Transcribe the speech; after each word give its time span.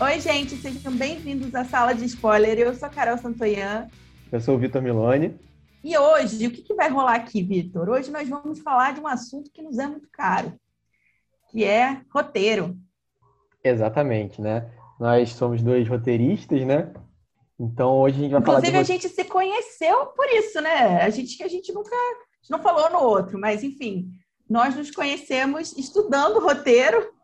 Oi, 0.00 0.20
gente, 0.20 0.54
sejam 0.54 0.92
bem-vindos 0.92 1.52
à 1.56 1.64
Sala 1.64 1.92
de 1.92 2.04
Spoiler. 2.04 2.56
Eu 2.56 2.72
sou 2.72 2.86
a 2.86 2.88
Carol 2.88 3.18
Santoyan. 3.18 3.88
Eu 4.30 4.40
sou 4.40 4.54
o 4.54 4.58
Vitor 4.58 4.80
Milone. 4.80 5.36
E 5.82 5.98
hoje, 5.98 6.46
o 6.46 6.52
que, 6.52 6.62
que 6.62 6.72
vai 6.72 6.88
rolar 6.88 7.16
aqui, 7.16 7.42
Vitor? 7.42 7.88
Hoje 7.88 8.08
nós 8.08 8.28
vamos 8.28 8.60
falar 8.60 8.94
de 8.94 9.00
um 9.00 9.08
assunto 9.08 9.50
que 9.50 9.60
nos 9.60 9.76
é 9.76 9.88
muito 9.88 10.08
caro, 10.12 10.52
que 11.50 11.64
é 11.64 12.00
roteiro. 12.14 12.78
Exatamente, 13.64 14.40
né? 14.40 14.70
Nós 15.00 15.30
somos 15.30 15.62
dois 15.62 15.88
roteiristas, 15.88 16.64
né? 16.64 16.92
Então 17.58 17.98
hoje 17.98 18.18
a 18.18 18.20
gente 18.20 18.30
vai 18.30 18.40
Inclusive, 18.40 18.70
falar 18.70 18.84
de... 18.84 18.92
a 18.92 18.94
gente 18.94 19.08
se 19.08 19.24
conheceu 19.24 20.06
por 20.06 20.26
isso, 20.28 20.60
né? 20.60 21.02
A 21.02 21.10
gente 21.10 21.36
que 21.36 21.42
a 21.42 21.48
gente 21.48 21.72
nunca 21.72 21.90
a 21.90 22.36
gente 22.40 22.50
não 22.50 22.60
falou 22.60 22.88
no 22.88 23.00
outro, 23.00 23.36
mas 23.36 23.64
enfim, 23.64 24.12
nós 24.48 24.76
nos 24.76 24.92
conhecemos 24.92 25.76
estudando 25.76 26.38
roteiro. 26.38 27.17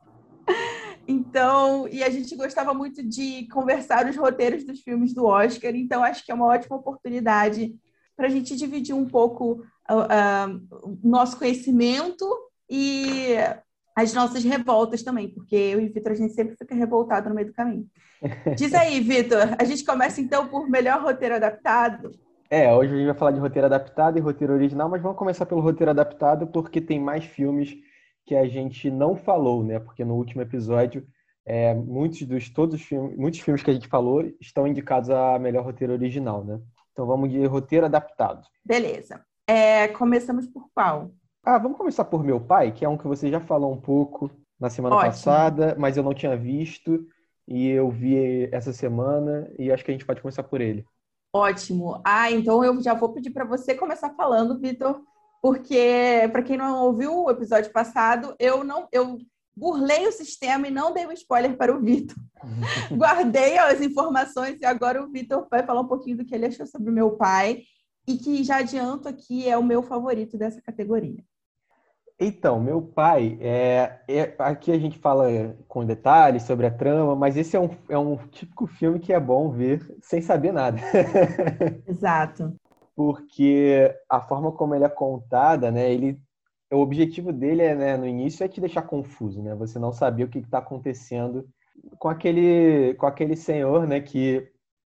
Então, 1.07 1.87
e 1.89 2.03
a 2.03 2.11
gente 2.11 2.35
gostava 2.37 2.73
muito 2.73 3.03
de 3.03 3.47
conversar 3.49 4.09
os 4.09 4.17
roteiros 4.17 4.65
dos 4.65 4.81
filmes 4.81 5.13
do 5.13 5.27
Oscar, 5.27 5.75
então 5.75 6.03
acho 6.03 6.25
que 6.25 6.33
é 6.33 6.35
uma 6.35 6.47
ótima 6.47 6.77
oportunidade 6.77 7.75
para 8.17 8.27
a 8.27 8.31
gente 8.31 8.57
dividir 8.57 8.95
um 8.95 9.07
pouco 9.07 9.63
o 9.91 10.01
uh, 10.01 10.99
nosso 11.03 11.37
conhecimento 11.37 12.25
e 12.71 13.35
as 13.95 14.13
nossas 14.13 14.43
revoltas 14.43 15.03
também, 15.03 15.29
porque 15.29 15.55
eu 15.55 15.81
e 15.81 15.89
Vitor 15.89 16.13
a 16.13 16.17
gente 16.17 16.35
sempre 16.35 16.57
fica 16.57 16.75
revoltado 16.75 17.29
no 17.29 17.35
meio 17.35 17.49
do 17.49 17.55
caminho. 17.55 17.87
Diz 18.57 18.75
aí, 18.75 19.01
Vitor, 19.01 19.55
a 19.59 19.65
gente 19.65 19.85
começa 19.85 20.21
então 20.21 20.49
por 20.49 20.69
melhor 20.69 21.03
roteiro 21.03 21.37
adaptado. 21.37 22.11
É, 22.51 22.73
hoje 22.73 22.93
a 22.93 22.97
gente 22.97 23.07
vai 23.07 23.15
falar 23.15 23.31
de 23.33 23.41
roteiro 23.41 23.67
adaptado 23.67 24.19
e 24.19 24.21
roteiro 24.21 24.53
original, 24.53 24.89
mas 24.89 25.03
vamos 25.03 25.19
começar 25.19 25.47
pelo 25.47 25.61
roteiro 25.61 25.91
adaptado 25.91 26.47
porque 26.47 26.81
tem 26.81 27.01
mais 27.01 27.25
filmes 27.25 27.77
que 28.27 28.35
a 28.35 28.47
gente 28.49 28.91
não 28.91 29.17
falou, 29.17 29.63
né? 29.63 29.79
Porque 29.79 30.05
no 30.05 30.15
último 30.15 30.43
episódio, 30.43 31.07
é, 31.47 31.75
muitos 31.75 32.23
dos 32.23 32.49
todos 32.49 32.75
os 32.77 32.83
filmes, 32.83 33.17
muitos 33.17 33.41
filmes 33.41 33.63
que 33.63 33.71
a 33.71 33.75
gente 33.75 33.89
falou 33.89 34.23
estão 34.41 34.67
indicados 34.67 35.11
a 35.11 35.39
melhor 35.39 35.65
roteiro 35.65 35.93
original, 35.93 36.45
né? 36.45 36.61
Então 36.93 37.07
vamos 37.07 37.31
de 37.31 37.45
roteiro 37.47 37.87
adaptado. 37.87 38.47
Beleza. 38.65 39.25
É, 39.47 39.89
começamos 39.89 40.47
por 40.47 40.69
qual? 40.73 41.11
Ah, 41.43 41.59
vamos 41.59 41.77
começar 41.77 42.05
por 42.05 42.25
Meu 42.25 42.41
Pai, 42.41 42.73
que 42.73 42.85
é 42.85 42.89
um 42.89 42.97
que 42.97 43.07
você 43.07 43.31
já 43.31 43.41
falou 43.41 43.71
um 43.71 43.81
pouco 43.81 44.31
na 44.59 44.71
semana 44.71 44.97
Ótimo. 44.97 45.11
passada, 45.11 45.77
mas 45.79 45.97
eu 45.97 46.03
não 46.03 46.15
tinha 46.15 46.37
visto 46.37 47.07
e 47.47 47.69
eu 47.69 47.91
vi 47.91 48.49
essa 48.51 48.73
semana 48.73 49.53
e 49.59 49.71
acho 49.71 49.85
que 49.85 49.91
a 49.91 49.95
gente 49.95 50.07
pode 50.07 50.23
começar 50.23 50.43
por 50.43 50.63
ele. 50.63 50.87
Ótimo. 51.35 52.01
Ah, 52.05 52.31
então 52.31 52.65
eu 52.65 52.81
já 52.81 52.95
vou 52.95 53.13
pedir 53.13 53.31
para 53.31 53.45
você 53.45 53.75
começar 53.75 54.15
falando, 54.15 54.59
Vitor, 54.59 55.03
porque 55.45 56.27
para 56.33 56.43
quem 56.43 56.57
não 56.57 56.87
ouviu 56.87 57.25
o 57.25 57.31
episódio 57.31 57.71
passado, 57.71 58.35
eu 58.39 58.65
não 58.65 58.89
eu 58.91 59.19
burlei 59.55 60.07
o 60.07 60.13
sistema 60.13 60.67
e 60.67 60.71
não 60.71 60.95
dei 60.95 61.07
um 61.07 61.13
spoiler 61.13 61.55
para 61.55 61.77
o 61.77 61.83
Vitor. 61.83 62.17
Guardei 62.91 63.59
as 63.59 63.83
informações 63.83 64.59
e 64.59 64.65
agora 64.65 65.05
o 65.05 65.11
Vitor 65.11 65.47
vai 65.51 65.63
falar 65.63 65.83
um 65.83 65.87
pouquinho 65.87 66.17
do 66.17 66.25
que 66.25 66.35
ele 66.35 66.47
achou 66.47 66.67
sobre 66.67 66.89
o 66.89 66.95
meu 66.95 67.11
pai 67.19 67.61
e 68.09 68.17
que 68.17 68.43
já 68.43 68.61
adianto 68.61 69.07
aqui 69.07 69.47
é 69.47 69.55
o 69.59 69.63
meu 69.63 69.83
favorito 69.83 70.39
dessa 70.39 70.63
categoria. 70.63 71.23
Então, 72.19 72.59
meu 72.59 72.81
pai, 72.81 73.37
é, 73.39 74.01
é, 74.09 74.35
aqui 74.39 74.73
a 74.73 74.79
gente 74.79 74.99
fala 74.99 75.55
com 75.69 75.85
detalhes 75.85 76.45
sobre 76.45 76.65
a 76.65 76.71
trama, 76.71 77.15
mas 77.15 77.37
esse 77.37 77.55
é 77.55 77.61
um, 77.61 77.69
é 77.91 77.99
um 77.99 78.17
típico 78.29 78.67
filme 78.67 78.99
que 78.99 79.13
é 79.13 79.21
bom 79.21 79.51
ver 79.51 79.95
sem 80.01 80.23
saber 80.23 80.53
nada. 80.53 80.79
Exato. 81.87 82.55
Porque 82.95 83.95
a 84.09 84.21
forma 84.21 84.53
como 84.53 84.75
ele 84.75 84.85
é 84.85 84.89
contada, 84.89 85.71
né, 85.71 85.93
ele, 85.93 86.21
o 86.73 86.79
objetivo 86.79 87.33
dele 87.33 87.63
é, 87.63 87.75
né, 87.75 87.97
no 87.97 88.07
início 88.07 88.45
é 88.45 88.49
te 88.49 88.61
deixar 88.61 88.83
confuso, 88.83 89.43
né? 89.43 89.55
Você 89.57 89.79
não 89.79 89.93
saber 89.93 90.25
o 90.25 90.29
que 90.29 90.39
está 90.39 90.59
acontecendo 90.59 91.49
com 91.99 92.09
aquele, 92.09 92.95
com 92.95 93.07
aquele 93.07 93.37
senhor, 93.37 93.87
né, 93.87 94.01
que 94.01 94.49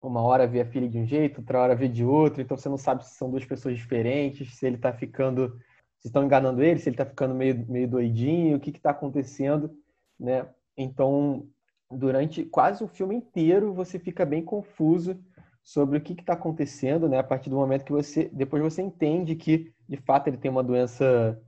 uma 0.02 0.20
hora 0.22 0.46
vê 0.46 0.60
a 0.60 0.66
filha 0.66 0.88
de 0.88 0.98
um 0.98 1.06
jeito, 1.06 1.40
outra 1.40 1.60
hora 1.60 1.74
vê 1.74 1.88
de 1.88 2.04
outro, 2.04 2.40
então 2.42 2.56
você 2.56 2.68
não 2.68 2.78
sabe 2.78 3.04
se 3.04 3.14
são 3.14 3.30
duas 3.30 3.44
pessoas 3.44 3.76
diferentes, 3.76 4.54
se 4.54 4.66
ele 4.66 4.76
está 4.76 4.92
ficando 4.92 5.58
se 5.98 6.08
estão 6.08 6.24
enganando 6.24 6.62
ele, 6.62 6.78
se 6.78 6.88
ele 6.88 6.94
está 6.94 7.06
ficando 7.06 7.34
meio, 7.34 7.66
meio 7.68 7.88
doidinho, 7.88 8.56
o 8.56 8.60
que 8.60 8.70
está 8.70 8.90
acontecendo, 8.90 9.76
né? 10.18 10.48
Então, 10.76 11.48
durante 11.90 12.44
quase 12.44 12.84
o 12.84 12.88
filme 12.88 13.16
inteiro, 13.16 13.72
você 13.74 13.98
fica 13.98 14.24
bem 14.24 14.44
confuso 14.44 15.18
sobre 15.66 15.98
o 15.98 16.00
que 16.00 16.14
está 16.14 16.34
acontecendo, 16.34 17.08
né? 17.08 17.18
A 17.18 17.24
partir 17.24 17.50
do 17.50 17.56
momento 17.56 17.84
que 17.84 17.92
você, 17.92 18.30
depois 18.32 18.62
você 18.62 18.82
entende 18.82 19.34
que, 19.36 19.74
de 19.88 19.96
fato, 19.98 20.28
ele 20.28 20.38
tem 20.38 20.50
uma 20.50 20.62
doença, 20.64 21.42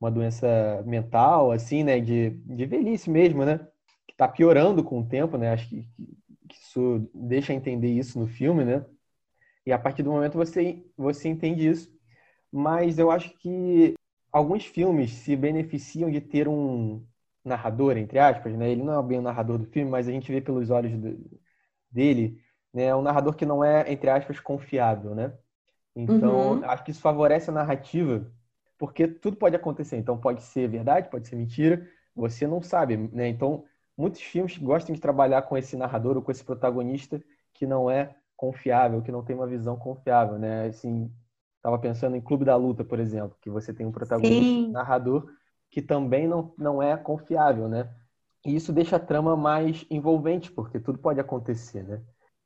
uma 0.00 0.10
doença 0.10 0.82
mental, 0.86 1.52
assim, 1.52 1.84
né? 1.84 2.00
De, 2.00 2.30
de 2.30 2.66
velhice 2.66 3.10
mesmo, 3.10 3.44
né? 3.44 3.58
Que 4.06 4.14
está 4.14 4.28
piorando 4.28 4.84
com 4.84 5.00
o 5.00 5.08
tempo, 5.08 5.36
né? 5.36 5.50
Acho 5.52 5.68
que, 5.68 5.82
que 6.48 6.56
isso 6.56 7.10
deixa 7.14 7.52
entender 7.52 7.90
isso 7.90 8.18
no 8.20 8.28
filme, 8.28 8.64
né? 8.64 8.86
E 9.66 9.72
a 9.72 9.78
partir 9.78 10.02
do 10.04 10.12
momento 10.12 10.38
você 10.38 10.84
você 10.96 11.28
entende 11.28 11.68
isso 11.68 11.96
mas 12.52 12.98
eu 12.98 13.10
acho 13.10 13.30
que 13.38 13.94
alguns 14.32 14.64
filmes 14.64 15.10
se 15.12 15.36
beneficiam 15.36 16.10
de 16.10 16.20
ter 16.20 16.48
um 16.48 17.04
narrador, 17.44 17.96
entre 17.96 18.18
aspas, 18.18 18.54
né? 18.56 18.70
Ele 18.70 18.82
não 18.82 18.98
é 18.98 19.02
bem 19.02 19.18
o 19.18 19.22
narrador 19.22 19.58
do 19.58 19.66
filme, 19.66 19.90
mas 19.90 20.08
a 20.08 20.12
gente 20.12 20.30
vê 20.32 20.40
pelos 20.40 20.70
olhos 20.70 20.92
dele, 21.90 22.40
né? 22.76 22.94
Um 22.94 23.02
narrador 23.02 23.34
que 23.34 23.46
não 23.46 23.64
é, 23.64 23.90
entre 23.90 24.10
aspas, 24.10 24.38
confiável, 24.38 25.14
né? 25.14 25.32
Então, 25.94 26.58
uhum. 26.58 26.64
acho 26.64 26.84
que 26.84 26.90
isso 26.90 27.00
favorece 27.00 27.48
a 27.48 27.52
narrativa, 27.52 28.30
porque 28.76 29.08
tudo 29.08 29.36
pode 29.36 29.56
acontecer. 29.56 29.96
Então, 29.96 30.18
pode 30.18 30.42
ser 30.42 30.68
verdade, 30.68 31.08
pode 31.08 31.26
ser 31.26 31.36
mentira, 31.36 31.88
você 32.14 32.46
não 32.46 32.60
sabe, 32.60 32.96
né? 32.96 33.28
Então, 33.28 33.64
muitos 33.96 34.20
filmes 34.20 34.58
gostam 34.58 34.94
de 34.94 35.00
trabalhar 35.00 35.42
com 35.42 35.56
esse 35.56 35.76
narrador 35.76 36.16
ou 36.16 36.22
com 36.22 36.30
esse 36.30 36.44
protagonista 36.44 37.22
que 37.54 37.66
não 37.66 37.90
é 37.90 38.14
confiável, 38.36 39.00
que 39.00 39.10
não 39.10 39.24
tem 39.24 39.34
uma 39.34 39.46
visão 39.46 39.76
confiável, 39.76 40.38
né? 40.38 40.66
Assim, 40.66 41.10
Estava 41.66 41.80
pensando 41.80 42.14
em 42.14 42.20
Clube 42.20 42.44
da 42.44 42.54
Luta, 42.54 42.84
por 42.84 43.00
exemplo, 43.00 43.36
que 43.40 43.50
você 43.50 43.74
tem 43.74 43.84
um 43.84 43.90
protagonista, 43.90 44.44
Sim. 44.44 44.70
narrador, 44.70 45.26
que 45.68 45.82
também 45.82 46.28
não, 46.28 46.54
não 46.56 46.80
é 46.80 46.96
confiável, 46.96 47.68
né? 47.68 47.92
E 48.44 48.54
isso 48.54 48.72
deixa 48.72 48.94
a 48.94 49.00
trama 49.00 49.36
mais 49.36 49.84
envolvente, 49.90 50.52
porque 50.52 50.78
tudo 50.78 50.96
pode 50.96 51.18
acontecer, 51.18 51.82
né? 51.82 52.00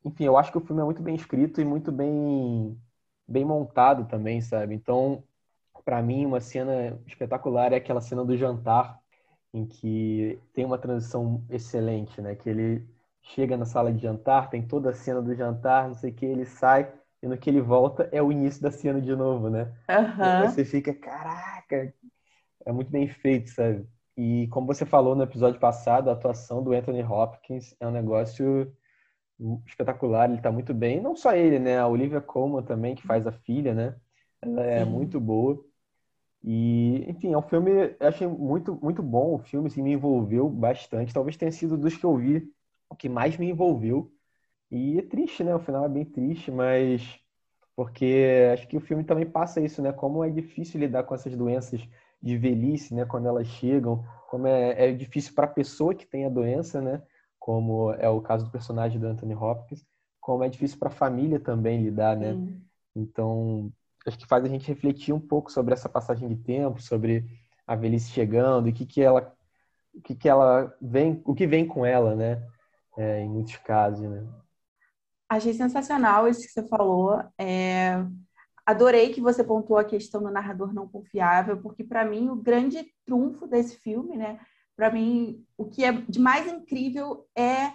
Enfim, 0.04 0.24
eu 0.24 0.36
acho 0.36 0.50
que 0.50 0.58
o 0.58 0.60
filme 0.60 0.80
é 0.80 0.84
muito 0.84 1.02
bem 1.02 1.14
escrito 1.14 1.60
e 1.60 1.64
muito 1.64 1.92
bem, 1.92 2.78
bem 3.28 3.44
montado 3.44 4.06
também, 4.06 4.40
sabe? 4.40 4.74
Então, 4.74 5.22
para 5.84 6.02
mim, 6.02 6.26
uma 6.26 6.40
cena 6.40 6.98
espetacular 7.06 7.72
é 7.72 7.76
aquela 7.76 8.00
cena 8.00 8.24
do 8.24 8.36
jantar, 8.36 8.98
em 9.52 9.66
que 9.66 10.38
tem 10.52 10.64
uma 10.64 10.78
transição 10.78 11.44
excelente, 11.50 12.20
né? 12.20 12.34
Que 12.34 12.48
ele 12.48 12.88
chega 13.22 13.56
na 13.56 13.64
sala 13.64 13.92
de 13.92 14.02
jantar, 14.02 14.48
tem 14.48 14.62
toda 14.66 14.90
a 14.90 14.94
cena 14.94 15.20
do 15.20 15.34
jantar, 15.34 15.88
não 15.88 15.94
sei 15.94 16.10
o 16.10 16.14
que, 16.14 16.24
ele 16.24 16.46
sai, 16.46 16.92
e 17.22 17.28
no 17.28 17.36
que 17.36 17.50
ele 17.50 17.60
volta 17.60 18.08
é 18.12 18.22
o 18.22 18.32
início 18.32 18.62
da 18.62 18.70
cena 18.70 19.00
de 19.00 19.14
novo, 19.14 19.50
né? 19.50 19.72
Uhum. 19.88 20.48
Você 20.48 20.64
fica, 20.64 20.94
caraca, 20.94 21.92
é 22.64 22.72
muito 22.72 22.90
bem 22.90 23.06
feito, 23.08 23.50
sabe? 23.50 23.86
E 24.16 24.48
como 24.48 24.66
você 24.66 24.84
falou 24.86 25.14
no 25.14 25.22
episódio 25.22 25.60
passado, 25.60 26.08
a 26.08 26.12
atuação 26.12 26.62
do 26.62 26.72
Anthony 26.72 27.02
Hopkins 27.02 27.74
é 27.78 27.86
um 27.86 27.90
negócio 27.90 28.72
espetacular, 29.66 30.30
ele 30.30 30.40
tá 30.40 30.50
muito 30.52 30.74
bem. 30.74 31.00
Não 31.00 31.16
só 31.16 31.34
ele, 31.34 31.58
né? 31.58 31.78
A 31.78 31.86
Olivia 31.88 32.20
Colman 32.20 32.62
também, 32.62 32.94
que 32.94 33.06
faz 33.06 33.26
a 33.26 33.32
filha, 33.32 33.74
né? 33.74 33.96
Ela 34.42 34.62
é 34.64 34.84
Sim. 34.84 34.90
muito 34.90 35.20
boa. 35.20 35.62
E, 36.42 37.04
enfim, 37.08 37.32
é 37.32 37.38
um 37.38 37.42
filme, 37.42 37.70
eu 37.98 38.08
achei 38.08 38.26
muito, 38.26 38.78
muito 38.82 39.02
bom 39.02 39.34
o 39.34 39.38
filme, 39.38 39.68
assim, 39.68 39.82
me 39.82 39.92
envolveu 39.92 40.48
bastante. 40.48 41.12
Talvez 41.12 41.36
tenha 41.36 41.52
sido 41.52 41.76
dos 41.76 41.96
que 41.96 42.04
eu 42.04 42.16
vi 42.16 42.50
o 42.88 42.96
que 42.96 43.08
mais 43.08 43.36
me 43.36 43.50
envolveu. 43.50 44.10
E 44.70 44.98
é 44.98 45.02
triste, 45.02 45.44
né? 45.44 45.54
O 45.54 45.60
final 45.60 45.84
é 45.84 45.88
bem 45.88 46.04
triste, 46.04 46.50
mas 46.50 47.18
porque 47.76 48.50
acho 48.52 48.68
que 48.68 48.76
o 48.76 48.80
filme 48.80 49.04
também 49.04 49.26
passa 49.26 49.60
isso, 49.60 49.82
né? 49.82 49.92
Como 49.92 50.24
é 50.24 50.30
difícil 50.30 50.80
lidar 50.80 51.04
com 51.04 51.14
essas 51.14 51.36
doenças 51.36 51.80
de 52.22 52.36
velhice, 52.36 52.94
né? 52.94 53.04
Quando 53.04 53.26
elas 53.26 53.46
chegam, 53.46 54.04
como 54.28 54.46
é, 54.46 54.90
é 54.90 54.92
difícil 54.92 55.34
para 55.34 55.46
a 55.46 55.50
pessoa 55.50 55.94
que 55.94 56.06
tem 56.06 56.24
a 56.24 56.28
doença, 56.28 56.80
né? 56.80 57.02
Como 57.50 57.92
é 57.94 58.08
o 58.08 58.20
caso 58.20 58.44
do 58.44 58.50
personagem 58.52 59.00
do 59.00 59.08
Anthony 59.08 59.34
Hopkins, 59.34 59.84
como 60.20 60.44
é 60.44 60.48
difícil 60.48 60.78
para 60.78 60.86
a 60.86 60.92
família 60.92 61.40
também 61.40 61.82
lidar, 61.82 62.16
né? 62.16 62.34
Sim. 62.34 62.62
Então, 62.94 63.72
acho 64.06 64.16
que 64.16 64.24
faz 64.24 64.44
a 64.44 64.48
gente 64.48 64.68
refletir 64.68 65.12
um 65.12 65.18
pouco 65.18 65.50
sobre 65.50 65.74
essa 65.74 65.88
passagem 65.88 66.28
de 66.28 66.36
tempo, 66.36 66.80
sobre 66.80 67.26
a 67.66 67.74
velhice 67.74 68.12
chegando 68.12 68.68
e 68.68 68.70
o 68.70 68.72
que 68.72 68.86
que 68.86 69.02
ela, 69.02 69.34
o 69.92 70.00
que 70.00 70.14
que 70.14 70.28
ela 70.28 70.72
vem, 70.80 71.20
o 71.24 71.34
que 71.34 71.44
vem 71.44 71.66
com 71.66 71.84
ela, 71.84 72.14
né? 72.14 72.40
É, 72.96 73.20
em 73.20 73.28
muitos 73.28 73.56
casos, 73.56 74.08
né? 74.08 74.24
Achei 75.28 75.52
sensacional 75.52 76.28
isso 76.28 76.42
que 76.42 76.52
você 76.52 76.62
falou. 76.68 77.20
É... 77.36 77.96
Adorei 78.64 79.12
que 79.12 79.20
você 79.20 79.42
pontuou 79.42 79.80
a 79.80 79.84
questão 79.84 80.22
do 80.22 80.30
narrador 80.30 80.72
não 80.72 80.86
confiável, 80.86 81.60
porque 81.60 81.82
para 81.82 82.04
mim 82.04 82.28
o 82.28 82.36
grande 82.36 82.86
trunfo 83.04 83.48
desse 83.48 83.76
filme, 83.78 84.16
né? 84.16 84.38
Para 84.80 84.90
mim, 84.90 85.44
o 85.58 85.66
que 85.66 85.84
é 85.84 85.92
de 85.92 86.18
mais 86.18 86.50
incrível 86.50 87.26
é 87.36 87.70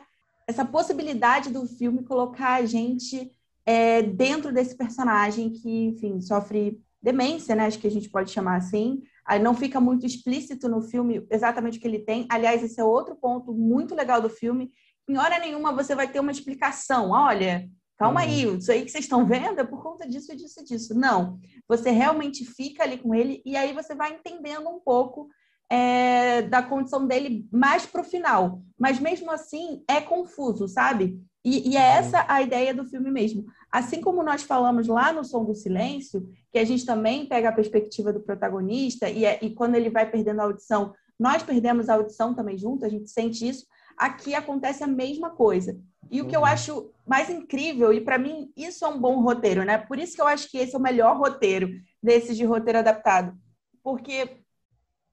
essa 0.47 0.65
possibilidade 0.65 1.51
do 1.51 1.67
filme 1.67 2.03
colocar 2.03 2.55
a 2.55 2.65
gente 2.65 3.31
é, 3.63 4.01
dentro 4.01 4.51
desse 4.51 4.75
personagem 4.75 5.51
que, 5.51 5.85
enfim, 5.85 6.19
sofre 6.19 6.81
demência, 6.99 7.53
né? 7.53 7.67
Acho 7.67 7.77
que 7.77 7.85
a 7.85 7.91
gente 7.91 8.09
pode 8.09 8.31
chamar 8.31 8.55
assim. 8.55 9.03
Aí 9.23 9.37
não 9.37 9.53
fica 9.53 9.79
muito 9.79 10.03
explícito 10.03 10.67
no 10.67 10.81
filme 10.81 11.23
exatamente 11.29 11.77
o 11.77 11.81
que 11.81 11.87
ele 11.87 11.99
tem. 11.99 12.25
Aliás, 12.27 12.63
esse 12.63 12.81
é 12.81 12.83
outro 12.83 13.15
ponto 13.15 13.53
muito 13.53 13.93
legal 13.93 14.19
do 14.19 14.27
filme, 14.27 14.71
em 15.07 15.15
hora 15.15 15.37
nenhuma 15.37 15.71
você 15.71 15.93
vai 15.93 16.11
ter 16.11 16.19
uma 16.19 16.31
explicação. 16.31 17.11
Olha, 17.11 17.69
calma 17.99 18.21
uhum. 18.21 18.27
aí, 18.27 18.57
isso 18.57 18.71
aí 18.71 18.83
que 18.83 18.89
vocês 18.89 19.05
estão 19.05 19.27
vendo 19.27 19.59
é 19.59 19.63
por 19.63 19.83
conta 19.83 20.09
disso, 20.09 20.35
disso 20.35 20.59
e 20.59 20.63
disso. 20.63 20.95
Não, 20.95 21.37
você 21.67 21.91
realmente 21.91 22.43
fica 22.43 22.81
ali 22.81 22.97
com 22.97 23.13
ele 23.13 23.43
e 23.45 23.55
aí 23.55 23.73
você 23.73 23.93
vai 23.93 24.11
entendendo 24.15 24.67
um 24.67 24.79
pouco 24.79 25.29
é, 25.69 26.43
da 26.43 26.61
condição 26.61 27.05
dele 27.05 27.47
mais 27.51 27.85
para 27.85 28.01
o 28.01 28.05
final. 28.05 28.61
Mas 28.77 28.99
mesmo 28.99 29.31
assim 29.31 29.83
é 29.87 30.01
confuso, 30.01 30.67
sabe? 30.67 31.19
E, 31.43 31.69
e, 31.69 31.77
é 31.77 31.79
uhum. 31.79 31.97
essa 31.97 32.25
a 32.27 32.41
ideia 32.41 32.73
do 32.73 32.85
filme 32.85 33.11
mesmo. 33.11 33.45
Assim 33.71 34.01
como 34.01 34.23
nós 34.23 34.41
falamos 34.41 34.87
lá 34.87 35.13
no 35.13 35.23
Som 35.23 35.45
do 35.45 35.53
Silêncio, 35.53 36.27
que 36.51 36.57
a 36.57 36.65
gente 36.65 36.85
também 36.85 37.27
pega 37.27 37.49
a 37.49 37.53
perspectiva 37.53 38.11
do 38.11 38.19
protagonista 38.19 39.09
e, 39.09 39.25
é, 39.25 39.39
e 39.43 39.53
quando 39.53 39.75
ele 39.75 39.89
vai 39.89 40.09
perdendo 40.09 40.39
a 40.39 40.45
audição, 40.45 40.93
nós 41.19 41.43
perdemos 41.43 41.87
a 41.87 41.93
audição 41.93 42.33
também 42.33 42.57
junto, 42.57 42.83
a 42.83 42.89
gente 42.89 43.09
sente 43.09 43.47
isso. 43.47 43.65
Aqui 43.95 44.33
acontece 44.33 44.83
a 44.83 44.87
mesma 44.87 45.29
coisa. 45.29 45.79
E 46.11 46.21
o 46.21 46.27
que 46.27 46.35
eu 46.35 46.41
uhum. 46.41 46.47
acho 46.47 46.91
mais 47.05 47.29
incrível, 47.29 47.93
e 47.93 48.01
para 48.01 48.17
mim 48.17 48.51
isso 48.57 48.83
é 48.83 48.87
um 48.87 48.99
bom 48.99 49.21
roteiro, 49.21 49.63
né? 49.63 49.77
Por 49.77 49.99
isso 49.99 50.15
que 50.15 50.21
eu 50.21 50.27
acho 50.27 50.49
que 50.49 50.57
esse 50.57 50.75
é 50.75 50.77
o 50.77 50.81
melhor 50.81 51.17
roteiro 51.17 51.69
desses 52.01 52.35
de 52.35 52.43
roteiro 52.43 52.79
adaptado. 52.79 53.37
Porque 53.83 54.44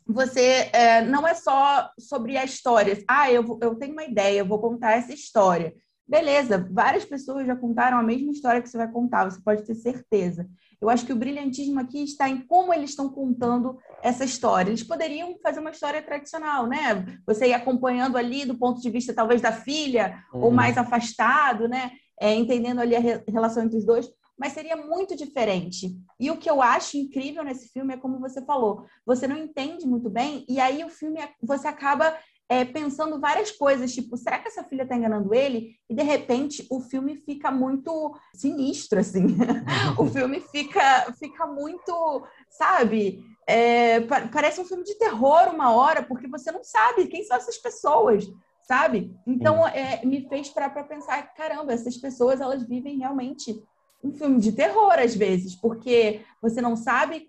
você 0.06 0.70
é, 0.72 1.02
não 1.02 1.26
é 1.26 1.34
só 1.34 1.90
sobre 1.98 2.36
a 2.36 2.44
história. 2.44 3.02
Ah, 3.08 3.30
eu, 3.30 3.58
eu 3.60 3.74
tenho 3.76 3.92
uma 3.92 4.04
ideia, 4.04 4.40
eu 4.40 4.46
vou 4.46 4.60
contar 4.60 4.92
essa 4.92 5.12
história. 5.12 5.74
Beleza, 6.06 6.68
várias 6.70 7.04
pessoas 7.04 7.46
já 7.46 7.56
contaram 7.56 7.98
a 7.98 8.02
mesma 8.02 8.32
história 8.32 8.60
que 8.60 8.68
você 8.68 8.76
vai 8.76 8.90
contar, 8.90 9.30
você 9.30 9.40
pode 9.40 9.64
ter 9.64 9.74
certeza. 9.74 10.46
Eu 10.80 10.90
acho 10.90 11.06
que 11.06 11.12
o 11.12 11.16
brilhantismo 11.16 11.78
aqui 11.78 12.02
está 12.02 12.28
em 12.28 12.44
como 12.44 12.74
eles 12.74 12.90
estão 12.90 13.08
contando 13.08 13.78
essa 14.02 14.24
história. 14.24 14.68
Eles 14.68 14.82
poderiam 14.82 15.38
fazer 15.40 15.60
uma 15.60 15.70
história 15.70 16.02
tradicional, 16.02 16.66
né? 16.66 17.20
Você 17.24 17.46
ir 17.46 17.54
acompanhando 17.54 18.18
ali 18.18 18.44
do 18.44 18.58
ponto 18.58 18.80
de 18.80 18.90
vista 18.90 19.14
talvez 19.14 19.40
da 19.40 19.52
filha, 19.52 20.22
uhum. 20.34 20.42
ou 20.42 20.50
mais 20.50 20.76
afastado, 20.76 21.68
né? 21.68 21.92
É, 22.20 22.34
entendendo 22.34 22.80
ali 22.80 22.96
a 22.96 23.22
relação 23.28 23.62
entre 23.62 23.78
os 23.78 23.86
dois, 23.86 24.08
mas 24.38 24.52
seria 24.52 24.76
muito 24.76 25.16
diferente. 25.16 25.96
E 26.18 26.30
o 26.30 26.36
que 26.36 26.50
eu 26.50 26.60
acho 26.60 26.96
incrível 26.96 27.44
nesse 27.44 27.68
filme 27.68 27.94
é 27.94 27.96
como 27.96 28.18
você 28.18 28.44
falou, 28.44 28.84
você 29.04 29.26
não 29.26 29.36
entende 29.36 29.86
muito 29.86 30.10
bem, 30.10 30.44
e 30.48 30.60
aí 30.60 30.84
o 30.84 30.88
filme 30.88 31.20
você 31.42 31.68
acaba 31.68 32.16
é, 32.52 32.66
pensando 32.66 33.18
várias 33.18 33.50
coisas, 33.50 33.94
tipo, 33.94 34.14
será 34.14 34.38
que 34.38 34.48
essa 34.48 34.62
filha 34.64 34.82
está 34.82 34.94
enganando 34.94 35.34
ele? 35.34 35.74
E 35.88 35.94
de 35.94 36.02
repente 36.02 36.66
o 36.70 36.80
filme 36.80 37.16
fica 37.16 37.50
muito 37.50 38.14
sinistro, 38.34 39.00
assim. 39.00 39.24
o 39.98 40.04
filme 40.04 40.38
fica, 40.52 41.14
fica 41.18 41.46
muito, 41.46 42.26
sabe? 42.50 43.24
É, 43.48 44.00
parece 44.30 44.60
um 44.60 44.66
filme 44.66 44.84
de 44.84 44.98
terror 44.98 45.48
uma 45.48 45.74
hora, 45.74 46.02
porque 46.02 46.28
você 46.28 46.52
não 46.52 46.62
sabe 46.62 47.06
quem 47.06 47.24
são 47.24 47.38
essas 47.38 47.56
pessoas, 47.56 48.30
sabe? 48.68 49.16
Então 49.26 49.66
é, 49.66 50.04
me 50.04 50.28
fez 50.28 50.50
para 50.50 50.68
pensar, 50.84 51.22
caramba, 51.34 51.72
essas 51.72 51.96
pessoas 51.96 52.40
elas 52.40 52.68
vivem 52.68 52.98
realmente 52.98 53.62
um 54.02 54.12
filme 54.12 54.40
de 54.40 54.52
terror 54.52 54.94
às 54.98 55.14
vezes, 55.14 55.54
porque 55.54 56.22
você 56.40 56.60
não 56.60 56.76
sabe 56.76 57.26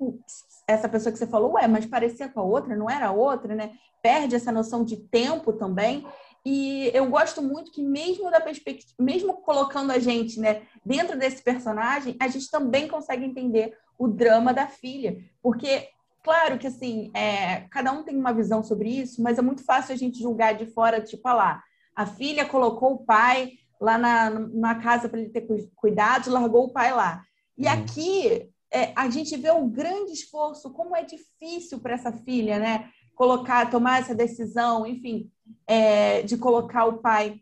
essa 0.67 0.89
pessoa 0.89 1.11
que 1.11 1.19
você 1.19 1.27
falou, 1.27 1.53
ué, 1.53 1.67
mas 1.67 1.85
parecia 1.85 2.27
com 2.29 2.39
a 2.39 2.43
outra, 2.43 2.75
não 2.75 2.89
era 2.89 3.07
a 3.07 3.11
outra, 3.11 3.53
né? 3.53 3.71
Perde 4.01 4.35
essa 4.35 4.51
noção 4.51 4.83
de 4.83 4.97
tempo 4.97 5.53
também. 5.53 6.05
E 6.45 6.91
eu 6.93 7.09
gosto 7.09 7.41
muito 7.41 7.71
que 7.71 7.81
mesmo 7.81 8.29
da 8.29 8.41
perspectiva, 8.41 8.93
mesmo 8.99 9.33
colocando 9.35 9.91
a 9.91 9.99
gente, 9.99 10.39
né, 10.39 10.63
dentro 10.85 11.17
desse 11.17 11.41
personagem, 11.41 12.17
a 12.19 12.27
gente 12.27 12.51
também 12.51 12.87
consegue 12.87 13.23
entender 13.23 13.77
o 13.97 14.07
drama 14.07 14.53
da 14.53 14.67
filha, 14.67 15.17
porque 15.41 15.87
claro 16.21 16.57
que 16.57 16.67
assim, 16.67 17.11
é, 17.13 17.61
cada 17.71 17.93
um 17.93 18.03
tem 18.03 18.17
uma 18.17 18.33
visão 18.33 18.61
sobre 18.61 18.89
isso, 18.89 19.21
mas 19.21 19.37
é 19.37 19.41
muito 19.41 19.63
fácil 19.63 19.93
a 19.93 19.97
gente 19.97 20.21
julgar 20.21 20.53
de 20.53 20.65
fora, 20.65 20.99
tipo, 20.99 21.25
ah 21.29 21.33
lá, 21.33 21.63
a 21.95 22.05
filha 22.05 22.45
colocou 22.45 22.93
o 22.93 23.05
pai 23.05 23.53
lá 23.83 23.97
na, 23.97 24.29
na 24.29 24.75
casa 24.75 25.09
para 25.09 25.19
ele 25.19 25.29
ter 25.29 25.45
cuidado, 25.75 26.31
largou 26.31 26.67
o 26.67 26.71
pai 26.71 26.93
lá. 26.93 27.21
E 27.57 27.65
uhum. 27.65 27.73
aqui 27.73 28.49
é, 28.71 28.93
a 28.95 29.09
gente 29.09 29.35
vê 29.35 29.51
um 29.51 29.69
grande 29.69 30.13
esforço, 30.13 30.71
como 30.71 30.95
é 30.95 31.03
difícil 31.03 31.79
para 31.81 31.93
essa 31.93 32.13
filha, 32.13 32.57
né? 32.59 32.89
Colocar, 33.13 33.69
tomar 33.69 33.99
essa 33.99 34.15
decisão, 34.15 34.87
enfim, 34.87 35.29
é, 35.67 36.21
de 36.21 36.37
colocar 36.37 36.85
o 36.85 36.99
pai 36.99 37.41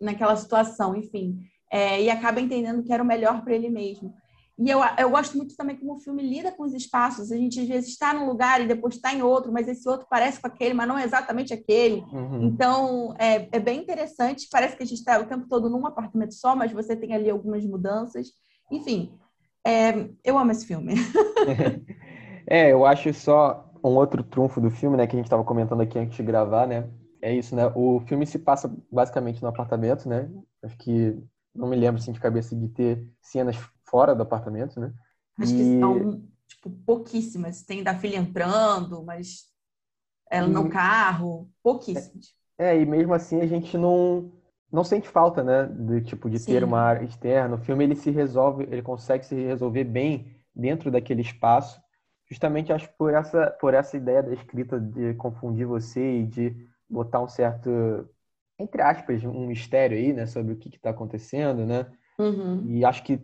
naquela 0.00 0.34
situação, 0.34 0.96
enfim. 0.96 1.38
É, 1.70 2.02
e 2.02 2.08
acaba 2.08 2.40
entendendo 2.40 2.82
que 2.82 2.92
era 2.92 3.02
o 3.02 3.06
melhor 3.06 3.44
para 3.44 3.54
ele 3.54 3.68
mesmo. 3.68 4.14
E 4.58 4.68
eu, 4.68 4.80
eu 4.98 5.10
gosto 5.10 5.36
muito 5.36 5.56
também 5.56 5.76
como 5.76 5.94
o 5.94 5.98
filme 5.98 6.22
lida 6.22 6.52
com 6.52 6.62
os 6.62 6.74
espaços. 6.74 7.32
A 7.32 7.36
gente 7.36 7.60
às 7.60 7.66
vezes 7.66 7.90
está 7.90 8.12
num 8.12 8.26
lugar 8.26 8.60
e 8.60 8.66
depois 8.66 8.94
está 8.94 9.12
em 9.12 9.22
outro, 9.22 9.52
mas 9.52 9.66
esse 9.66 9.88
outro 9.88 10.06
parece 10.08 10.40
com 10.40 10.46
aquele, 10.46 10.74
mas 10.74 10.86
não 10.86 10.98
é 10.98 11.04
exatamente 11.04 11.54
aquele. 11.54 12.02
Uhum. 12.12 12.44
Então 12.44 13.14
é, 13.18 13.48
é 13.50 13.58
bem 13.58 13.80
interessante. 13.80 14.48
Parece 14.50 14.76
que 14.76 14.82
a 14.82 14.86
gente 14.86 14.98
está 14.98 15.18
o 15.18 15.26
tempo 15.26 15.46
todo 15.48 15.70
num 15.70 15.86
apartamento 15.86 16.34
só, 16.34 16.54
mas 16.54 16.72
você 16.72 16.94
tem 16.94 17.14
ali 17.14 17.30
algumas 17.30 17.64
mudanças. 17.64 18.28
Enfim, 18.70 19.12
é, 19.66 20.08
eu 20.22 20.38
amo 20.38 20.52
esse 20.52 20.66
filme. 20.66 20.94
é, 22.46 22.72
eu 22.72 22.84
acho 22.84 23.12
só 23.14 23.70
um 23.82 23.96
outro 23.96 24.22
trunfo 24.22 24.60
do 24.60 24.70
filme, 24.70 24.96
né, 24.96 25.06
que 25.06 25.16
a 25.16 25.18
gente 25.18 25.26
estava 25.26 25.44
comentando 25.44 25.80
aqui 25.80 25.98
antes 25.98 26.16
de 26.16 26.22
gravar, 26.22 26.66
né? 26.66 26.88
É 27.20 27.32
isso, 27.32 27.54
né? 27.54 27.70
O 27.74 28.00
filme 28.00 28.26
se 28.26 28.38
passa 28.38 28.72
basicamente 28.90 29.40
no 29.42 29.48
apartamento, 29.48 30.08
né? 30.08 30.28
Acho 30.62 30.76
que 30.76 31.16
não 31.54 31.68
me 31.68 31.76
lembro 31.76 32.00
assim 32.00 32.12
de 32.12 32.20
cabeça 32.20 32.56
de 32.56 32.68
ter 32.68 33.06
cenas 33.20 33.56
fora 33.92 34.14
do 34.14 34.22
apartamento, 34.22 34.80
né? 34.80 34.90
Acho 35.38 35.52
e... 35.52 35.56
que 35.58 35.80
são 35.80 36.22
tipo 36.46 36.70
pouquíssimas. 36.86 37.62
Tem 37.62 37.82
da 37.82 37.94
filha 37.94 38.16
entrando, 38.16 39.04
mas 39.04 39.44
ela 40.30 40.48
e... 40.48 40.50
no 40.50 40.70
carro, 40.70 41.50
pouquíssimas. 41.62 42.34
É, 42.58 42.80
e 42.80 42.86
mesmo 42.86 43.12
assim 43.12 43.40
a 43.40 43.46
gente 43.46 43.76
não 43.76 44.32
não 44.72 44.82
sente 44.82 45.06
falta, 45.06 45.44
né, 45.44 45.66
de 45.66 46.00
tipo 46.00 46.30
de 46.30 46.38
Sim. 46.38 46.52
ter 46.52 46.64
uma 46.64 46.80
área 46.80 47.04
externa. 47.04 47.56
O 47.56 47.58
filme 47.58 47.84
ele 47.84 47.94
se 47.94 48.10
resolve, 48.10 48.66
ele 48.70 48.80
consegue 48.80 49.26
se 49.26 49.34
resolver 49.34 49.84
bem 49.84 50.34
dentro 50.54 50.90
daquele 50.90 51.20
espaço, 51.20 51.78
justamente 52.26 52.72
acho 52.72 52.88
por 52.96 53.12
essa 53.12 53.50
por 53.60 53.74
essa 53.74 53.98
ideia 53.98 54.22
da 54.22 54.32
escrita 54.32 54.80
de 54.80 55.12
confundir 55.14 55.66
você 55.66 56.20
e 56.20 56.26
de 56.26 56.56
botar 56.88 57.20
um 57.20 57.28
certo 57.28 57.70
entre 58.58 58.80
aspas 58.80 59.22
um 59.24 59.46
mistério 59.46 59.98
aí, 59.98 60.12
né, 60.14 60.24
sobre 60.24 60.54
o 60.54 60.56
que 60.56 60.74
está 60.74 60.90
acontecendo, 60.90 61.66
né? 61.66 61.86
Uhum. 62.18 62.64
E 62.66 62.84
acho 62.84 63.02
que 63.02 63.20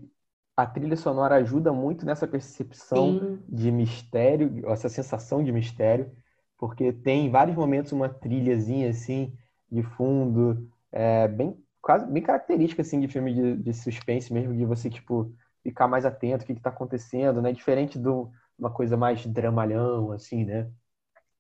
a 0.59 0.67
trilha 0.67 0.97
sonora 0.97 1.37
ajuda 1.37 1.73
muito 1.73 2.05
nessa 2.05 2.27
percepção 2.27 3.21
Sim. 3.21 3.39
de 3.49 3.71
mistério, 3.71 4.69
essa 4.69 4.89
sensação 4.89 5.45
de 5.45 5.53
mistério, 5.53 6.11
porque 6.59 6.93
tem 6.93 7.27
em 7.27 7.31
vários 7.31 7.57
momentos 7.57 7.93
uma 7.93 8.09
trilhazinha 8.09 8.91
assim 8.91 9.33
de 9.71 9.85
fundo 9.85 10.69
é, 10.91 11.29
bem 11.29 11.57
quase 11.81 12.07
bem 12.07 12.21
característica 12.21 12.83
assim 12.83 12.99
de 12.99 13.07
filme 13.07 13.33
de, 13.33 13.57
de, 13.57 13.73
suspense 13.73 14.33
mesmo 14.33 14.53
de 14.53 14.65
você 14.65 14.91
tipo 14.91 15.33
ficar 15.63 15.87
mais 15.87 16.05
atento 16.05 16.43
o 16.43 16.47
que 16.47 16.55
está 16.55 16.71
acontecendo 16.71 17.41
né 17.41 17.53
diferente 17.53 17.97
de 17.97 18.09
uma 18.59 18.71
coisa 18.71 18.97
mais 18.97 19.25
dramalhão 19.27 20.11
assim 20.11 20.45
né 20.45 20.69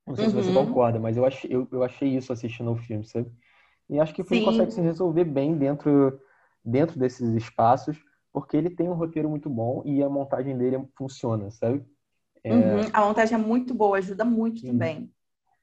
não 0.06 0.14
sei 0.14 0.26
uhum. 0.26 0.30
se 0.30 0.37
você 0.37 0.48
uhum. 0.50 0.66
concorda 0.66 1.00
mas 1.00 1.16
eu 1.16 1.25
achei 1.25 1.52
eu, 1.52 1.66
eu 1.72 1.82
achei 1.82 2.16
isso 2.16 2.32
assistindo 2.32 2.70
ao 2.70 2.76
filme 2.76 3.04
sabe 3.04 3.28
e 3.90 3.98
acho 3.98 4.14
que 4.14 4.22
o 4.22 4.25
filme 4.25 4.44
Sim. 4.44 4.50
consegue 4.50 4.70
se 4.70 4.80
resolver 4.80 5.25
bem 5.25 5.56
dentro 5.58 6.20
dentro 6.64 6.96
desses 6.96 7.34
espaços 7.34 7.98
porque 8.40 8.57
ele 8.57 8.71
tem 8.71 8.88
um 8.88 8.95
roteiro 8.95 9.28
muito 9.28 9.49
bom 9.49 9.83
e 9.85 10.02
a 10.02 10.09
montagem 10.09 10.57
dele 10.57 10.83
funciona 10.97 11.50
sabe 11.50 11.85
é... 12.45 12.54
Uhum. 12.54 12.83
a 12.92 13.00
montagem 13.00 13.35
é 13.35 13.38
muito 13.38 13.75
boa 13.75 13.99
ajuda 13.99 14.25
muito 14.25 14.61
Sim. 14.61 14.68
também 14.68 15.11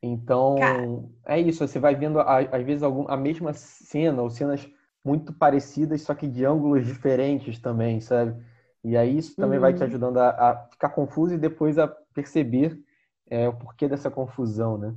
então, 0.06 0.56
Cara. 0.60 0.86
é 1.26 1.40
isso. 1.40 1.68
Você 1.68 1.80
vai 1.80 1.96
vendo, 1.96 2.20
às 2.20 2.64
vezes, 2.64 2.84
a 2.84 3.18
mesma 3.18 3.54
cena 3.54 4.22
ou 4.22 4.30
cenas 4.30 4.70
muito 5.04 5.34
parecidas, 5.34 6.02
só 6.02 6.14
que 6.14 6.28
de 6.28 6.46
ângulos 6.46 6.86
diferentes 6.86 7.60
também, 7.60 8.00
sabe? 8.00 8.40
E 8.84 8.96
aí 8.96 9.18
isso 9.18 9.36
também 9.36 9.58
uhum. 9.58 9.62
vai 9.62 9.74
te 9.74 9.80
uhum. 9.82 9.88
ajudando 9.88 10.18
a, 10.18 10.30
a, 10.30 10.68
ficar 10.70 10.90
confuso 10.90 11.34
e 11.34 11.40
depois 11.40 11.80
a 11.80 11.88
perceber 11.88 12.80
é, 13.28 13.48
o 13.48 13.54
porquê 13.54 13.88
dessa 13.88 14.12
confusão, 14.12 14.78
né? 14.78 14.96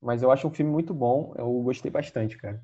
Mas 0.00 0.22
eu 0.22 0.30
acho 0.30 0.46
um 0.46 0.52
filme 0.52 0.70
muito 0.70 0.94
bom, 0.94 1.34
eu 1.36 1.50
gostei 1.62 1.90
bastante, 1.90 2.36
cara. 2.36 2.62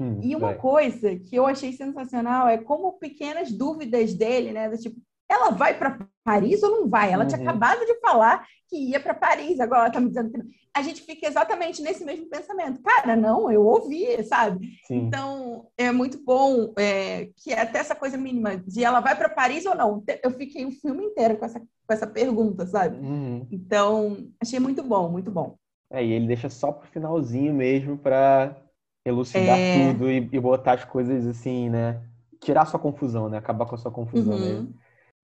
Hum, 0.00 0.20
e 0.22 0.36
uma 0.36 0.54
coisa 0.54 1.16
que 1.16 1.34
eu 1.34 1.46
achei 1.46 1.72
sensacional 1.72 2.48
é 2.48 2.58
como 2.58 2.98
pequenas 2.98 3.50
dúvidas 3.50 4.14
dele, 4.14 4.52
né? 4.52 4.68
Do 4.68 4.78
tipo, 4.78 4.96
ela 5.28 5.50
vai 5.50 5.76
para 5.76 5.98
Paris 6.24 6.62
ou 6.62 6.70
não 6.70 6.88
vai? 6.88 7.12
Ela 7.12 7.24
uhum. 7.24 7.28
tinha 7.28 7.40
acabado 7.40 7.84
de 7.84 8.00
falar 8.00 8.46
que 8.68 8.76
ia 8.76 9.00
para 9.00 9.14
Paris, 9.14 9.60
agora 9.60 9.80
ela 9.80 9.88
está 9.88 10.00
me 10.00 10.08
dizendo 10.08 10.30
que 10.30 10.38
não. 10.38 10.46
A 10.74 10.82
gente 10.82 11.02
fica 11.02 11.26
exatamente 11.26 11.82
nesse 11.82 12.04
mesmo 12.04 12.26
pensamento. 12.26 12.80
Cara, 12.82 13.16
não, 13.16 13.50
eu 13.50 13.66
ouvi, 13.66 14.22
sabe? 14.24 14.68
Sim. 14.86 15.06
Então, 15.06 15.66
é 15.76 15.90
muito 15.90 16.22
bom 16.22 16.72
é, 16.78 17.30
que 17.36 17.52
até 17.52 17.80
essa 17.80 17.96
coisa 17.96 18.16
mínima 18.16 18.58
de 18.58 18.84
ela 18.84 19.00
vai 19.00 19.16
para 19.16 19.28
Paris 19.28 19.66
ou 19.66 19.74
não. 19.74 20.04
Eu 20.22 20.30
fiquei 20.30 20.64
o 20.64 20.70
filme 20.70 21.04
inteiro 21.04 21.36
com 21.36 21.44
essa, 21.46 21.58
com 21.58 21.92
essa 21.92 22.06
pergunta, 22.06 22.64
sabe? 22.66 22.96
Uhum. 22.96 23.46
Então, 23.50 24.28
achei 24.40 24.60
muito 24.60 24.82
bom, 24.82 25.10
muito 25.10 25.30
bom. 25.32 25.56
É, 25.90 26.04
e 26.04 26.12
ele 26.12 26.26
deixa 26.26 26.48
só 26.48 26.70
pro 26.70 26.86
finalzinho 26.88 27.54
mesmo 27.54 27.96
para 27.96 28.54
elucidar 29.08 29.58
é... 29.58 29.92
tudo 29.92 30.10
e, 30.10 30.16
e, 30.16 30.40
botar 30.40 30.72
as 30.72 30.84
coisas 30.84 31.26
assim, 31.26 31.68
né? 31.68 32.02
Tirar 32.40 32.66
sua 32.66 32.78
confusão, 32.78 33.28
né? 33.28 33.38
Acabar 33.38 33.66
com 33.66 33.74
a 33.74 33.78
sua 33.78 33.90
confusão 33.90 34.34
uhum. 34.34 34.40
mesmo. 34.40 34.74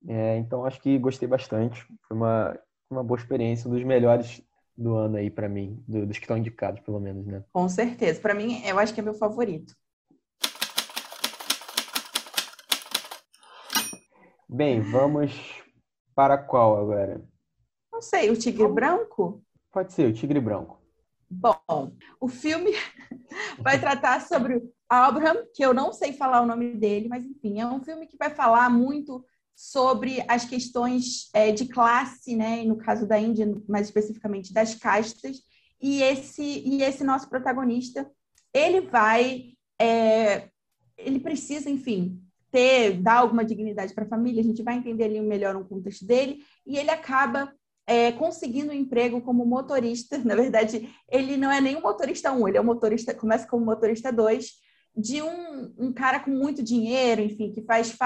É, 0.06 0.36
então 0.36 0.64
acho 0.64 0.80
que 0.80 0.98
gostei 0.98 1.28
bastante. 1.28 1.86
Foi 2.06 2.16
uma, 2.16 2.58
uma 2.90 3.02
boa 3.02 3.18
experiência, 3.18 3.68
um 3.68 3.72
dos 3.72 3.84
melhores 3.84 4.42
do 4.76 4.94
ano 4.96 5.16
aí 5.16 5.30
para 5.30 5.48
mim, 5.48 5.82
do, 5.86 6.06
dos 6.06 6.18
que 6.18 6.24
estão 6.24 6.36
indicados, 6.36 6.80
pelo 6.80 7.00
menos, 7.00 7.26
né? 7.26 7.44
Com 7.52 7.68
certeza. 7.68 8.20
Para 8.20 8.34
mim, 8.34 8.62
eu 8.64 8.78
acho 8.78 8.92
que 8.92 9.00
é 9.00 9.02
meu 9.02 9.14
favorito. 9.14 9.74
Bem, 14.48 14.80
vamos 14.80 15.62
para 16.14 16.38
qual 16.38 16.78
agora? 16.78 17.20
Não 17.92 18.02
sei, 18.02 18.30
o 18.30 18.36
tigre 18.36 18.68
branco? 18.68 19.42
Pode 19.72 19.92
ser, 19.92 20.08
o 20.08 20.12
tigre 20.12 20.40
branco. 20.40 20.83
Bom, 21.30 21.92
o 22.20 22.28
filme 22.28 22.70
vai 23.58 23.80
tratar 23.80 24.20
sobre 24.20 24.62
Abraham, 24.88 25.46
que 25.54 25.64
eu 25.64 25.74
não 25.74 25.92
sei 25.92 26.12
falar 26.12 26.42
o 26.42 26.46
nome 26.46 26.74
dele, 26.76 27.08
mas 27.08 27.24
enfim, 27.24 27.60
é 27.60 27.66
um 27.66 27.82
filme 27.82 28.06
que 28.06 28.16
vai 28.16 28.30
falar 28.30 28.70
muito 28.70 29.24
sobre 29.54 30.24
as 30.28 30.44
questões 30.44 31.30
é, 31.32 31.52
de 31.52 31.66
classe, 31.66 32.34
né? 32.36 32.62
E 32.62 32.66
no 32.66 32.76
caso 32.76 33.06
da 33.06 33.18
Índia, 33.18 33.46
mais 33.68 33.86
especificamente 33.86 34.52
das 34.52 34.74
castas. 34.74 35.38
E 35.80 36.02
esse, 36.02 36.42
e 36.42 36.82
esse 36.82 37.04
nosso 37.04 37.28
protagonista, 37.28 38.10
ele 38.52 38.80
vai, 38.82 39.52
é, 39.80 40.48
ele 40.96 41.20
precisa, 41.20 41.70
enfim, 41.70 42.20
ter, 42.50 43.00
dar 43.00 43.18
alguma 43.18 43.44
dignidade 43.44 43.94
para 43.94 44.04
a 44.04 44.08
família. 44.08 44.40
A 44.40 44.44
gente 44.44 44.62
vai 44.62 44.76
entender 44.76 45.04
ali 45.04 45.20
melhor 45.20 45.56
o 45.56 45.64
contexto 45.64 46.06
dele. 46.06 46.44
E 46.66 46.76
ele 46.76 46.90
acaba 46.90 47.52
é, 47.86 48.12
conseguindo 48.12 48.70
um 48.70 48.74
emprego 48.74 49.20
como 49.20 49.44
motorista. 49.44 50.18
Na 50.24 50.34
verdade, 50.34 50.88
ele 51.10 51.36
não 51.36 51.50
é 51.50 51.60
nem 51.60 51.76
um 51.76 51.82
motorista 51.82 52.32
um, 52.32 52.48
ele 52.48 52.56
é 52.56 52.60
um 52.60 52.64
motorista, 52.64 53.14
começa 53.14 53.46
como 53.46 53.64
motorista 53.64 54.12
dois, 54.12 54.52
de 54.96 55.20
um, 55.22 55.74
um 55.78 55.92
cara 55.92 56.20
com 56.20 56.30
muito 56.30 56.62
dinheiro, 56.62 57.20
enfim, 57.20 57.52
que 57.52 57.62
faz, 57.62 57.96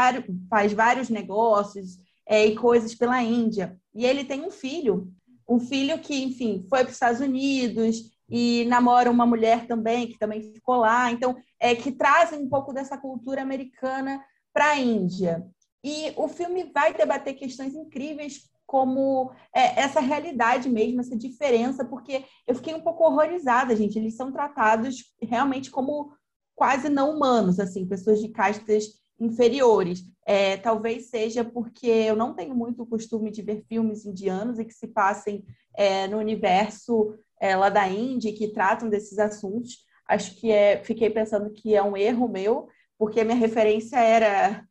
faz 0.49 0.73
vários 0.73 1.11
negócios 1.11 1.99
é, 2.27 2.47
e 2.47 2.57
coisas 2.57 2.95
pela 2.95 3.23
Índia. 3.23 3.77
E 3.95 4.07
ele 4.07 4.25
tem 4.25 4.43
um 4.43 4.51
filho, 4.51 5.13
um 5.49 5.61
filho 5.61 5.99
que, 5.99 6.15
enfim, 6.23 6.65
foi 6.69 6.81
para 6.81 6.89
os 6.89 6.95
Estados 6.95 7.21
Unidos 7.21 8.11
e 8.29 8.65
namora 8.67 9.11
uma 9.11 9.27
mulher 9.27 9.67
também, 9.67 10.07
que 10.07 10.19
também 10.19 10.43
ficou 10.43 10.77
lá. 10.77 11.11
Então, 11.11 11.37
é 11.61 11.75
que 11.75 11.93
trazem 11.93 12.39
um 12.39 12.49
pouco 12.49 12.73
dessa 12.73 12.97
cultura 12.97 13.43
americana 13.43 14.23
para 14.53 14.71
a 14.71 14.79
Índia. 14.79 15.47
E 15.83 16.13
o 16.17 16.27
filme 16.29 16.71
vai 16.75 16.93
debater 16.93 17.35
questões 17.35 17.75
incríveis 17.75 18.49
como 18.69 19.33
é, 19.51 19.81
essa 19.81 19.99
realidade 19.99 20.69
mesmo, 20.69 21.01
essa 21.01 21.17
diferença, 21.17 21.87
porque 21.87 22.27
eu 22.47 22.55
fiquei 22.55 22.75
um 22.75 22.83
pouco 22.83 23.03
horrorizada, 23.03 23.75
gente. 23.75 23.99
Eles 23.99 24.15
são 24.15 24.31
tratados 24.31 25.05
realmente 25.23 25.71
como 25.71 26.13
quase 26.55 26.91
não 26.91 27.17
humanos, 27.17 27.59
assim, 27.59 27.89
pessoas 27.89 28.21
de 28.21 28.29
castas 28.29 28.85
inferiores. 29.19 30.03
É, 30.27 30.59
talvez 30.59 31.09
seja 31.09 31.43
porque 31.43 31.87
eu 31.87 32.15
não 32.15 32.35
tenho 32.35 32.55
muito 32.55 32.85
costume 32.85 33.31
de 33.31 33.41
ver 33.41 33.65
filmes 33.67 34.05
indianos 34.05 34.59
e 34.59 34.67
que 34.67 34.75
se 34.75 34.87
passem 34.87 35.43
é, 35.75 36.07
no 36.07 36.19
universo 36.19 37.15
é, 37.41 37.57
lá 37.57 37.71
da 37.71 37.89
Índia 37.89 38.35
que 38.35 38.53
tratam 38.53 38.91
desses 38.91 39.19
assuntos. 39.19 39.79
Acho 40.07 40.35
que 40.35 40.53
é, 40.53 40.85
fiquei 40.85 41.09
pensando 41.09 41.51
que 41.51 41.75
é 41.75 41.83
um 41.83 41.97
erro 41.97 42.29
meu, 42.29 42.69
porque 42.99 43.25
minha 43.25 43.35
referência 43.35 43.99
era 43.99 44.63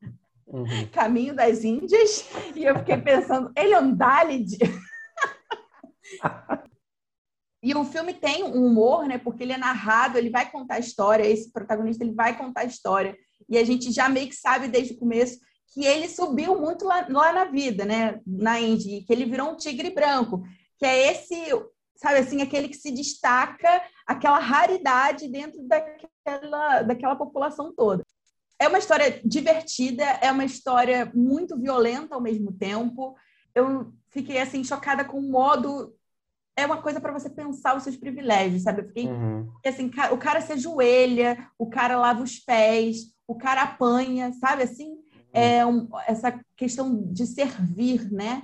Uhum. 0.47 0.87
Caminho 0.91 1.35
das 1.35 1.63
Índias, 1.63 2.25
e 2.55 2.63
eu 2.63 2.77
fiquei 2.79 2.97
pensando, 2.97 3.51
ele 3.55 3.73
é 3.73 3.79
um 3.79 3.93
Dalit? 3.93 4.57
e 7.61 7.75
o 7.75 7.83
filme 7.83 8.13
tem 8.13 8.43
um 8.43 8.65
humor, 8.65 9.05
né? 9.05 9.17
Porque 9.17 9.43
ele 9.43 9.53
é 9.53 9.57
narrado, 9.57 10.17
ele 10.17 10.29
vai 10.29 10.49
contar 10.49 10.75
a 10.75 10.79
história, 10.79 11.25
esse 11.25 11.51
protagonista 11.51 12.03
ele 12.03 12.13
vai 12.13 12.37
contar 12.37 12.61
a 12.61 12.65
história. 12.65 13.17
E 13.49 13.57
a 13.57 13.63
gente 13.63 13.91
já 13.91 14.07
meio 14.07 14.27
que 14.29 14.35
sabe 14.35 14.67
desde 14.67 14.93
o 14.93 14.97
começo 14.97 15.39
que 15.73 15.85
ele 15.85 16.07
subiu 16.07 16.59
muito 16.59 16.85
lá, 16.85 17.05
lá 17.09 17.33
na 17.33 17.45
vida, 17.45 17.83
né? 17.85 18.21
Na 18.25 18.59
Índia, 18.59 19.03
que 19.05 19.11
ele 19.11 19.25
virou 19.25 19.51
um 19.51 19.57
tigre 19.57 19.89
branco, 19.89 20.43
que 20.77 20.85
é 20.85 21.11
esse, 21.11 21.35
sabe 21.95 22.19
assim, 22.19 22.41
aquele 22.41 22.69
que 22.69 22.77
se 22.77 22.91
destaca, 22.91 23.83
aquela 24.05 24.39
raridade 24.39 25.27
dentro 25.27 25.61
daquela, 25.67 26.83
daquela 26.83 27.15
população 27.15 27.73
toda. 27.75 28.03
É 28.59 28.67
uma 28.67 28.79
história 28.79 29.21
divertida, 29.23 30.03
é 30.03 30.31
uma 30.31 30.45
história 30.45 31.11
muito 31.13 31.57
violenta 31.59 32.15
ao 32.15 32.21
mesmo 32.21 32.51
tempo. 32.51 33.15
Eu 33.53 33.93
fiquei 34.09 34.39
assim 34.39 34.63
chocada 34.63 35.05
com 35.05 35.19
o 35.19 35.31
modo 35.31 35.95
é 36.57 36.65
uma 36.65 36.81
coisa 36.81 36.99
para 36.99 37.13
você 37.13 37.29
pensar 37.29 37.77
os 37.77 37.83
seus 37.83 37.95
privilégios, 37.95 38.63
sabe? 38.63 38.81
Eu 38.81 38.87
fiquei 38.87 39.07
uhum. 39.07 39.47
assim, 39.63 39.91
o 40.11 40.17
cara 40.17 40.41
se 40.41 40.53
ajoelha, 40.53 41.47
o 41.57 41.67
cara 41.67 41.99
lava 41.99 42.23
os 42.23 42.39
pés, 42.39 43.13
o 43.27 43.35
cara 43.35 43.61
apanha, 43.61 44.33
sabe? 44.33 44.63
Assim, 44.63 44.89
uhum. 44.89 44.99
é 45.33 45.65
um, 45.65 45.87
essa 46.07 46.43
questão 46.55 47.03
de 47.13 47.27
servir, 47.27 48.11
né? 48.11 48.41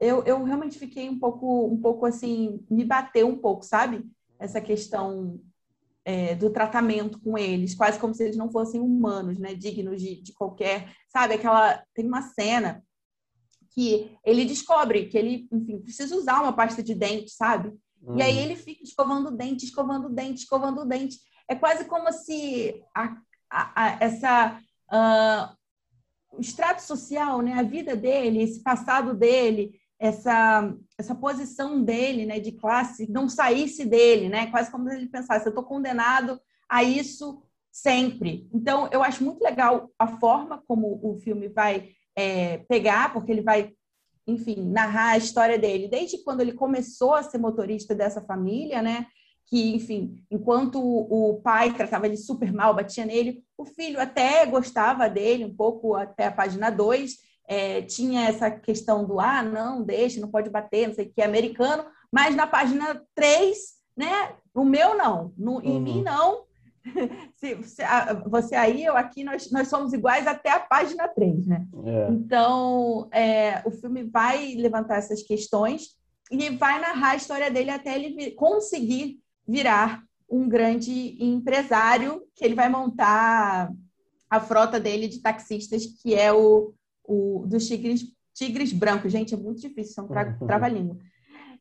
Eu, 0.00 0.24
eu 0.24 0.42
realmente 0.42 0.78
fiquei 0.78 1.08
um 1.08 1.18
pouco, 1.18 1.66
um 1.66 1.78
pouco 1.78 2.06
assim, 2.06 2.64
me 2.70 2.82
bateu 2.82 3.28
um 3.28 3.36
pouco, 3.36 3.62
sabe? 3.62 4.02
Essa 4.38 4.60
questão 4.60 5.38
é, 6.04 6.34
do 6.34 6.50
tratamento 6.50 7.18
com 7.20 7.38
eles, 7.38 7.74
quase 7.74 7.98
como 7.98 8.14
se 8.14 8.22
eles 8.22 8.36
não 8.36 8.50
fossem 8.50 8.80
humanos, 8.80 9.38
né? 9.38 9.54
Dignos 9.54 10.00
de, 10.00 10.20
de 10.20 10.32
qualquer, 10.32 10.94
sabe? 11.08 11.34
Aquela 11.34 11.82
tem 11.94 12.06
uma 12.06 12.22
cena 12.22 12.84
que 13.70 14.16
ele 14.24 14.44
descobre 14.44 15.06
que 15.06 15.18
ele, 15.18 15.48
enfim, 15.50 15.80
precisa 15.80 16.14
usar 16.14 16.40
uma 16.42 16.52
pasta 16.52 16.82
de 16.82 16.94
dente, 16.94 17.30
sabe? 17.30 17.72
Uhum. 18.02 18.18
E 18.18 18.22
aí 18.22 18.36
uhum. 18.36 18.42
ele 18.42 18.56
fica 18.56 18.84
escovando 18.84 19.28
o 19.28 19.36
dente, 19.36 19.64
escovando 19.64 20.06
o 20.06 20.10
dente, 20.10 20.40
escovando 20.40 20.82
o 20.82 20.84
dente. 20.84 21.18
É 21.48 21.54
quase 21.54 21.84
como 21.86 22.12
se 22.12 22.82
a, 22.94 23.16
a, 23.50 23.84
a, 23.84 24.04
essa 24.04 24.60
uh, 24.92 25.56
o 26.36 26.40
extrato 26.40 26.82
social, 26.82 27.40
né? 27.40 27.54
A 27.54 27.62
vida 27.62 27.96
dele, 27.96 28.42
esse 28.42 28.62
passado 28.62 29.14
dele, 29.14 29.80
essa, 29.98 30.74
essa 30.98 31.14
posição 31.14 31.82
dele, 31.82 32.26
né, 32.26 32.40
de 32.40 32.52
classe, 32.52 33.10
não 33.10 33.28
saísse 33.28 33.84
dele, 33.84 34.28
né? 34.28 34.46
Quase 34.50 34.70
como 34.70 34.88
se 34.88 34.96
ele 34.96 35.06
pensasse, 35.06 35.46
eu 35.46 35.50
estou 35.50 35.64
condenado 35.64 36.40
a 36.68 36.82
isso 36.82 37.42
sempre. 37.70 38.48
Então, 38.52 38.88
eu 38.92 39.02
acho 39.02 39.24
muito 39.24 39.42
legal 39.42 39.90
a 39.98 40.06
forma 40.06 40.62
como 40.66 41.00
o 41.02 41.18
filme 41.20 41.48
vai 41.48 41.90
é, 42.16 42.58
pegar, 42.68 43.12
porque 43.12 43.32
ele 43.32 43.42
vai, 43.42 43.72
enfim, 44.26 44.68
narrar 44.70 45.10
a 45.10 45.18
história 45.18 45.58
dele, 45.58 45.88
desde 45.88 46.18
quando 46.22 46.40
ele 46.40 46.52
começou 46.52 47.14
a 47.14 47.22
ser 47.22 47.38
motorista 47.38 47.94
dessa 47.94 48.20
família, 48.20 48.82
né? 48.82 49.06
Que, 49.46 49.74
enfim, 49.74 50.24
enquanto 50.30 50.80
o 50.80 51.40
pai 51.42 51.72
tratava 51.74 52.06
ele 52.06 52.16
super 52.16 52.52
mal, 52.52 52.74
batia 52.74 53.04
nele, 53.04 53.44
o 53.58 53.64
filho 53.64 54.00
até 54.00 54.46
gostava 54.46 55.08
dele 55.08 55.44
um 55.44 55.54
pouco 55.54 55.94
até 55.94 56.26
a 56.26 56.32
página 56.32 56.70
2, 56.70 57.16
é, 57.46 57.82
tinha 57.82 58.28
essa 58.28 58.50
questão 58.50 59.04
do 59.04 59.20
ah, 59.20 59.42
não, 59.42 59.82
deixa, 59.82 60.20
não 60.20 60.30
pode 60.30 60.50
bater, 60.50 60.88
não 60.88 60.94
sei 60.94 61.06
o 61.06 61.12
que, 61.12 61.22
americano, 61.22 61.84
mas 62.10 62.34
na 62.34 62.46
página 62.46 63.02
3, 63.14 63.58
né? 63.96 64.34
O 64.54 64.64
meu 64.64 64.96
não, 64.96 65.32
no, 65.36 65.60
em 65.60 65.76
uhum. 65.76 65.80
mim 65.80 66.02
não. 66.02 66.44
se, 67.36 67.62
se, 67.62 67.82
você 68.26 68.54
aí, 68.54 68.84
eu 68.84 68.96
aqui, 68.96 69.24
nós, 69.24 69.50
nós 69.50 69.68
somos 69.68 69.92
iguais 69.92 70.26
até 70.26 70.50
a 70.50 70.60
página 70.60 71.08
3, 71.08 71.46
né? 71.46 71.66
É. 71.84 72.08
Então, 72.10 73.08
é, 73.12 73.62
o 73.64 73.70
filme 73.70 74.04
vai 74.04 74.54
levantar 74.54 74.96
essas 74.96 75.22
questões 75.22 75.96
e 76.30 76.50
vai 76.50 76.80
narrar 76.80 77.10
a 77.10 77.16
história 77.16 77.50
dele 77.50 77.70
até 77.70 77.94
ele 77.94 78.14
vir, 78.14 78.34
conseguir 78.34 79.20
virar 79.46 80.02
um 80.28 80.48
grande 80.48 81.16
empresário, 81.22 82.22
que 82.34 82.44
ele 82.44 82.54
vai 82.54 82.68
montar 82.68 83.70
a 84.28 84.40
frota 84.40 84.80
dele 84.80 85.06
de 85.06 85.20
taxistas, 85.20 85.84
que 85.84 86.14
é 86.14 86.32
o 86.32 86.72
o 87.04 87.44
dos 87.46 87.66
tigres, 87.66 88.04
tigres 88.34 88.72
brancos. 88.72 89.12
Gente, 89.12 89.34
é 89.34 89.36
muito 89.36 89.60
difícil, 89.60 89.94
são 89.94 90.08
tra 90.08 90.36
uhum. 90.40 90.46
trava-língua. 90.46 90.98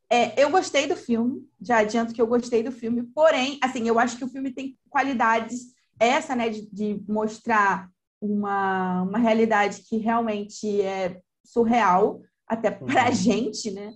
É, 0.10 0.42
eu 0.42 0.50
gostei 0.50 0.88
do 0.88 0.96
filme, 0.96 1.48
já 1.60 1.80
adianto 1.80 2.14
que 2.14 2.22
eu 2.22 2.28
gostei 2.28 2.62
do 2.62 2.72
filme, 2.72 3.04
porém, 3.16 3.58
assim, 3.64 3.88
eu 3.88 3.98
acho 3.98 4.18
que 4.18 4.24
o 4.24 4.30
filme 4.30 4.52
tem 4.52 4.78
qualidades, 4.90 5.74
essa, 6.00 6.36
né, 6.36 6.50
de, 6.50 6.70
de 6.72 7.04
mostrar 7.08 7.90
uma, 8.22 9.02
uma 9.04 9.18
realidade 9.18 9.82
que 9.82 9.98
realmente 9.98 10.82
é 10.82 11.20
surreal, 11.44 12.22
até 12.48 12.70
para 12.70 13.06
a 13.06 13.10
uhum. 13.10 13.16
gente, 13.16 13.72
né? 13.72 13.94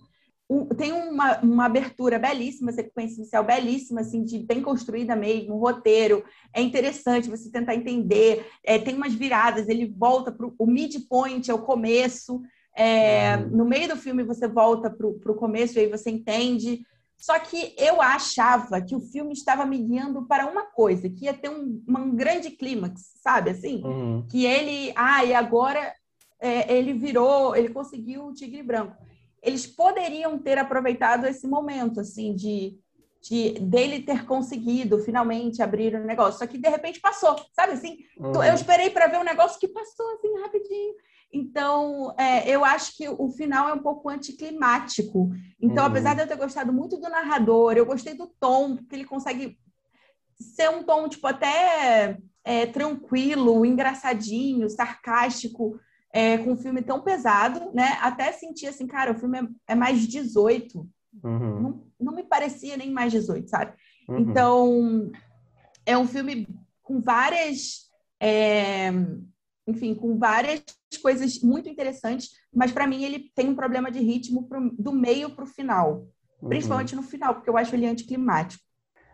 Um, 0.50 0.66
tem 0.66 0.94
uma, 0.94 1.40
uma 1.40 1.66
abertura 1.66 2.18
belíssima, 2.18 2.72
sequência 2.72 3.18
inicial 3.18 3.44
belíssima, 3.44 4.02
assim, 4.02 4.24
de 4.24 4.40
bem 4.40 4.62
construída 4.62 5.16
mesmo, 5.16 5.56
o 5.56 5.60
roteiro 5.60 6.24
é 6.54 6.62
interessante 6.62 7.30
você 7.30 7.52
tentar 7.52 7.76
entender, 7.76 8.48
é, 8.64 8.80
tem 8.80 8.96
umas 8.96 9.14
viradas, 9.14 9.68
ele 9.68 9.86
volta 9.86 10.32
para 10.32 10.48
o 10.58 10.66
midpoint, 10.66 11.52
é 11.52 11.54
o 11.54 11.64
começo, 11.64 12.42
é, 12.76 13.36
uhum. 13.38 13.58
no 13.58 13.66
meio 13.66 13.90
do 13.90 13.98
filme 13.98 14.24
você 14.24 14.48
volta 14.48 14.90
para 14.90 15.08
o 15.08 15.36
começo 15.36 15.78
e 15.78 15.82
aí 15.82 15.90
você 15.90 16.10
entende. 16.10 16.82
Só 17.18 17.40
que 17.40 17.74
eu 17.76 18.00
achava 18.00 18.80
que 18.80 18.96
o 18.96 19.00
filme 19.00 19.34
estava 19.34 19.66
me 19.66 19.80
guiando 19.80 20.28
para 20.28 20.46
uma 20.46 20.68
coisa, 20.68 21.10
que 21.10 21.26
ia 21.26 21.34
ter 21.34 21.50
um, 21.50 21.84
um 21.90 22.16
grande 22.16 22.52
clímax, 22.52 23.14
sabe 23.24 23.50
assim? 23.50 23.82
Uhum. 23.84 24.28
Que 24.30 24.46
ele, 24.46 24.94
ah, 24.96 25.26
e 25.26 25.34
agora 25.34 25.92
é, 26.40 26.72
ele 26.72 26.94
virou, 26.94 27.56
ele 27.56 27.70
conseguiu 27.70 28.28
o 28.28 28.34
tigre 28.34 28.62
branco 28.62 29.07
eles 29.42 29.68
poderiam 29.68 30.38
ter 30.38 30.58
aproveitado 30.58 31.26
esse 31.26 31.48
momento, 31.48 32.00
assim, 32.00 32.34
de, 32.34 32.78
de 33.22 33.52
dele 33.60 34.02
ter 34.02 34.26
conseguido 34.26 35.00
finalmente 35.00 35.62
abrir 35.62 35.96
o 35.96 36.04
negócio. 36.04 36.40
Só 36.40 36.48
que 36.48 36.58
de 36.58 36.70
repente 36.70 37.00
passou, 37.00 37.36
sabe 37.54 37.74
assim? 37.74 37.98
Uhum. 38.18 38.44
Eu 38.44 38.54
esperei 38.54 38.90
para 38.90 39.08
ver 39.08 39.20
um 39.20 39.24
negócio 39.24 39.60
que 39.60 39.68
passou 39.68 40.06
assim 40.14 40.42
rapidinho. 40.42 40.96
Então, 41.32 42.16
é, 42.18 42.50
eu 42.50 42.64
acho 42.64 42.96
que 42.96 43.08
o 43.10 43.30
final 43.30 43.70
é 43.70 43.74
um 43.74 43.80
pouco 43.80 44.10
anticlimático. 44.10 45.30
Então, 45.62 45.84
uhum. 45.84 45.90
apesar 45.90 46.16
de 46.16 46.22
eu 46.22 46.28
ter 46.28 46.38
gostado 46.38 46.72
muito 46.72 46.98
do 46.98 47.10
narrador, 47.10 47.74
eu 47.74 47.86
gostei 47.86 48.14
do 48.14 48.28
tom, 48.40 48.78
porque 48.78 48.96
ele 48.96 49.06
consegue 49.06 49.58
ser 50.40 50.70
um 50.70 50.84
tom, 50.84 51.10
tipo, 51.10 51.28
até 51.28 52.18
é, 52.44 52.66
tranquilo, 52.66 53.66
engraçadinho, 53.66 54.70
sarcástico, 54.70 55.78
é, 56.18 56.36
com 56.40 56.54
um 56.54 56.58
filme 56.58 56.82
tão 56.82 57.00
pesado, 57.00 57.70
né? 57.76 57.96
Até 58.02 58.32
senti 58.32 58.66
assim, 58.66 58.88
cara, 58.88 59.12
o 59.12 59.20
filme 59.20 59.38
é, 59.38 59.74
é 59.74 59.76
mais 59.76 60.08
18. 60.08 60.80
Uhum. 61.24 61.62
Não, 61.62 61.84
não 62.00 62.16
me 62.16 62.24
parecia 62.24 62.76
nem 62.76 62.90
mais 62.92 63.12
18, 63.12 63.48
sabe? 63.48 63.74
Uhum. 64.10 64.18
Então, 64.18 65.12
é 65.86 65.96
um 65.96 66.08
filme 66.08 66.48
com 66.82 67.00
várias. 67.00 67.92
É, 68.20 68.90
enfim, 69.68 69.94
com 69.94 70.18
várias 70.18 70.64
coisas 71.04 71.40
muito 71.44 71.70
interessantes, 71.70 72.32
mas 72.52 72.72
para 72.72 72.88
mim 72.88 73.04
ele 73.04 73.32
tem 73.36 73.50
um 73.50 73.56
problema 73.56 73.92
de 73.92 74.00
ritmo 74.00 74.48
pro, 74.48 74.72
do 74.72 74.92
meio 74.92 75.30
para 75.30 75.44
o 75.44 75.48
final, 75.48 76.08
uhum. 76.42 76.50
principalmente 76.50 76.96
no 76.96 77.04
final, 77.04 77.36
porque 77.36 77.50
eu 77.50 77.58
acho 77.58 77.76
ele 77.76 77.86
anticlimático. 77.86 78.64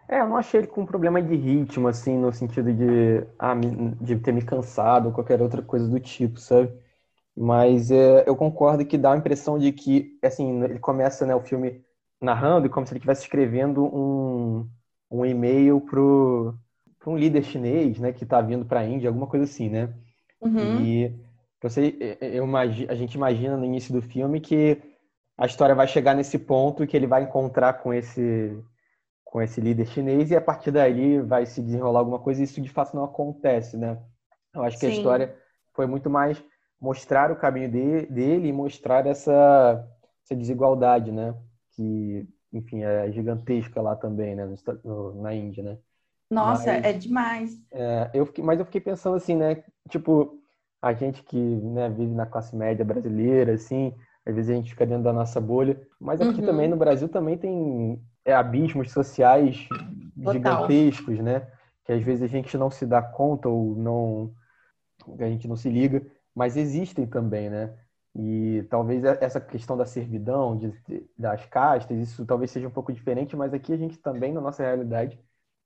É, 0.08 0.22
eu 0.22 0.30
não 0.30 0.38
achei 0.38 0.62
ele 0.62 0.68
com 0.68 0.86
problema 0.86 1.22
de 1.22 1.36
ritmo, 1.36 1.90
assim, 1.90 2.18
no 2.18 2.32
sentido 2.32 2.72
de, 2.72 3.28
ah, 3.38 3.56
de 4.00 4.16
ter 4.20 4.32
me 4.32 4.42
cansado 4.42 5.08
ou 5.08 5.12
qualquer 5.12 5.42
outra 5.42 5.62
coisa 5.62 5.86
do 5.86 6.00
tipo, 6.00 6.40
sabe? 6.40 6.72
Mas 7.36 7.90
é, 7.90 8.24
eu 8.28 8.36
concordo 8.36 8.86
que 8.86 8.98
dá 8.98 9.14
a 9.14 9.18
impressão 9.18 9.58
de 9.58 9.72
que, 9.72 10.18
assim, 10.24 10.64
ele 10.64 10.80
começa 10.80 11.26
né, 11.26 11.36
o 11.36 11.42
filme 11.42 11.84
narrando 12.22 12.68
e 12.68 12.70
como 12.70 12.86
se 12.86 12.94
ele 12.94 13.00
estivesse 13.00 13.24
escrevendo 13.24 13.84
um, 13.84 14.70
um 15.10 15.26
e-mail 15.26 15.82
para 15.82 17.12
um 17.12 17.18
líder 17.18 17.44
chinês, 17.44 18.00
né, 18.00 18.14
que 18.14 18.24
está 18.24 18.40
vindo 18.42 18.66
para 18.66 18.82
a 18.82 18.86
Índia, 18.86 19.10
alguma 19.10 19.28
coisa 19.28 19.46
assim, 19.46 19.70
né? 19.70 19.94
Uhum. 20.40 20.82
E 20.82 21.16
você, 21.62 22.18
eu, 22.22 22.46
a 22.56 22.96
gente 22.96 23.16
imagina 23.16 23.58
no 23.58 23.66
início 23.66 23.94
do 23.94 24.02
filme 24.02 24.40
que 24.40 24.82
a 25.38 25.46
história 25.46 25.74
vai 25.74 25.88
chegar 25.88 26.14
nesse 26.14 26.38
ponto 26.38 26.86
que 26.86 26.96
ele 26.96 27.08
vai 27.08 27.24
encontrar 27.24 27.74
com 27.74 27.94
esse 27.94 28.56
com 29.24 29.42
esse 29.42 29.60
líder 29.60 29.88
chinês 29.88 30.30
e 30.30 30.36
a 30.36 30.42
partir 30.42 30.70
daí 30.70 31.20
vai 31.20 31.44
se 31.48 31.60
desenrolar 31.60 32.02
alguma 32.02 32.20
coisa 32.20 32.42
e 32.42 32.44
isso 32.44 32.62
de 32.62 32.70
fato 32.70 32.96
não 32.96 33.04
acontece, 33.04 33.76
né? 33.76 34.00
Eu 34.54 34.62
acho 34.62 34.78
que 34.78 34.86
Sim. 34.86 34.92
a 34.92 34.96
história 34.96 35.36
foi 35.74 35.88
muito 35.88 36.08
mais 36.08 36.44
mostrar 36.84 37.32
o 37.32 37.36
caminho 37.38 37.70
de, 37.70 38.06
dele 38.08 38.50
e 38.50 38.54
mostrar 38.54 39.08
essa, 39.08 39.88
essa 40.22 40.36
desigualdade, 40.36 41.14
né? 41.14 41.34
Que, 41.72 42.28
enfim, 42.52 42.84
é 42.84 43.10
gigantesca 43.10 43.82
lá 43.82 43.96
também, 43.96 44.36
né? 44.36 44.54
No, 44.84 45.22
na 45.22 45.34
Índia, 45.34 45.64
né? 45.64 45.78
Nossa, 46.30 46.74
mas, 46.74 46.84
é 46.84 46.92
demais. 46.92 47.58
É, 47.72 48.12
eu 48.14 48.26
fiquei, 48.26 48.44
mas 48.44 48.60
eu 48.60 48.66
fiquei 48.66 48.82
pensando 48.82 49.16
assim, 49.16 49.34
né? 49.34 49.64
Tipo, 49.88 50.38
a 50.82 50.92
gente 50.92 51.24
que 51.24 51.38
né, 51.38 51.90
vive 51.90 52.14
na 52.14 52.26
classe 52.26 52.54
média 52.54 52.84
brasileira, 52.84 53.54
assim, 53.54 53.96
às 54.26 54.36
vezes 54.36 54.52
a 54.52 54.54
gente 54.54 54.72
fica 54.72 54.86
dentro 54.86 55.04
da 55.04 55.14
nossa 55.14 55.40
bolha, 55.40 55.82
mas 55.98 56.20
aqui 56.20 56.42
uhum. 56.42 56.46
também 56.46 56.68
no 56.68 56.76
Brasil 56.76 57.08
também 57.08 57.38
tem 57.38 58.04
é, 58.26 58.34
abismos 58.34 58.92
sociais 58.92 59.70
Total. 60.18 60.34
gigantescos, 60.34 61.20
né? 61.20 61.48
Que 61.86 61.94
às 61.94 62.04
vezes 62.04 62.24
a 62.24 62.28
gente 62.28 62.58
não 62.58 62.70
se 62.70 62.86
dá 62.86 63.02
conta 63.02 63.48
ou 63.48 63.74
não 63.74 64.34
a 65.20 65.30
gente 65.30 65.48
não 65.48 65.56
se 65.56 65.70
liga, 65.70 66.06
mas 66.36 66.58
existem 66.58 67.06
também, 67.08 67.50
né? 67.50 67.78
E 68.16 68.64
talvez 68.70 69.04
essa 69.04 69.42
questão 69.42 69.76
da 69.76 69.86
servidão, 69.86 70.58
de, 70.58 70.72
das 71.18 71.46
castas, 71.48 71.98
isso 71.98 72.26
talvez 72.26 72.52
seja 72.52 72.68
um 72.68 72.72
pouco 72.72 72.94
diferente, 72.94 73.36
mas 73.36 73.54
aqui 73.54 73.74
a 73.74 73.78
gente 73.78 73.98
também, 73.98 74.32
na 74.32 74.42
nossa 74.42 74.64
realidade, 74.64 75.20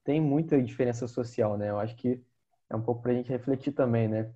tem 0.03 0.21
muita 0.21 0.61
diferença 0.61 1.07
social, 1.07 1.57
né? 1.57 1.69
Eu 1.69 1.79
acho 1.79 1.95
que 1.97 2.23
é 2.69 2.75
um 2.75 2.81
pouco 2.81 3.01
para 3.01 3.11
a 3.11 3.15
gente 3.15 3.29
refletir 3.29 3.73
também, 3.73 4.07
né? 4.07 4.33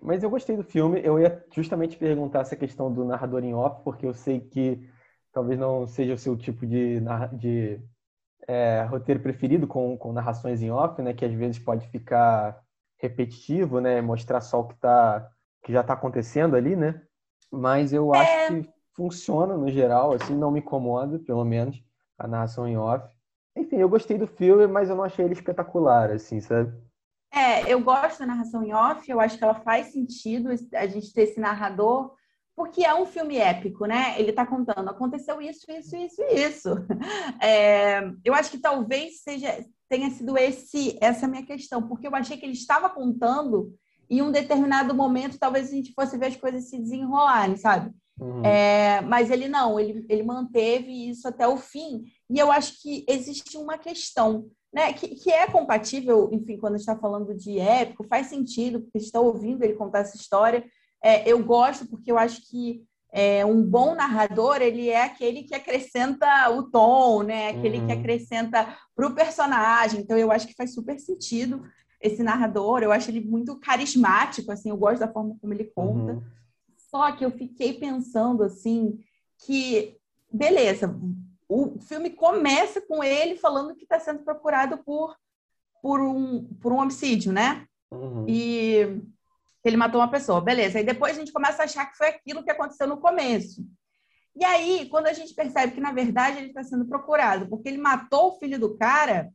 Mas 0.00 0.22
eu 0.22 0.30
gostei 0.30 0.56
do 0.56 0.62
filme. 0.64 1.00
Eu 1.04 1.18
ia 1.18 1.44
justamente 1.52 1.96
perguntar 1.96 2.40
essa 2.40 2.56
questão 2.56 2.92
do 2.92 3.04
narrador 3.04 3.44
em 3.44 3.54
off, 3.54 3.82
porque 3.84 4.06
eu 4.06 4.14
sei 4.14 4.40
que 4.40 4.88
talvez 5.32 5.58
não 5.58 5.86
seja 5.86 6.14
o 6.14 6.18
seu 6.18 6.36
tipo 6.36 6.66
de, 6.66 7.00
de 7.38 7.80
é, 8.46 8.82
roteiro 8.84 9.20
preferido 9.20 9.66
com, 9.66 9.96
com 9.98 10.12
narrações 10.12 10.62
em 10.62 10.70
off, 10.70 11.00
né? 11.02 11.14
Que 11.14 11.24
às 11.24 11.32
vezes 11.32 11.58
pode 11.58 11.88
ficar 11.88 12.62
repetitivo, 12.98 13.80
né? 13.80 14.00
Mostrar 14.00 14.40
só 14.40 14.60
o 14.60 14.68
que, 14.68 14.76
tá, 14.76 15.30
que 15.68 15.72
já 15.74 15.82
está 15.82 15.92
acontecendo 15.92 16.56
ali, 16.56 16.74
né? 16.74 16.98
Mas 17.52 17.92
eu 17.92 18.14
acho 18.14 18.30
é... 18.30 18.62
que 18.62 18.70
funciona 18.96 19.54
no 19.54 19.70
geral, 19.70 20.14
assim, 20.14 20.34
não 20.34 20.50
me 20.50 20.60
incomoda, 20.60 21.18
pelo 21.18 21.44
menos, 21.44 21.78
a 22.16 22.26
narração 22.26 22.66
em 22.66 22.78
off. 22.78 23.06
Enfim, 23.54 23.76
eu 23.76 23.88
gostei 23.88 24.16
do 24.16 24.26
filme, 24.26 24.66
mas 24.66 24.88
eu 24.88 24.96
não 24.96 25.04
achei 25.04 25.26
ele 25.26 25.34
espetacular, 25.34 26.10
assim, 26.10 26.40
sabe? 26.40 26.72
É, 27.30 27.70
eu 27.70 27.82
gosto 27.82 28.20
da 28.20 28.26
narração 28.26 28.64
em 28.64 28.72
off, 28.72 29.10
eu 29.10 29.20
acho 29.20 29.36
que 29.36 29.44
ela 29.44 29.56
faz 29.56 29.88
sentido 29.88 30.48
a 30.74 30.86
gente 30.86 31.12
ter 31.12 31.24
esse 31.24 31.38
narrador, 31.38 32.14
porque 32.56 32.82
é 32.82 32.94
um 32.94 33.04
filme 33.04 33.36
épico, 33.36 33.84
né? 33.84 34.18
Ele 34.18 34.30
está 34.30 34.46
contando, 34.46 34.88
aconteceu 34.88 35.38
isso, 35.42 35.70
isso, 35.70 35.94
isso 35.94 36.22
e 36.22 36.46
isso. 36.46 36.70
É, 37.42 38.10
eu 38.24 38.32
acho 38.32 38.50
que 38.50 38.58
talvez 38.58 39.20
seja 39.20 39.62
tenha 39.86 40.10
sido 40.10 40.36
esse 40.38 40.98
essa 41.00 41.28
minha 41.28 41.44
questão, 41.44 41.86
porque 41.86 42.06
eu 42.06 42.14
achei 42.14 42.38
que 42.38 42.46
ele 42.46 42.54
estava 42.54 42.88
contando 42.88 43.74
em 44.10 44.22
um 44.22 44.30
determinado 44.30 44.94
momento, 44.94 45.38
talvez 45.38 45.68
a 45.68 45.74
gente 45.74 45.92
fosse 45.92 46.16
ver 46.16 46.26
as 46.26 46.36
coisas 46.36 46.68
se 46.68 46.78
desenrolarem, 46.78 47.56
sabe? 47.56 47.92
Uhum. 48.20 48.44
É, 48.44 49.00
mas 49.02 49.30
ele 49.30 49.48
não, 49.48 49.78
ele, 49.78 50.04
ele 50.08 50.22
manteve 50.22 51.08
isso 51.08 51.28
até 51.28 51.46
o 51.46 51.56
fim. 51.56 52.04
E 52.28 52.38
eu 52.38 52.50
acho 52.50 52.80
que 52.82 53.04
existe 53.08 53.56
uma 53.56 53.78
questão, 53.78 54.46
né, 54.72 54.92
que, 54.92 55.08
que 55.14 55.30
é 55.30 55.46
compatível, 55.46 56.28
enfim, 56.32 56.56
quando 56.58 56.76
está 56.76 56.96
falando 56.96 57.34
de 57.34 57.58
épico, 57.58 58.06
faz 58.08 58.26
sentido, 58.26 58.80
porque 58.80 58.98
está 58.98 59.20
ouvindo 59.20 59.62
ele 59.62 59.74
contar 59.74 60.00
essa 60.00 60.16
história. 60.16 60.64
É, 61.02 61.30
eu 61.30 61.42
gosto 61.44 61.86
porque 61.86 62.10
eu 62.10 62.18
acho 62.18 62.42
que 62.48 62.82
é, 63.10 63.44
um 63.44 63.62
bom 63.62 63.94
narrador 63.94 64.60
ele 64.60 64.90
é 64.90 65.02
aquele 65.02 65.44
que 65.44 65.54
acrescenta 65.54 66.50
o 66.50 66.64
tom, 66.64 67.22
né? 67.22 67.50
Aquele 67.50 67.78
uhum. 67.78 67.86
que 67.86 67.92
acrescenta 67.92 68.76
para 68.94 69.06
o 69.06 69.14
personagem. 69.14 70.00
Então 70.00 70.18
eu 70.18 70.30
acho 70.30 70.46
que 70.46 70.54
faz 70.54 70.74
super 70.74 70.98
sentido 70.98 71.62
esse 72.00 72.22
narrador. 72.22 72.82
Eu 72.82 72.92
acho 72.92 73.10
ele 73.10 73.20
muito 73.20 73.58
carismático, 73.58 74.50
assim. 74.50 74.70
Eu 74.70 74.76
gosto 74.76 75.00
da 75.00 75.12
forma 75.12 75.36
como 75.40 75.52
ele 75.52 75.64
conta. 75.64 76.12
Uhum. 76.14 76.22
Só 76.76 77.12
que 77.12 77.24
eu 77.24 77.30
fiquei 77.30 77.74
pensando 77.74 78.42
assim 78.42 78.98
que 79.38 79.98
beleza, 80.30 80.94
o 81.48 81.78
filme 81.80 82.10
começa 82.10 82.80
com 82.80 83.02
ele 83.02 83.36
falando 83.36 83.74
que 83.74 83.84
está 83.84 83.98
sendo 83.98 84.22
procurado 84.22 84.78
por, 84.78 85.16
por, 85.82 86.00
um, 86.00 86.44
por 86.60 86.72
um 86.72 86.78
homicídio, 86.78 87.32
né? 87.32 87.66
Uhum. 87.90 88.26
E 88.28 89.02
ele 89.64 89.76
matou 89.76 90.00
uma 90.00 90.10
pessoa, 90.10 90.40
beleza. 90.40 90.78
Aí 90.78 90.84
depois 90.84 91.16
a 91.16 91.20
gente 91.20 91.32
começa 91.32 91.62
a 91.62 91.64
achar 91.64 91.86
que 91.86 91.96
foi 91.96 92.08
aquilo 92.08 92.44
que 92.44 92.50
aconteceu 92.50 92.86
no 92.86 92.98
começo. 92.98 93.66
E 94.36 94.44
aí, 94.44 94.88
quando 94.88 95.06
a 95.08 95.12
gente 95.12 95.34
percebe 95.34 95.72
que, 95.72 95.80
na 95.80 95.90
verdade, 95.90 96.38
ele 96.38 96.48
está 96.48 96.62
sendo 96.62 96.86
procurado 96.86 97.48
porque 97.48 97.68
ele 97.68 97.78
matou 97.78 98.28
o 98.28 98.38
filho 98.38 98.58
do 98.58 98.76
cara, 98.76 99.32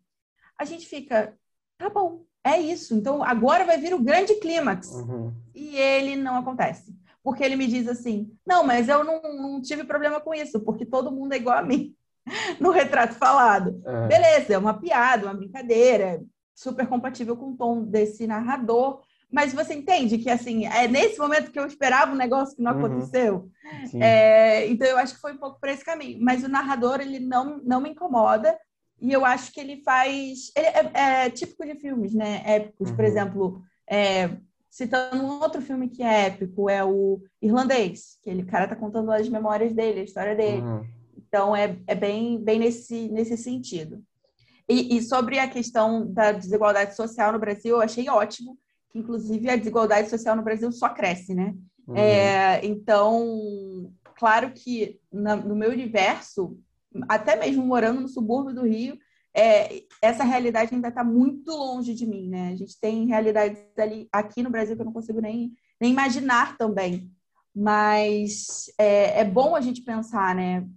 a 0.58 0.63
gente 0.63 0.88
fica, 0.88 1.38
tá 1.78 1.89
bom, 1.89 2.23
é 2.43 2.60
isso. 2.60 2.93
Então, 2.93 3.23
agora 3.23 3.65
vai 3.65 3.77
vir 3.77 3.93
o 3.93 4.03
grande 4.03 4.36
clímax. 4.36 4.91
Uhum. 4.91 5.34
E 5.53 5.77
ele 5.77 6.15
não 6.15 6.38
acontece. 6.38 6.93
Porque 7.23 7.43
ele 7.43 7.56
me 7.56 7.67
diz 7.67 7.88
assim, 7.88 8.32
não, 8.45 8.65
mas 8.65 8.89
eu 8.89 9.03
não, 9.03 9.21
não 9.21 9.62
tive 9.62 9.84
problema 9.84 10.19
com 10.19 10.34
isso, 10.34 10.60
porque 10.60 10.86
todo 10.86 11.12
mundo 11.12 11.34
é 11.34 11.38
igual 11.38 11.58
a 11.58 11.63
mim. 11.63 11.95
no 12.60 12.71
retrato 12.71 13.15
falado. 13.15 13.82
É. 13.86 14.08
Beleza, 14.08 14.53
é 14.53 14.58
uma 14.58 14.73
piada, 14.73 15.25
uma 15.25 15.34
brincadeira, 15.34 16.21
super 16.56 16.88
compatível 16.88 17.36
com 17.36 17.51
o 17.51 17.58
tom 17.58 17.84
desse 17.84 18.27
narrador. 18.27 19.01
Mas 19.32 19.51
você 19.51 19.73
entende 19.73 20.19
que, 20.19 20.29
assim, 20.29 20.67
é 20.67 20.88
nesse 20.88 21.17
momento 21.17 21.51
que 21.51 21.60
eu 21.60 21.65
esperava 21.65 22.12
um 22.12 22.17
negócio 22.17 22.56
que 22.56 22.62
não 22.62 22.73
uhum. 22.73 22.86
aconteceu. 22.86 23.49
É, 23.99 24.67
então, 24.67 24.88
eu 24.88 24.97
acho 24.97 25.15
que 25.15 25.21
foi 25.21 25.34
um 25.34 25.38
pouco 25.38 25.60
por 25.60 25.69
esse 25.69 25.84
caminho. 25.84 26.19
Mas 26.21 26.43
o 26.43 26.47
narrador, 26.47 27.01
ele 27.01 27.19
não, 27.19 27.60
não 27.63 27.82
me 27.82 27.89
incomoda. 27.89 28.56
E 29.04 29.12
eu 29.12 29.26
acho 29.26 29.52
que 29.52 29.60
ele 29.60 29.84
faz... 29.84 30.50
Ele 30.56 30.66
é, 30.66 31.26
é 31.26 31.30
típico 31.30 31.66
de 31.66 31.76
filmes, 31.76 32.13
né? 32.13 32.42
Épicos. 32.46 32.89
Uhum. 32.89 32.96
Por 32.96 33.04
exemplo, 33.04 33.62
é, 33.86 34.30
citando 34.70 35.22
um 35.22 35.42
outro 35.42 35.62
filme 35.62 35.89
que 35.89 36.02
é 36.02 36.28
épico, 36.28 36.70
é 36.70 36.86
o 36.86 37.22
Irlandês. 37.42 38.18
Que 38.24 38.30
ele, 38.30 38.46
cara 38.46 38.66
tá 38.66 38.78
contando 38.78 39.12
as 39.12 39.28
memórias 39.28 39.74
dele, 39.74 40.00
a 40.00 40.04
história 40.06 40.34
dele. 40.34 40.62
Uhum. 40.62 40.86
Então, 41.18 41.54
é, 41.54 41.78
é 41.86 41.94
bem, 41.94 42.42
bem 42.42 42.60
nesse, 42.60 43.10
nesse 43.10 43.36
sentido. 43.36 44.02
E, 44.70 44.96
e, 44.96 45.02
sobre 45.02 45.38
a 45.38 45.50
questão 45.50 46.10
da 46.10 46.32
desigualdade 46.32 46.96
social 46.96 47.34
no 47.34 47.39
Brasil, 47.39 47.76
eu 47.76 47.82
achei 47.82 48.08
ótimo, 48.08 48.58
que 48.89 49.00
inclusive 49.00 49.50
a 49.50 49.58
desigualdade 49.58 50.10
social 50.10 50.34
no 50.34 50.44
Brasil 50.44 50.72
só 50.72 50.88
cresce, 50.88 51.34
né? 51.34 51.54
Uhum. 51.86 51.98
É, 51.98 52.66
então, 52.66 53.92
claro 54.16 54.52
que 54.52 54.98
na, 55.12 55.36
no 55.36 55.56
meu 55.56 55.72
universo, 55.72 56.58
até 57.08 57.36
mesmo 57.36 57.65
morando 57.65 58.01
no 58.01 58.08
subúrbio 58.08 58.53
do 58.53 58.67
Rio, 58.67 58.97
é, 59.36 59.84
essa 60.01 60.23
realidade 60.23 60.73
ainda 60.73 60.89
está 60.89 61.03
muito 61.03 61.51
longe 61.51 61.93
de 61.93 62.06
mim, 62.06 62.29
né? 62.29 62.51
A 62.51 62.56
gente 62.56 62.79
tem 62.79 63.08
realidades 63.08 63.60
ali, 63.77 64.08
aqui 64.12 64.43
no 64.43 64.49
Brasil 64.49 64.75
que 64.75 64.82
eu 64.82 64.86
não 64.86 64.93
consigo 64.93 65.19
nem, 65.19 65.53
nem 65.82 65.91
imaginar 65.91 66.58
também. 66.58 67.12
Mas 67.56 68.65
é, 68.77 69.21
é 69.21 69.25
bom 69.25 69.56
a 69.56 69.62
gente 69.62 69.82
pensar, 69.82 70.36
né? 70.36 70.67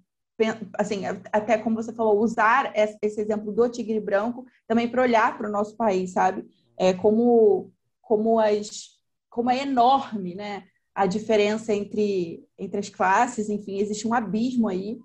assim, 0.78 1.02
até 1.32 1.56
como 1.56 1.76
você 1.76 1.92
falou, 1.92 2.20
usar 2.20 2.72
esse 2.74 3.20
exemplo 3.20 3.52
do 3.52 3.68
tigre 3.68 4.00
branco 4.00 4.44
também 4.66 4.88
para 4.88 5.02
olhar 5.02 5.36
para 5.36 5.48
o 5.48 5.52
nosso 5.52 5.76
país, 5.76 6.12
sabe? 6.12 6.44
É 6.76 6.92
como 6.92 7.72
como 8.02 8.38
as 8.38 8.96
como 9.30 9.50
é 9.50 9.62
enorme, 9.62 10.34
né? 10.34 10.64
A 10.94 11.06
diferença 11.06 11.72
entre 11.74 12.44
entre 12.58 12.80
as 12.80 12.88
classes, 12.88 13.48
enfim, 13.48 13.78
existe 13.78 14.06
um 14.06 14.14
abismo 14.14 14.68
aí. 14.68 14.98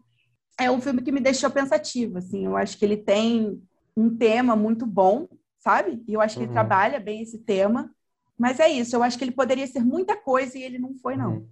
É 0.60 0.70
um 0.70 0.82
filme 0.82 1.02
que 1.02 1.12
me 1.12 1.20
deixou 1.20 1.50
pensativa, 1.50 2.20
assim. 2.20 2.46
Eu 2.46 2.56
acho 2.56 2.78
que 2.78 2.86
ele 2.86 2.98
tem 2.98 3.62
um 3.96 4.16
tema 4.16 4.56
muito 4.56 4.86
bom, 4.86 5.28
sabe? 5.60 6.04
E 6.08 6.14
eu 6.14 6.22
acho 6.22 6.36
que 6.36 6.42
uhum. 6.42 6.46
ele 6.46 6.54
trabalha 6.54 7.00
bem 7.00 7.22
esse 7.22 7.40
tema, 7.40 7.92
Mas 8.38 8.60
é 8.60 8.68
isso, 8.68 8.96
eu 8.96 9.04
acho 9.04 9.18
que 9.20 9.24
ele 9.24 9.32
poderia 9.32 9.68
ser 9.68 9.84
muita 9.84 10.16
coisa 10.16 10.58
e 10.58 10.64
ele 10.64 10.80
não 10.80 10.96
foi, 10.96 11.16
não. 11.16 11.34
Uhum. 11.34 11.48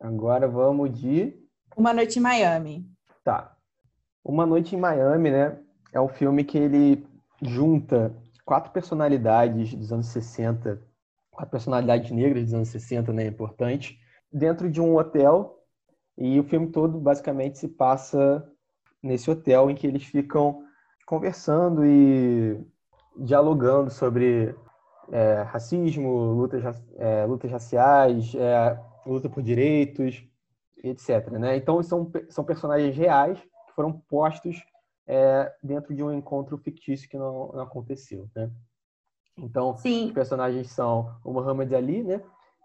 Agora 0.00 0.46
vamos 0.48 1.00
de. 1.00 1.32
Uma 1.76 1.94
Noite 1.94 2.18
em 2.18 2.22
Miami. 2.22 2.86
Tá. 3.22 3.56
Uma 4.22 4.44
Noite 4.44 4.76
em 4.76 4.78
Miami, 4.78 5.30
né? 5.30 5.58
É 5.92 6.00
um 6.00 6.08
filme 6.08 6.44
que 6.44 6.58
ele 6.58 7.06
junta 7.40 8.14
quatro 8.44 8.70
personalidades 8.70 9.72
dos 9.74 9.92
anos 9.92 10.08
60, 10.08 10.82
quatro 11.34 11.50
personalidades 11.50 12.10
negras 12.10 12.44
dos 12.44 12.54
anos 12.54 12.68
60, 12.68 13.12
né? 13.12 13.24
É 13.24 13.28
importante, 13.28 13.98
dentro 14.32 14.70
de 14.70 14.80
um 14.80 14.96
hotel. 14.96 15.60
E 16.16 16.38
o 16.38 16.44
filme 16.44 16.68
todo 16.68 16.98
basicamente 16.98 17.58
se 17.58 17.66
passa 17.66 18.48
nesse 19.02 19.28
hotel 19.28 19.68
em 19.68 19.74
que 19.74 19.86
eles 19.86 20.04
ficam 20.04 20.62
conversando 21.06 21.84
e 21.84 22.58
dialogando 23.16 23.90
sobre 23.90 24.54
é, 25.10 25.42
racismo, 25.42 26.32
lutas, 26.32 26.62
é, 26.96 27.26
lutas 27.26 27.50
raciais, 27.50 28.34
é, 28.34 28.80
luta 29.04 29.28
por 29.28 29.42
direitos, 29.42 30.24
etc. 30.82 31.30
Né? 31.32 31.56
Então, 31.56 31.82
são, 31.82 32.10
são 32.28 32.44
personagens 32.44 32.96
reais 32.96 33.38
que 33.40 33.74
foram 33.74 33.92
postos 34.08 34.62
é, 35.06 35.52
dentro 35.62 35.94
de 35.94 36.02
um 36.02 36.12
encontro 36.12 36.56
fictício 36.58 37.08
que 37.08 37.18
não, 37.18 37.50
não 37.52 37.60
aconteceu. 37.60 38.28
Né? 38.34 38.50
Então, 39.36 39.76
Sim. 39.76 40.06
os 40.06 40.12
personagens 40.12 40.70
são 40.70 41.14
o 41.24 41.32
Muhammad 41.32 41.72
Ali, 41.72 42.02
né? 42.02 42.22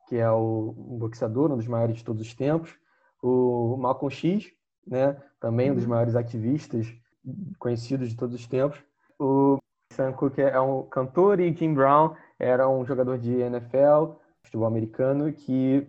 que 0.08 0.16
é 0.16 0.30
o, 0.30 0.74
um 0.78 0.98
boxeador, 0.98 1.52
um 1.52 1.58
dos 1.58 1.68
maiores 1.68 1.98
de 1.98 2.04
todos 2.04 2.22
os 2.22 2.34
tempos, 2.34 2.76
o 3.22 3.78
Malcolm 3.78 4.14
X, 4.14 4.52
né? 4.86 5.22
também 5.40 5.72
um 5.72 5.76
dos 5.76 5.84
uhum. 5.84 5.92
maiores 5.92 6.16
ativistas 6.16 6.88
conhecidos 7.60 8.10
de 8.10 8.16
todos 8.16 8.36
os 8.36 8.48
tempos, 8.48 8.80
o 9.20 9.58
Sam 9.92 10.14
Cooke 10.14 10.42
é 10.42 10.60
um 10.60 10.84
cantor 10.84 11.40
e 11.40 11.54
Jim 11.54 11.74
Brown 11.74 12.16
era 12.38 12.70
um 12.70 12.86
jogador 12.86 13.18
de 13.18 13.34
NFL, 13.34 14.14
futebol 14.44 14.68
americano, 14.68 15.32
que 15.34 15.86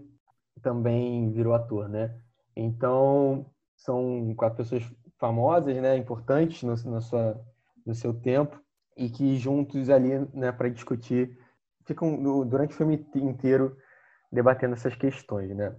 também 0.60 1.30
virou 1.30 1.54
ator, 1.54 1.88
né? 1.88 2.14
Então, 2.56 3.46
são 3.76 4.34
quatro 4.36 4.56
pessoas 4.58 4.84
famosas, 5.18 5.76
né, 5.76 5.96
importantes 5.96 6.62
no, 6.62 6.74
na 6.90 7.00
sua, 7.00 7.40
no 7.86 7.94
seu 7.94 8.12
tempo, 8.12 8.60
e 8.96 9.09
que 9.09 9.37
juntos 9.37 9.88
ali, 9.88 10.18
né, 10.33 10.53
para 10.53 10.68
discutir, 10.68 11.38
ficam 11.85 12.44
durante 12.44 12.74
o 12.74 12.76
filme 12.76 13.07
inteiro 13.14 13.76
debatendo 14.31 14.74
essas 14.74 14.94
questões, 14.94 15.55
né? 15.57 15.74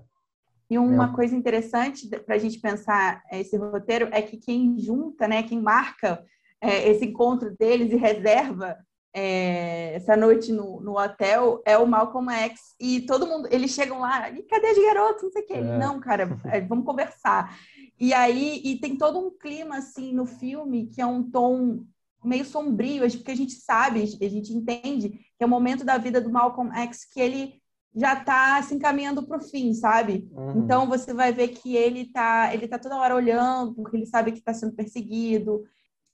E 0.69 0.78
uma 0.78 1.12
é. 1.12 1.13
coisa 1.13 1.36
interessante 1.36 2.08
para 2.08 2.36
a 2.36 2.38
gente 2.38 2.60
pensar 2.60 3.21
esse 3.32 3.58
roteiro 3.58 4.08
é 4.12 4.21
que 4.21 4.38
quem 4.38 4.80
junta, 4.80 5.28
né, 5.28 5.43
quem 5.43 5.62
marca 5.62 6.24
é, 6.62 6.89
esse 6.89 7.06
encontro 7.06 7.56
deles 7.58 7.91
e 7.91 7.97
reserva 7.97 8.78
é, 9.13 9.95
essa 9.95 10.15
noite 10.15 10.52
no, 10.54 10.80
no, 10.80 10.97
hotel 10.97 11.62
é 11.65 11.78
o 11.78 11.86
Malcolm 11.86 12.32
X 12.32 12.76
e 12.80 13.02
todo 13.02 13.28
mundo, 13.28 13.50
eles 13.52 13.71
chegam 13.71 14.00
lá, 14.00 14.30
e 14.30 14.41
cadê 14.43 14.67
as 14.67 14.78
garotas? 14.78 15.24
Não 15.24 15.32
sei 15.32 15.41
o 15.41 15.45
que. 15.45 15.54
É. 15.54 15.78
Não, 15.78 16.00
cara, 16.00 16.30
é, 16.45 16.62
vamos 16.62 16.86
conversar. 16.86 17.58
E 18.00 18.13
aí, 18.13 18.62
e 18.63 18.80
tem 18.80 18.97
todo 18.97 19.19
um 19.19 19.30
clima 19.30 19.78
assim 19.78 20.13
no 20.13 20.26
filme 20.26 20.88
que 20.88 21.02
é 21.02 21.06
um 21.06 21.30
tom 21.30 21.84
meio 22.27 22.45
sombrio, 22.45 23.10
porque 23.12 23.31
a 23.31 23.36
gente 23.36 23.53
sabe, 23.53 24.01
a 24.01 24.29
gente 24.29 24.53
entende 24.53 25.10
que 25.10 25.43
é 25.43 25.45
o 25.45 25.49
momento 25.49 25.84
da 25.84 25.97
vida 25.97 26.21
do 26.21 26.31
Malcolm 26.31 26.71
X 26.75 27.05
que 27.05 27.19
ele 27.19 27.62
já 27.93 28.13
está 28.13 28.62
se 28.63 28.73
encaminhando 28.73 29.23
para 29.27 29.38
o 29.38 29.43
fim, 29.43 29.73
sabe? 29.73 30.29
Uhum. 30.31 30.60
Então 30.60 30.88
você 30.88 31.13
vai 31.13 31.34
ver 31.34 31.49
que 31.49 31.75
ele 31.75 32.05
tá, 32.05 32.53
ele 32.53 32.67
tá 32.67 32.79
toda 32.79 32.97
hora 32.97 33.15
olhando, 33.15 33.73
porque 33.73 33.97
ele 33.97 34.05
sabe 34.05 34.31
que 34.31 34.39
está 34.39 34.53
sendo 34.53 34.73
perseguido. 34.73 35.63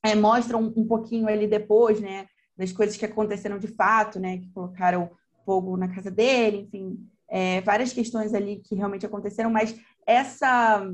É, 0.03 0.15
mostra 0.15 0.57
um, 0.57 0.73
um 0.75 0.87
pouquinho 0.87 1.27
ali 1.27 1.47
depois, 1.47 1.99
né? 1.99 2.27
das 2.57 2.71
coisas 2.71 2.97
que 2.97 3.05
aconteceram 3.05 3.59
de 3.59 3.67
fato, 3.67 4.19
né? 4.19 4.39
Que 4.39 4.49
colocaram 4.49 5.11
fogo 5.45 5.77
na 5.77 5.87
casa 5.87 6.09
dele, 6.09 6.57
enfim, 6.57 6.97
é, 7.29 7.61
várias 7.61 7.93
questões 7.93 8.33
ali 8.33 8.57
que 8.57 8.75
realmente 8.75 9.05
aconteceram, 9.05 9.49
mas 9.49 9.79
essa 10.05 10.85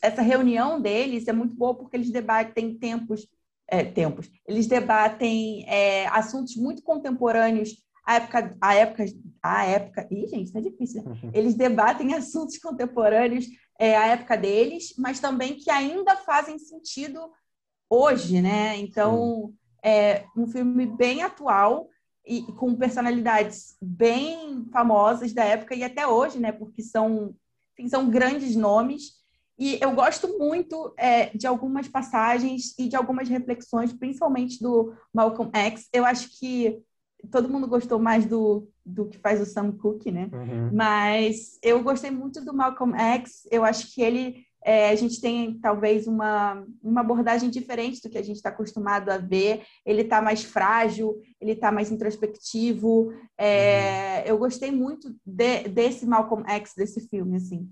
essa 0.00 0.20
reunião 0.20 0.80
deles 0.80 1.28
é 1.28 1.32
muito 1.32 1.54
boa 1.54 1.76
porque 1.76 1.96
eles 1.96 2.10
debatem 2.10 2.76
tempos 2.76 3.28
é, 3.72 3.84
tempos 3.84 4.30
eles 4.46 4.66
debatem 4.66 5.64
é, 5.68 6.06
assuntos 6.08 6.56
muito 6.56 6.82
contemporâneos 6.82 7.70
a 8.04 8.16
época 8.16 8.56
a 8.60 8.74
época 8.74 9.04
a 9.42 9.64
época 9.64 10.08
Ih, 10.10 10.26
gente 10.28 10.56
é 10.56 10.60
difícil 10.60 11.02
né? 11.02 11.16
eles 11.32 11.54
debatem 11.54 12.12
assuntos 12.14 12.58
contemporâneos 12.58 13.46
é, 13.78 13.96
à 13.96 14.06
época 14.08 14.36
deles 14.36 14.94
mas 14.98 15.18
também 15.18 15.56
que 15.56 15.70
ainda 15.70 16.16
fazem 16.16 16.58
sentido 16.58 17.18
hoje 17.88 18.40
né 18.40 18.76
então 18.76 19.52
é 19.84 20.24
um 20.36 20.46
filme 20.46 20.86
bem 20.86 21.22
atual 21.22 21.88
e 22.24 22.42
com 22.52 22.74
personalidades 22.74 23.76
bem 23.82 24.64
famosas 24.72 25.32
da 25.32 25.44
época 25.44 25.74
e 25.74 25.82
até 25.82 26.06
hoje, 26.06 26.38
né? 26.38 26.52
Porque 26.52 26.82
são, 26.82 27.34
enfim, 27.72 27.88
são 27.88 28.08
grandes 28.08 28.54
nomes. 28.54 29.21
E 29.58 29.78
eu 29.80 29.92
gosto 29.92 30.38
muito 30.38 30.92
é, 30.96 31.26
de 31.36 31.46
algumas 31.46 31.86
passagens 31.88 32.74
e 32.78 32.88
de 32.88 32.96
algumas 32.96 33.28
reflexões, 33.28 33.92
principalmente 33.92 34.60
do 34.60 34.94
Malcolm 35.12 35.50
X. 35.54 35.88
Eu 35.92 36.04
acho 36.04 36.28
que 36.38 36.82
todo 37.30 37.48
mundo 37.48 37.68
gostou 37.68 37.98
mais 37.98 38.26
do, 38.26 38.68
do 38.84 39.06
que 39.06 39.18
faz 39.18 39.40
o 39.40 39.46
Sam 39.46 39.72
Cooke, 39.72 40.10
né? 40.10 40.28
Uhum. 40.32 40.70
Mas 40.72 41.58
eu 41.62 41.82
gostei 41.82 42.10
muito 42.10 42.44
do 42.44 42.54
Malcolm 42.54 42.96
X. 42.96 43.46
Eu 43.50 43.64
acho 43.64 43.94
que 43.94 44.02
ele 44.02 44.44
é, 44.64 44.90
a 44.90 44.94
gente 44.94 45.20
tem 45.20 45.58
talvez 45.58 46.06
uma, 46.06 46.64
uma 46.82 47.00
abordagem 47.00 47.50
diferente 47.50 48.00
do 48.00 48.08
que 48.08 48.16
a 48.16 48.22
gente 48.22 48.36
está 48.36 48.48
acostumado 48.48 49.10
a 49.10 49.18
ver. 49.18 49.62
Ele 49.84 50.02
está 50.02 50.22
mais 50.22 50.44
frágil, 50.44 51.20
ele 51.40 51.52
está 51.52 51.72
mais 51.72 51.90
introspectivo. 51.90 53.12
É, 53.36 54.18
uhum. 54.18 54.24
Eu 54.26 54.38
gostei 54.38 54.70
muito 54.70 55.14
de, 55.26 55.68
desse 55.68 56.06
Malcolm 56.06 56.48
X, 56.48 56.74
desse 56.76 57.08
filme, 57.08 57.36
assim. 57.36 57.68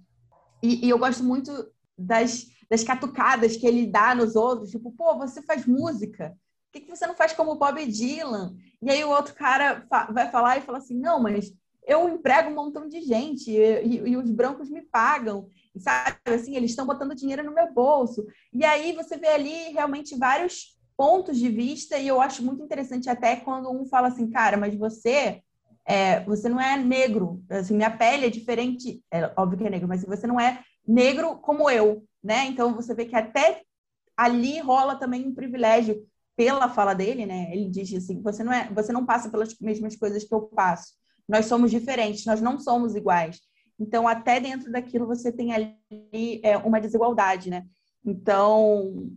E, 0.62 0.86
e, 0.86 0.90
eu 0.90 0.98
gosto 0.98 1.24
muito 1.24 1.50
das, 1.96 2.46
das 2.68 2.82
catucadas 2.84 3.56
que 3.56 3.66
ele 3.66 3.86
dá 3.86 4.14
nos 4.14 4.36
outros, 4.36 4.70
tipo, 4.70 4.92
pô, 4.92 5.16
você 5.16 5.42
faz 5.42 5.66
música. 5.66 6.30
Por 6.70 6.72
que, 6.72 6.80
que 6.80 6.96
você 6.96 7.06
não 7.06 7.14
faz 7.14 7.32
como 7.32 7.52
o 7.52 7.58
Bob 7.58 7.84
Dylan? 7.86 8.54
E 8.80 8.90
aí 8.90 9.04
o 9.04 9.10
outro 9.10 9.34
cara 9.34 9.84
fa 9.88 10.04
vai 10.12 10.30
falar 10.30 10.58
e 10.58 10.62
fala 10.62 10.78
assim, 10.78 10.98
não, 10.98 11.20
mas 11.20 11.52
eu 11.86 12.08
emprego 12.08 12.50
um 12.50 12.54
montão 12.54 12.86
de 12.86 13.00
gente 13.00 13.50
e, 13.50 13.82
e, 13.82 14.10
e 14.10 14.16
os 14.16 14.30
brancos 14.30 14.70
me 14.70 14.82
pagam 14.82 15.48
sabe? 15.78 16.16
Assim, 16.24 16.56
eles 16.56 16.70
estão 16.70 16.86
botando 16.86 17.14
dinheiro 17.14 17.44
no 17.44 17.54
meu 17.54 17.72
bolso. 17.72 18.26
E 18.52 18.64
aí 18.64 18.92
você 18.92 19.16
vê 19.16 19.28
ali 19.28 19.72
realmente 19.72 20.16
vários 20.16 20.78
pontos 20.96 21.38
de 21.38 21.48
vista 21.48 21.96
e 21.98 22.08
eu 22.08 22.20
acho 22.20 22.44
muito 22.44 22.62
interessante 22.62 23.08
até 23.08 23.36
quando 23.36 23.70
um 23.70 23.86
fala 23.86 24.08
assim, 24.08 24.28
cara, 24.30 24.56
mas 24.56 24.74
você 24.74 25.42
é, 25.90 26.22
você 26.24 26.48
não 26.48 26.60
é 26.60 26.76
negro, 26.76 27.42
assim, 27.50 27.74
minha 27.74 27.90
pele 27.90 28.26
é 28.26 28.30
diferente, 28.30 29.02
é 29.10 29.32
óbvio 29.36 29.58
que 29.58 29.66
é 29.66 29.70
negro, 29.70 29.88
mas 29.88 30.04
você 30.04 30.24
não 30.24 30.38
é 30.38 30.62
negro 30.86 31.36
como 31.38 31.68
eu, 31.68 32.04
né? 32.22 32.46
Então 32.46 32.72
você 32.76 32.94
vê 32.94 33.06
que 33.06 33.16
até 33.16 33.62
ali 34.16 34.60
rola 34.60 34.94
também 34.94 35.26
um 35.26 35.34
privilégio 35.34 36.06
pela 36.36 36.68
fala 36.68 36.94
dele, 36.94 37.26
né? 37.26 37.50
Ele 37.50 37.68
diz 37.68 37.92
assim, 37.92 38.22
você 38.22 38.44
não 38.44 38.52
é, 38.52 38.70
você 38.72 38.92
não 38.92 39.04
passa 39.04 39.28
pelas 39.28 39.58
mesmas 39.60 39.96
coisas 39.96 40.22
que 40.22 40.32
eu 40.32 40.42
passo. 40.42 40.92
Nós 41.28 41.46
somos 41.46 41.72
diferentes, 41.72 42.24
nós 42.24 42.40
não 42.40 42.56
somos 42.60 42.94
iguais. 42.94 43.40
Então, 43.76 44.06
até 44.06 44.38
dentro 44.38 44.70
daquilo 44.70 45.08
você 45.08 45.32
tem 45.32 45.52
ali 45.52 46.40
é, 46.44 46.56
uma 46.58 46.80
desigualdade, 46.80 47.50
né? 47.50 47.66
Então, 48.04 49.10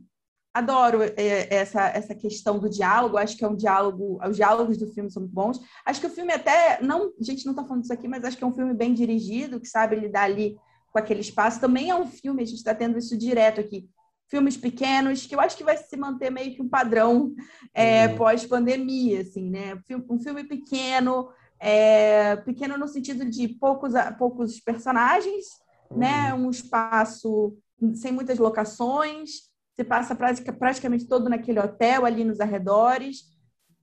adoro 0.54 1.02
é, 1.02 1.54
essa, 1.54 1.88
essa 1.88 2.14
questão 2.14 2.60
do 2.60 2.70
diálogo. 2.70 3.18
Acho 3.18 3.36
que 3.36 3.44
é 3.44 3.48
um 3.48 3.56
diálogo, 3.56 4.20
os 4.26 4.36
diálogos 4.36 4.78
do 4.78 4.88
filme 4.94 5.10
são 5.10 5.26
bons. 5.26 5.60
Acho 5.86 6.00
que 6.00 6.08
o 6.08 6.12
filme 6.12 6.32
até, 6.32 6.80
não, 6.82 7.12
a 7.20 7.24
gente 7.24 7.46
não 7.46 7.54
está 7.54 7.64
falando 7.64 7.82
disso 7.82 7.94
aqui, 7.94 8.08
mas 8.08 8.24
acho 8.24 8.38
que 8.38 8.44
é 8.44 8.48
um 8.48 8.54
filme 8.54 8.74
bem 8.74 8.94
dirigido, 8.94 9.60
que 9.60 9.68
sabe 9.68 9.96
lidar 9.96 10.24
ali 10.24 10.56
com 10.92 11.00
aquele 11.00 11.22
espaço. 11.22 11.60
Também 11.60 11.90
é 11.90 11.96
um 11.96 12.06
filme, 12.06 12.44
a 12.44 12.46
gente 12.46 12.58
está 12.58 12.76
tendo 12.76 13.00
isso 13.00 13.18
direto 13.18 13.60
aqui. 13.60 13.90
Filmes 14.30 14.56
pequenos, 14.56 15.26
que 15.26 15.36
eu 15.36 15.40
acho 15.40 15.58
que 15.58 15.64
vai 15.64 15.78
se 15.78 15.98
manter 15.98 16.30
meio 16.30 16.56
que 16.56 16.62
um 16.62 16.70
padrão 16.70 17.34
é, 17.74 18.08
uhum. 18.08 18.18
pós-pandemia, 18.18 19.22
assim, 19.22 19.50
né? 19.50 19.80
Um 20.10 20.20
filme 20.20 20.44
pequeno, 20.44 21.30
é, 21.60 22.36
pequeno 22.38 22.78
no 22.78 22.88
sentido 22.88 23.26
de 23.26 23.48
poucos, 23.48 23.94
poucos 24.18 24.60
personagens, 24.60 25.46
uhum. 25.90 25.98
né? 25.98 26.34
Um 26.34 26.50
espaço 26.50 27.56
sem 27.96 28.12
muitas 28.12 28.40
locações. 28.40 29.53
Você 29.76 29.84
passa 29.84 30.16
praticamente 30.16 31.08
todo 31.08 31.30
naquele 31.30 31.60
hotel, 31.60 32.06
ali 32.06 32.24
nos 32.24 32.40
arredores. 32.40 33.34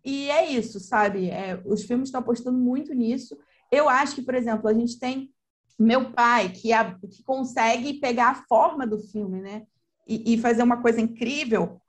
E 0.05 0.31
é 0.31 0.51
isso, 0.51 0.79
sabe? 0.79 1.31
É, 1.31 1.61
os 1.65 1.83
filmes 1.85 2.09
estão 2.09 2.21
apostando 2.21 2.59
muito 2.59 2.95
nisso. 2.95 3.37
Eu 3.71 3.89
acho 3.89 4.15
que, 4.15 4.23
por 4.23 4.35
exemplo, 4.35 4.69
a 4.69 4.73
gente 4.73 4.99
tem 4.99 5.31
meu 5.79 6.13
pai, 6.13 6.51
que, 6.51 6.73
é, 6.73 6.95
que 7.11 7.23
consegue 7.23 7.95
pegar 7.95 8.31
a 8.31 8.43
forma 8.47 8.87
do 8.87 8.99
filme, 8.99 9.41
né? 9.41 9.67
E, 10.07 10.35
e 10.35 10.39
fazer 10.39 10.63
uma 10.63 10.81
coisa 10.81 11.01
incrível. 11.01 11.81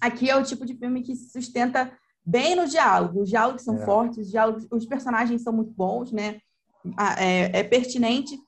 Aqui 0.00 0.28
é 0.28 0.36
o 0.36 0.42
tipo 0.42 0.66
de 0.66 0.74
filme 0.74 1.02
que 1.02 1.14
se 1.14 1.30
sustenta 1.30 1.92
bem 2.24 2.54
no 2.54 2.66
diálogo. 2.66 3.22
Os 3.22 3.30
diálogos 3.30 3.62
são 3.62 3.76
é. 3.76 3.84
fortes, 3.84 4.18
os, 4.18 4.30
diálogos, 4.30 4.66
os 4.70 4.86
personagens 4.86 5.42
são 5.42 5.52
muito 5.52 5.72
bons, 5.72 6.12
né? 6.12 6.40
É, 7.18 7.60
é, 7.60 7.62
pertinente. 7.62 8.38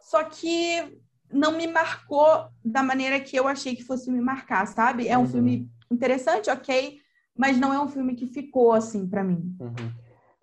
Só 0.00 0.24
que 0.24 1.00
não 1.30 1.56
me 1.56 1.66
marcou 1.66 2.48
da 2.64 2.82
maneira 2.82 3.20
que 3.20 3.36
eu 3.36 3.46
achei 3.46 3.74
que 3.74 3.84
fosse 3.84 4.10
me 4.10 4.20
marcar, 4.20 4.66
sabe? 4.66 5.08
É 5.08 5.16
um 5.16 5.22
uhum. 5.22 5.26
filme 5.26 5.70
interessante, 5.90 6.50
ok, 6.50 6.98
mas 7.36 7.58
não 7.58 7.72
é 7.72 7.80
um 7.80 7.88
filme 7.88 8.14
que 8.14 8.26
ficou 8.26 8.72
assim 8.72 9.06
para 9.06 9.22
mim. 9.22 9.56
Uhum. 9.60 9.92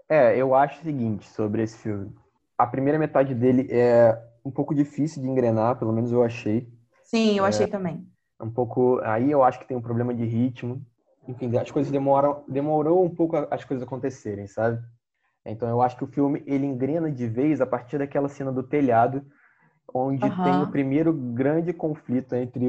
É, 0.07 0.37
eu 0.37 0.53
acho 0.53 0.79
o 0.81 0.83
seguinte 0.83 1.27
sobre 1.29 1.63
esse 1.63 1.77
filme. 1.77 2.13
A 2.57 2.67
primeira 2.67 2.99
metade 2.99 3.33
dele 3.33 3.67
é 3.71 4.17
um 4.45 4.51
pouco 4.51 4.75
difícil 4.75 5.21
de 5.21 5.27
engrenar, 5.27 5.77
pelo 5.77 5.93
menos 5.93 6.11
eu 6.11 6.23
achei. 6.23 6.71
Sim, 7.03 7.37
eu 7.37 7.45
é, 7.45 7.47
achei 7.47 7.67
também. 7.67 8.05
Um 8.39 8.49
pouco. 8.49 8.99
Aí 9.03 9.31
eu 9.31 9.43
acho 9.43 9.59
que 9.59 9.67
tem 9.67 9.77
um 9.77 9.81
problema 9.81 10.13
de 10.13 10.25
ritmo. 10.25 10.85
Enfim, 11.27 11.55
as 11.57 11.71
coisas 11.71 11.91
demoram, 11.91 12.43
demorou 12.47 13.03
um 13.03 13.09
pouco 13.09 13.37
as 13.49 13.63
coisas 13.63 13.85
acontecerem, 13.85 14.45
sabe? 14.45 14.81
Então 15.45 15.69
eu 15.69 15.81
acho 15.81 15.97
que 15.97 16.03
o 16.03 16.07
filme 16.07 16.43
ele 16.45 16.65
engrena 16.65 17.09
de 17.09 17.27
vez 17.27 17.61
a 17.61 17.65
partir 17.65 17.97
daquela 17.97 18.27
cena 18.27 18.51
do 18.51 18.63
telhado, 18.63 19.25
onde 19.93 20.25
uhum. 20.25 20.43
tem 20.43 20.61
o 20.63 20.71
primeiro 20.71 21.13
grande 21.13 21.71
conflito 21.73 22.35
entre 22.35 22.65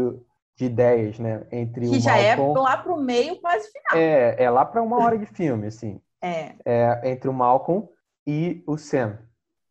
de 0.57 0.67
ideias, 0.67 1.19
né? 1.19 1.47
Entre 1.51 1.89
que 1.89 1.97
o 1.97 2.01
já 2.01 2.17
é 2.17 2.37
Malcolm... 2.37 2.59
é 2.59 2.63
lá 2.63 2.77
pro 2.77 2.97
meio, 2.97 3.41
quase 3.41 3.71
final. 3.73 4.03
É, 4.03 4.45
é 4.45 4.51
lá 4.51 4.65
para 4.65 4.83
uma 4.83 5.03
hora 5.03 5.19
de 5.19 5.27
filme, 5.27 5.67
assim. 5.67 6.01
É. 6.23 6.55
é. 6.65 7.11
Entre 7.11 7.29
o 7.29 7.33
Malcolm 7.33 7.89
e 8.27 8.63
o 8.67 8.77
Sam, 8.77 9.19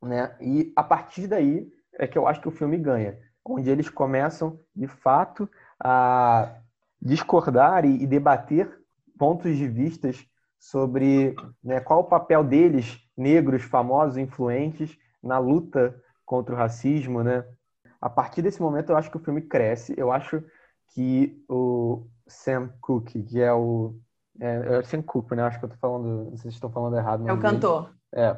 né? 0.01 0.35
E 0.41 0.73
a 0.75 0.83
partir 0.83 1.27
daí 1.27 1.67
é 1.97 2.07
que 2.07 2.17
eu 2.17 2.27
acho 2.27 2.41
que 2.41 2.47
o 2.47 2.51
filme 2.51 2.77
ganha, 2.77 3.17
onde 3.45 3.69
eles 3.69 3.89
começam 3.89 4.59
de 4.75 4.87
fato 4.87 5.49
a 5.79 6.57
discordar 7.01 7.85
e, 7.85 8.03
e 8.03 8.07
debater 8.07 8.69
pontos 9.17 9.55
de 9.55 9.67
vistas 9.67 10.25
sobre 10.59 11.35
né, 11.63 11.79
qual 11.79 12.01
o 12.01 12.05
papel 12.05 12.43
deles, 12.43 12.97
negros, 13.17 13.63
famosos, 13.63 14.17
influentes, 14.17 14.97
na 15.21 15.37
luta 15.37 15.95
contra 16.33 16.55
o 16.55 16.57
racismo, 16.57 17.21
né? 17.21 17.45
A 18.01 18.09
partir 18.09 18.41
desse 18.41 18.59
momento, 18.59 18.91
eu 18.91 18.97
acho 18.97 19.11
que 19.11 19.17
o 19.17 19.19
filme 19.19 19.39
cresce. 19.39 19.93
Eu 19.95 20.11
acho 20.11 20.43
que 20.87 21.39
o 21.47 22.07
Sam 22.27 22.71
Cooke, 22.81 23.21
que 23.21 23.39
é 23.39 23.53
o. 23.53 23.95
É, 24.39 24.55
é 24.55 24.79
o 24.79 24.83
Sam 24.83 25.03
Cooke, 25.03 25.35
né? 25.35 25.43
Acho 25.43 25.59
que 25.59 25.65
eu 25.65 25.69
tô 25.69 25.77
falando. 25.77 26.31
Não 26.31 26.37
sei 26.37 26.49
se 26.49 26.57
estão 26.57 26.71
falando 26.71 26.97
errado. 26.97 27.29
É 27.29 27.31
o 27.31 27.39
cantor. 27.39 27.93
É. 28.11 28.35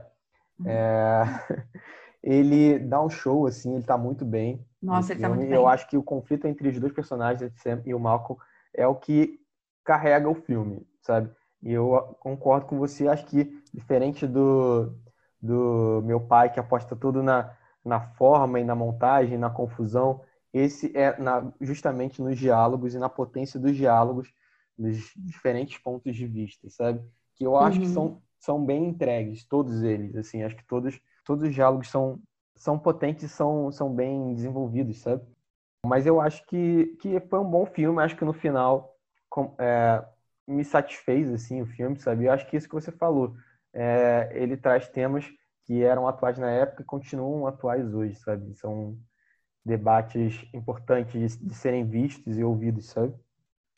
é. 0.65 1.23
ele 2.21 2.79
dá 2.79 3.01
um 3.01 3.09
show, 3.09 3.47
assim, 3.47 3.75
ele 3.75 3.85
tá 3.85 3.97
muito 3.97 4.25
bem. 4.25 4.61
Nossa, 4.81 5.13
ele 5.13 5.21
tá 5.21 5.29
muito 5.29 5.47
bem. 5.47 5.53
Eu 5.53 5.65
acho 5.65 5.87
que 5.87 5.95
o 5.95 6.03
conflito 6.03 6.47
entre 6.47 6.67
os 6.67 6.77
dois 6.77 6.91
personagens, 6.91 7.49
Sam 7.61 7.81
e 7.85 7.93
o 7.93 7.99
Malcolm, 7.99 8.37
é 8.73 8.85
o 8.85 8.95
que 8.95 9.39
carrega 9.85 10.27
o 10.27 10.35
filme, 10.35 10.85
sabe? 11.01 11.31
E 11.63 11.71
eu 11.71 12.17
concordo 12.19 12.65
com 12.65 12.77
você, 12.77 13.07
acho 13.07 13.25
que 13.25 13.63
diferente 13.73 14.27
do, 14.27 14.93
do 15.41 16.01
meu 16.03 16.19
pai, 16.19 16.51
que 16.51 16.59
aposta 16.59 16.93
tudo 16.93 17.23
na, 17.23 17.55
na 17.85 18.01
forma 18.01 18.59
e 18.59 18.63
na 18.63 18.75
montagem, 18.75 19.37
na 19.37 19.49
confusão, 19.49 20.21
esse 20.51 20.91
é 20.97 21.17
na, 21.19 21.51
justamente 21.61 22.21
nos 22.21 22.37
diálogos 22.37 22.95
e 22.95 22.97
na 22.97 23.09
potência 23.09 23.59
dos 23.59 23.75
diálogos, 23.75 24.33
nos 24.77 25.11
diferentes 25.15 25.77
pontos 25.77 26.15
de 26.15 26.25
vista, 26.25 26.69
sabe? 26.69 27.01
Que 27.35 27.45
eu 27.45 27.55
acho 27.55 27.79
uhum. 27.79 27.85
que 27.85 27.91
são, 27.91 28.21
são 28.39 28.65
bem 28.65 28.85
entregues, 28.87 29.45
todos 29.45 29.83
eles, 29.83 30.15
assim, 30.15 30.43
acho 30.43 30.55
que 30.55 30.65
todos, 30.65 30.99
todos 31.23 31.47
os 31.47 31.53
diálogos 31.53 31.89
são, 31.89 32.19
são 32.55 32.79
potentes 32.79 33.31
são, 33.31 33.71
são 33.71 33.93
bem 33.93 34.33
desenvolvidos, 34.33 34.99
sabe? 35.01 35.21
Mas 35.85 36.05
eu 36.05 36.19
acho 36.19 36.45
que, 36.47 36.97
que 36.99 37.19
foi 37.19 37.39
um 37.39 37.49
bom 37.49 37.65
filme, 37.65 38.01
acho 38.01 38.15
que 38.15 38.25
no 38.25 38.33
final 38.33 38.95
é, 39.59 40.03
me 40.47 40.63
satisfez, 40.63 41.31
assim, 41.31 41.61
o 41.61 41.65
filme, 41.65 41.97
sabe? 41.99 42.25
Eu 42.25 42.31
acho 42.31 42.47
que 42.47 42.57
isso 42.57 42.67
que 42.67 42.75
você 42.75 42.91
falou, 42.91 43.35
é, 43.73 44.31
ele 44.33 44.57
traz 44.57 44.89
temas 44.89 45.25
que 45.65 45.83
eram 45.83 46.07
atuais 46.07 46.37
na 46.37 46.49
época 46.49 46.83
e 46.83 46.85
continuam 46.85 47.47
atuais 47.47 47.93
hoje, 47.93 48.15
sabe? 48.15 48.55
São 48.55 48.97
debates 49.65 50.45
importantes 50.53 51.37
de, 51.37 51.55
serem 51.55 51.83
vistos 51.83 52.37
e 52.37 52.43
ouvidos, 52.43 52.85
sabe? 52.85 53.13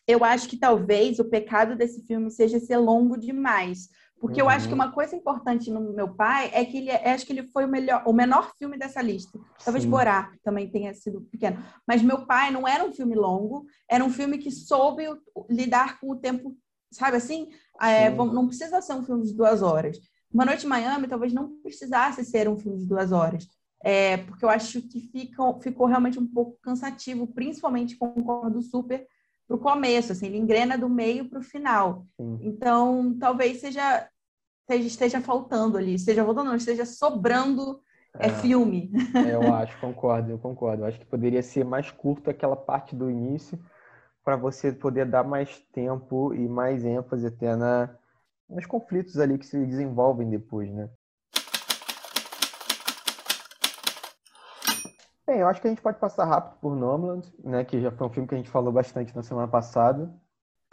Eu 0.06 0.24
acho 0.24 0.48
que 0.48 0.58
talvez 0.58 1.20
o 1.20 1.26
pecado 1.26 1.76
desse 1.76 2.06
filme 2.06 2.30
seja 2.30 2.60
ser 2.60 2.78
longo 2.78 3.18
demais. 3.18 3.90
Porque 4.20 4.42
uhum. 4.42 4.48
eu 4.48 4.50
acho 4.50 4.68
que 4.68 4.74
uhum. 4.74 4.80
uma 4.80 4.92
coisa 4.92 5.16
importante 5.16 5.70
no 5.70 5.94
meu 5.94 6.14
pai 6.14 6.50
é 6.54 6.66
que 6.66 6.78
ele 6.78 6.92
acho 6.92 7.26
que 7.26 7.34
ele 7.34 7.48
foi 7.52 7.66
o 7.66 7.68
melhor, 7.68 8.04
o 8.06 8.14
menor 8.14 8.52
filme 8.58 8.78
dessa 8.78 9.02
lista. 9.02 9.40
Talvez 9.64 9.84
Sim. 9.84 9.90
Borá 9.90 10.32
também 10.44 10.70
tenha 10.70 10.94
sido 10.94 11.22
pequeno. 11.22 11.64
Mas 11.88 12.02
meu 12.02 12.26
pai 12.26 12.52
não 12.52 12.68
era 12.68 12.84
um 12.84 12.92
filme 12.92 13.16
longo, 13.16 13.66
era 13.90 14.04
um 14.04 14.10
filme 14.10 14.38
que 14.40 14.50
soube 14.50 15.04
lidar 15.50 16.00
com 16.00 16.12
o 16.12 16.16
tempo, 16.16 16.58
sabe 16.92 17.18
assim? 17.18 17.50
É, 17.80 18.10
não 18.10 18.48
precisa 18.48 18.82
ser 18.82 18.94
um 18.94 19.04
filme 19.04 19.24
de 19.24 19.36
duas 19.36 19.62
horas. 19.62 19.98
Uma 20.34 20.46
Noite 20.46 20.66
em 20.66 20.70
Miami 20.70 21.08
talvez 21.08 21.34
não 21.34 21.50
precisasse 21.62 22.24
ser 22.24 22.48
um 22.48 22.58
filme 22.58 22.80
de 22.80 22.86
duas 22.86 23.12
horas. 23.12 23.48
É, 23.84 24.18
porque 24.18 24.44
eu 24.44 24.50
acho 24.50 24.82
que 24.82 25.00
fica, 25.00 25.42
ficou 25.60 25.86
realmente 25.86 26.20
um 26.20 26.28
pouco 26.28 26.58
cansativo, 26.62 27.28
principalmente 27.28 27.96
concordo 27.96 28.62
super 28.62 29.08
para 29.48 29.56
o 29.56 29.60
começo, 29.60 30.12
assim, 30.12 30.28
ele 30.28 30.38
engrena 30.38 30.78
do 30.78 30.90
meio 30.90 31.30
para 31.30 31.40
o 31.40 31.44
final. 31.44 32.06
Sim. 32.18 32.40
Então, 32.42 33.16
talvez 33.18 33.62
seja, 33.62 34.08
seja, 34.70 34.88
esteja 34.88 35.22
faltando 35.22 35.78
ali, 35.78 35.94
esteja 35.94 36.24
voltando, 36.24 36.48
não, 36.48 36.56
esteja 36.56 36.86
sobrando 36.86 37.80
é, 38.20 38.28
é 38.28 38.30
filme. 38.30 38.92
É, 39.16 39.36
eu 39.36 39.54
acho, 39.54 39.80
concordo, 39.80 40.32
eu 40.32 40.38
concordo. 40.38 40.84
Eu 40.84 40.88
acho 40.88 41.00
que 41.00 41.06
poderia 41.06 41.42
ser 41.42 41.64
mais 41.64 41.90
curto 41.90 42.30
aquela 42.30 42.58
parte 42.58 42.94
do 42.94 43.10
início 43.10 43.58
para 44.24 44.36
você 44.36 44.74
poder 44.74 45.06
dar 45.06 45.24
mais 45.24 45.60
tempo 45.72 46.34
e 46.34 46.48
mais 46.50 46.84
ênfase 46.84 47.28
até 47.28 47.56
na, 47.56 47.90
nos 48.50 48.66
conflitos 48.66 49.20
ali 49.20 49.38
que 49.38 49.46
se 49.46 49.66
desenvolvem 49.66 50.30
depois, 50.30 50.72
né? 50.72 50.90
Bem, 55.26 55.40
eu 55.40 55.48
acho 55.48 55.60
que 55.60 55.68
a 55.68 55.70
gente 55.70 55.82
pode 55.82 56.00
passar 56.00 56.24
rápido 56.24 56.58
por 56.62 56.76
Nomadland, 56.76 57.30
né? 57.44 57.66
Que 57.66 57.82
já 57.82 57.92
foi 57.92 58.08
um 58.08 58.10
filme 58.10 58.28
que 58.28 58.34
a 58.34 58.38
gente 58.38 58.50
falou 58.50 58.72
bastante 58.72 59.14
na 59.14 59.22
semana 59.22 59.48
passada. 59.48 60.10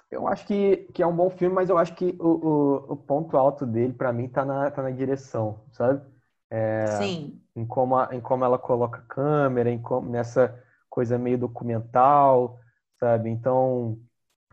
Eu 0.09 0.29
acho 0.29 0.47
que, 0.47 0.89
que 0.95 1.03
é 1.03 1.07
um 1.07 1.17
bom 1.17 1.29
filme, 1.29 1.53
mas 1.53 1.69
eu 1.69 1.77
acho 1.77 1.93
que 1.95 2.17
o, 2.21 2.29
o, 2.29 2.93
o 2.93 2.97
ponto 2.97 3.37
alto 3.37 3.67
dele, 3.67 3.93
para 3.93 4.13
mim, 4.13 4.29
tá 4.29 4.45
na, 4.45 4.71
tá 4.71 4.81
na 4.81 4.91
direção, 4.91 5.65
sabe? 5.73 6.01
É, 6.49 6.87
Sim. 6.99 7.43
Em 7.57 7.67
como, 7.67 7.97
a, 7.97 8.15
em 8.15 8.21
como 8.21 8.45
ela 8.45 8.57
coloca 8.57 9.01
a 9.01 9.03
câmera, 9.13 9.71
em 9.71 9.83
como, 9.83 10.09
nessa 10.09 10.57
coisa 10.89 11.19
meio 11.19 11.37
documental, 11.37 12.61
sabe? 13.01 13.29
Então, 13.29 13.99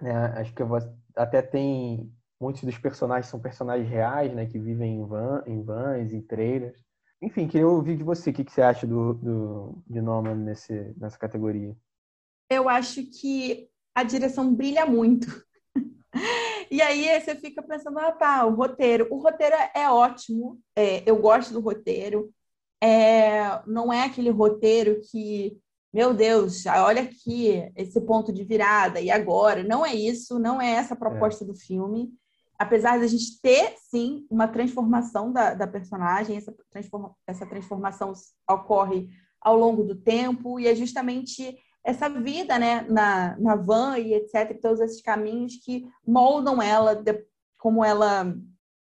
né, 0.01 0.33
acho 0.37 0.51
que 0.55 0.63
vou, 0.63 0.79
até 1.15 1.43
tem 1.43 2.11
muitos 2.41 2.63
dos 2.63 2.77
personagens 2.77 3.27
são 3.27 3.39
personagens 3.39 3.87
reais, 3.87 4.33
né? 4.33 4.47
Que 4.47 4.57
vivem 4.57 4.95
em, 4.95 5.05
van, 5.05 5.43
em 5.45 5.61
vans, 5.61 6.11
em 6.11 6.21
trailers. 6.21 6.83
Enfim, 7.21 7.47
queria 7.47 7.67
ouvir 7.67 7.95
de 7.95 8.03
você 8.03 8.31
o 8.31 8.33
que, 8.33 8.43
que 8.43 8.51
você 8.51 8.63
acha 8.63 8.87
do, 8.87 9.13
do, 9.13 9.83
de 9.87 10.01
Norman 10.01 10.35
nesse, 10.35 10.93
nessa 10.97 11.19
categoria. 11.19 11.77
Eu 12.49 12.67
acho 12.67 13.05
que 13.05 13.69
a 13.93 14.03
direção 14.03 14.53
brilha 14.53 14.87
muito. 14.87 15.27
e 16.71 16.81
aí 16.81 17.21
você 17.21 17.35
fica 17.35 17.61
pensando, 17.61 17.99
ah 17.99 18.11
tá, 18.11 18.43
o 18.45 18.55
roteiro. 18.55 19.07
O 19.11 19.19
roteiro 19.19 19.55
é 19.75 19.87
ótimo, 19.87 20.59
é, 20.75 21.07
eu 21.09 21.17
gosto 21.17 21.53
do 21.53 21.59
roteiro. 21.59 22.33
É, 22.83 23.61
não 23.67 23.93
é 23.93 24.05
aquele 24.05 24.31
roteiro 24.31 24.99
que, 25.11 25.59
meu 25.93 26.15
Deus, 26.15 26.65
olha 26.65 27.03
aqui 27.03 27.71
esse 27.75 28.01
ponto 28.01 28.33
de 28.33 28.43
virada, 28.43 28.99
e 28.99 29.11
agora? 29.11 29.63
Não 29.63 29.85
é 29.85 29.93
isso, 29.93 30.39
não 30.39 30.59
é 30.59 30.71
essa 30.71 30.95
a 30.95 30.97
proposta 30.97 31.43
é. 31.43 31.47
do 31.47 31.53
filme 31.53 32.11
apesar 32.61 32.99
de 32.99 33.05
a 33.05 33.07
gente 33.07 33.41
ter, 33.41 33.73
sim, 33.89 34.27
uma 34.29 34.47
transformação 34.47 35.33
da, 35.33 35.55
da 35.55 35.65
personagem, 35.65 36.37
essa, 36.37 36.53
transforma, 36.69 37.15
essa 37.25 37.43
transformação 37.43 38.13
ocorre 38.47 39.09
ao 39.41 39.57
longo 39.57 39.83
do 39.83 39.95
tempo, 39.95 40.59
e 40.59 40.67
é 40.67 40.75
justamente 40.75 41.57
essa 41.83 42.07
vida 42.07 42.59
né, 42.59 42.85
na, 42.87 43.35
na 43.39 43.55
van 43.55 43.97
e 43.97 44.13
etc., 44.13 44.59
todos 44.61 44.79
esses 44.79 45.01
caminhos 45.01 45.55
que 45.55 45.87
moldam 46.05 46.61
ela, 46.61 46.93
de, 46.93 47.25
como 47.57 47.83
ela, 47.83 48.31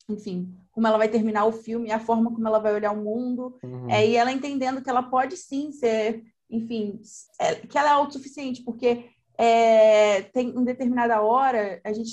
enfim, 0.08 0.52
como 0.72 0.88
ela 0.88 0.98
vai 0.98 1.08
terminar 1.08 1.44
o 1.44 1.52
filme, 1.52 1.92
a 1.92 2.00
forma 2.00 2.32
como 2.32 2.48
ela 2.48 2.58
vai 2.58 2.74
olhar 2.74 2.90
o 2.90 3.04
mundo, 3.04 3.56
uhum. 3.62 3.88
é, 3.88 4.04
e 4.04 4.16
ela 4.16 4.32
entendendo 4.32 4.82
que 4.82 4.90
ela 4.90 5.04
pode 5.04 5.36
sim 5.36 5.70
ser, 5.70 6.24
enfim, 6.50 7.00
é, 7.38 7.54
que 7.54 7.78
ela 7.78 7.90
é 7.90 7.92
autossuficiente, 7.92 8.64
porque 8.64 9.04
é, 9.36 10.22
tem 10.22 10.48
em 10.48 10.64
determinada 10.64 11.22
hora 11.22 11.80
a 11.84 11.92
gente 11.92 12.12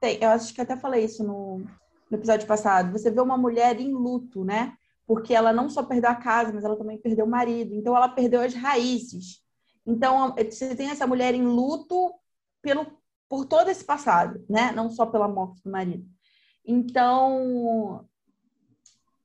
tem, 0.00 0.18
eu 0.20 0.30
acho 0.30 0.54
que 0.54 0.60
até 0.60 0.76
falei 0.76 1.04
isso 1.04 1.24
no, 1.24 1.58
no 2.10 2.16
episódio 2.16 2.46
passado. 2.46 2.92
Você 2.92 3.10
vê 3.10 3.20
uma 3.20 3.36
mulher 3.36 3.80
em 3.80 3.92
luto, 3.92 4.44
né? 4.44 4.74
Porque 5.06 5.34
ela 5.34 5.52
não 5.52 5.68
só 5.70 5.82
perdeu 5.82 6.10
a 6.10 6.14
casa, 6.14 6.52
mas 6.52 6.64
ela 6.64 6.76
também 6.76 6.98
perdeu 6.98 7.24
o 7.24 7.30
marido. 7.30 7.74
Então, 7.74 7.96
ela 7.96 8.08
perdeu 8.08 8.40
as 8.40 8.54
raízes. 8.54 9.40
Então, 9.86 10.34
você 10.34 10.74
tem 10.74 10.90
essa 10.90 11.06
mulher 11.06 11.34
em 11.34 11.44
luto 11.44 12.12
pelo, 12.60 12.86
por 13.28 13.44
todo 13.44 13.68
esse 13.68 13.84
passado, 13.84 14.44
né? 14.48 14.72
Não 14.72 14.90
só 14.90 15.06
pela 15.06 15.28
morte 15.28 15.62
do 15.62 15.70
marido. 15.70 16.04
Então, 16.64 18.04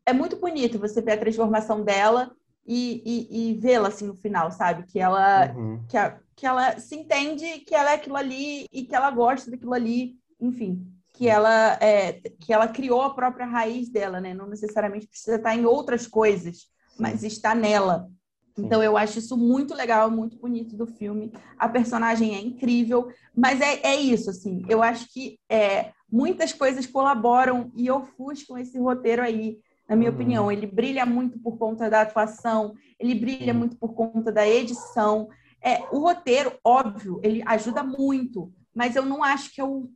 é 0.05 0.13
muito 0.13 0.37
bonito 0.37 0.77
você 0.77 1.01
ver 1.01 1.13
a 1.13 1.19
transformação 1.19 1.83
dela 1.83 2.31
e, 2.65 3.01
e, 3.03 3.51
e 3.51 3.53
vê-la 3.55 3.87
assim 3.87 4.05
no 4.05 4.15
final, 4.15 4.51
sabe? 4.51 4.83
Que 4.85 4.99
ela, 4.99 5.51
uhum. 5.55 5.83
que, 5.89 5.97
a, 5.97 6.19
que 6.35 6.45
ela 6.45 6.79
se 6.79 6.95
entende 6.95 7.59
que 7.59 7.73
ela 7.73 7.91
é 7.91 7.95
aquilo 7.95 8.15
ali 8.15 8.67
e 8.71 8.85
que 8.85 8.95
ela 8.95 9.09
gosta 9.09 9.49
daquilo 9.49 9.73
ali 9.73 10.20
enfim, 10.41 10.85
que 11.13 11.27
ela, 11.27 11.77
é, 11.81 12.13
que 12.39 12.51
ela 12.51 12.67
criou 12.67 13.01
a 13.01 13.13
própria 13.13 13.45
raiz 13.45 13.89
dela, 13.89 14.19
né? 14.19 14.33
Não 14.33 14.47
necessariamente 14.47 15.07
precisa 15.07 15.35
estar 15.35 15.55
em 15.55 15.65
outras 15.65 16.07
coisas, 16.07 16.67
mas 16.97 17.23
está 17.23 17.53
nela. 17.53 18.09
Então 18.57 18.83
eu 18.83 18.97
acho 18.97 19.19
isso 19.19 19.37
muito 19.37 19.73
legal, 19.73 20.09
muito 20.09 20.37
bonito 20.37 20.75
do 20.75 20.85
filme. 20.85 21.31
A 21.57 21.69
personagem 21.69 22.35
é 22.35 22.41
incrível, 22.41 23.09
mas 23.35 23.61
é, 23.61 23.79
é 23.83 23.95
isso, 23.95 24.29
assim. 24.29 24.63
Eu 24.67 24.83
acho 24.83 25.07
que 25.11 25.39
é, 25.49 25.91
muitas 26.11 26.53
coisas 26.53 26.85
colaboram 26.85 27.71
e 27.75 27.89
ofuscam 27.89 28.57
esse 28.57 28.77
roteiro 28.77 29.21
aí, 29.21 29.57
na 29.87 29.95
minha 29.95 30.09
uhum. 30.09 30.15
opinião. 30.15 30.51
Ele 30.51 30.67
brilha 30.67 31.05
muito 31.05 31.39
por 31.39 31.57
conta 31.57 31.89
da 31.89 32.01
atuação, 32.01 32.73
ele 32.99 33.15
brilha 33.15 33.53
muito 33.53 33.77
por 33.77 33.93
conta 33.93 34.31
da 34.31 34.47
edição. 34.47 35.29
É, 35.63 35.83
o 35.91 35.99
roteiro, 35.99 36.53
óbvio, 36.63 37.19
ele 37.23 37.43
ajuda 37.45 37.83
muito, 37.83 38.51
mas 38.73 38.95
eu 38.95 39.05
não 39.05 39.23
acho 39.23 39.53
que 39.53 39.61
é, 39.61 39.63
o, 39.63 39.89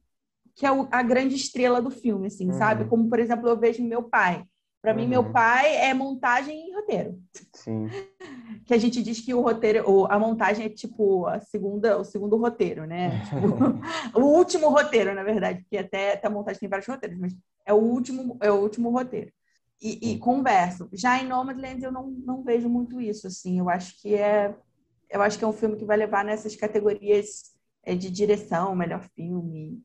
que 0.56 0.66
é 0.66 0.72
o, 0.72 0.88
a 0.90 1.04
grande 1.04 1.36
estrela 1.36 1.82
do 1.82 1.92
filme, 1.92 2.28
assim, 2.28 2.48
uhum. 2.48 2.58
sabe? 2.58 2.86
Como, 2.86 3.10
por 3.10 3.20
exemplo, 3.20 3.48
eu 3.50 3.58
vejo 3.58 3.84
meu 3.84 4.04
pai. 4.04 4.46
Para 4.82 4.94
uhum. 4.94 5.00
mim, 5.00 5.08
meu 5.08 5.22
uhum. 5.22 5.32
pai 5.32 5.76
é 5.78 5.94
montagem 5.94 6.70
e 6.70 6.76
roteiro. 6.76 7.20
Sim. 7.54 7.90
Que 8.66 8.74
a 8.74 8.78
gente 8.78 9.02
diz 9.02 9.20
que 9.20 9.34
o 9.34 9.42
roteiro, 9.42 10.06
a 10.06 10.18
montagem 10.20 10.68
é 10.68 10.70
tipo 10.70 11.26
a 11.26 11.40
segunda, 11.40 11.98
o 11.98 12.06
segundo 12.06 12.38
roteiro, 12.38 12.86
né? 12.86 13.22
Tipo, 13.26 13.80
o 14.20 14.24
último 14.24 14.70
roteiro, 14.70 15.14
na 15.14 15.24
verdade, 15.24 15.62
porque 15.62 15.78
até, 15.78 16.14
até 16.14 16.28
a 16.28 16.30
montagem 16.30 16.60
tem 16.60 16.70
vários 16.70 16.88
roteiros, 16.88 17.18
mas 17.18 17.36
é 17.66 17.74
o 17.74 17.78
último, 17.78 18.38
é 18.40 18.52
o 18.52 18.56
último 18.56 18.92
roteiro. 18.92 19.32
E, 19.82 20.12
e 20.12 20.20
converso. 20.20 20.88
Já 20.94 21.22
em 21.22 21.28
Nomadland 21.28 21.84
eu 21.84 21.92
não, 21.92 22.12
não 22.12 22.44
vejo 22.44 22.70
muito 22.70 23.02
isso, 23.02 23.28
assim. 23.28 23.60
Eu 23.60 23.70
acho 23.70 24.00
que 24.00 24.16
é, 24.16 24.56
eu 25.10 25.22
acho 25.22 25.38
que 25.38 25.44
é 25.44 25.48
um 25.48 25.54
filme 25.54 25.76
que 25.76 25.86
vai 25.86 25.98
levar 25.98 26.24
nessas 26.24 26.56
categorias 26.56 27.56
é, 27.84 27.96
de 27.96 28.10
direção, 28.10 28.76
melhor 28.76 29.02
filme. 29.16 29.82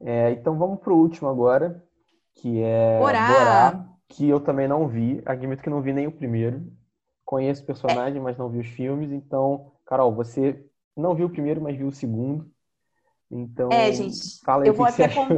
É, 0.00 0.32
então 0.32 0.56
vamos 0.56 0.80
pro 0.80 0.96
último 0.96 1.28
agora, 1.28 1.84
que 2.34 2.62
é 2.62 2.98
Borá. 2.98 3.28
Borá 3.28 3.88
que 4.08 4.28
eu 4.28 4.40
também 4.40 4.66
não 4.66 4.88
vi. 4.88 5.22
Admito 5.26 5.62
que 5.62 5.70
não 5.70 5.82
vi 5.82 5.92
nem 5.92 6.06
o 6.06 6.12
primeiro. 6.12 6.66
Conheço 7.24 7.62
o 7.62 7.66
personagem, 7.66 8.20
mas 8.20 8.38
não 8.38 8.48
vi 8.48 8.58
os 8.58 8.68
filmes. 8.68 9.12
Então, 9.12 9.72
Carol, 9.84 10.14
você 10.14 10.64
não 10.96 11.14
viu 11.14 11.26
o 11.26 11.30
primeiro, 11.30 11.60
mas 11.60 11.76
viu 11.76 11.88
o 11.88 11.92
segundo. 11.92 12.50
Então, 13.30 13.68
é, 13.70 13.92
gente, 13.92 14.40
fala 14.42 14.62
aí 14.62 14.68
eu 14.68 14.72
o 14.72 14.76
vou 14.76 14.86
que 14.86 14.92
até 14.92 15.08
você 15.08 15.14
com... 15.14 15.28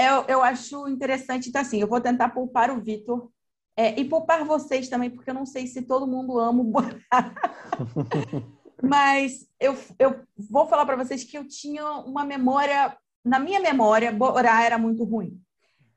eu, 0.00 0.24
eu 0.28 0.42
acho 0.42 0.86
interessante, 0.86 1.48
então 1.48 1.60
assim, 1.60 1.80
eu 1.80 1.88
vou 1.88 2.00
tentar 2.00 2.28
poupar 2.28 2.70
o 2.70 2.80
Vitor 2.80 3.28
é, 3.76 3.98
e 3.98 4.04
poupar 4.04 4.44
vocês 4.44 4.88
também, 4.88 5.10
porque 5.10 5.28
eu 5.28 5.34
não 5.34 5.44
sei 5.44 5.66
se 5.66 5.82
todo 5.82 6.06
mundo 6.06 6.38
ama 6.38 6.60
o 6.60 6.64
Borá. 6.64 6.94
Mas 8.80 9.46
eu, 9.58 9.76
eu 9.98 10.22
vou 10.48 10.68
falar 10.68 10.86
para 10.86 10.96
vocês 10.96 11.24
que 11.24 11.36
eu 11.36 11.46
tinha 11.46 11.84
uma 11.84 12.24
memória, 12.24 12.96
na 13.24 13.38
minha 13.38 13.60
memória, 13.60 14.12
Borá 14.12 14.64
era 14.64 14.78
muito 14.78 15.04
ruim. 15.04 15.40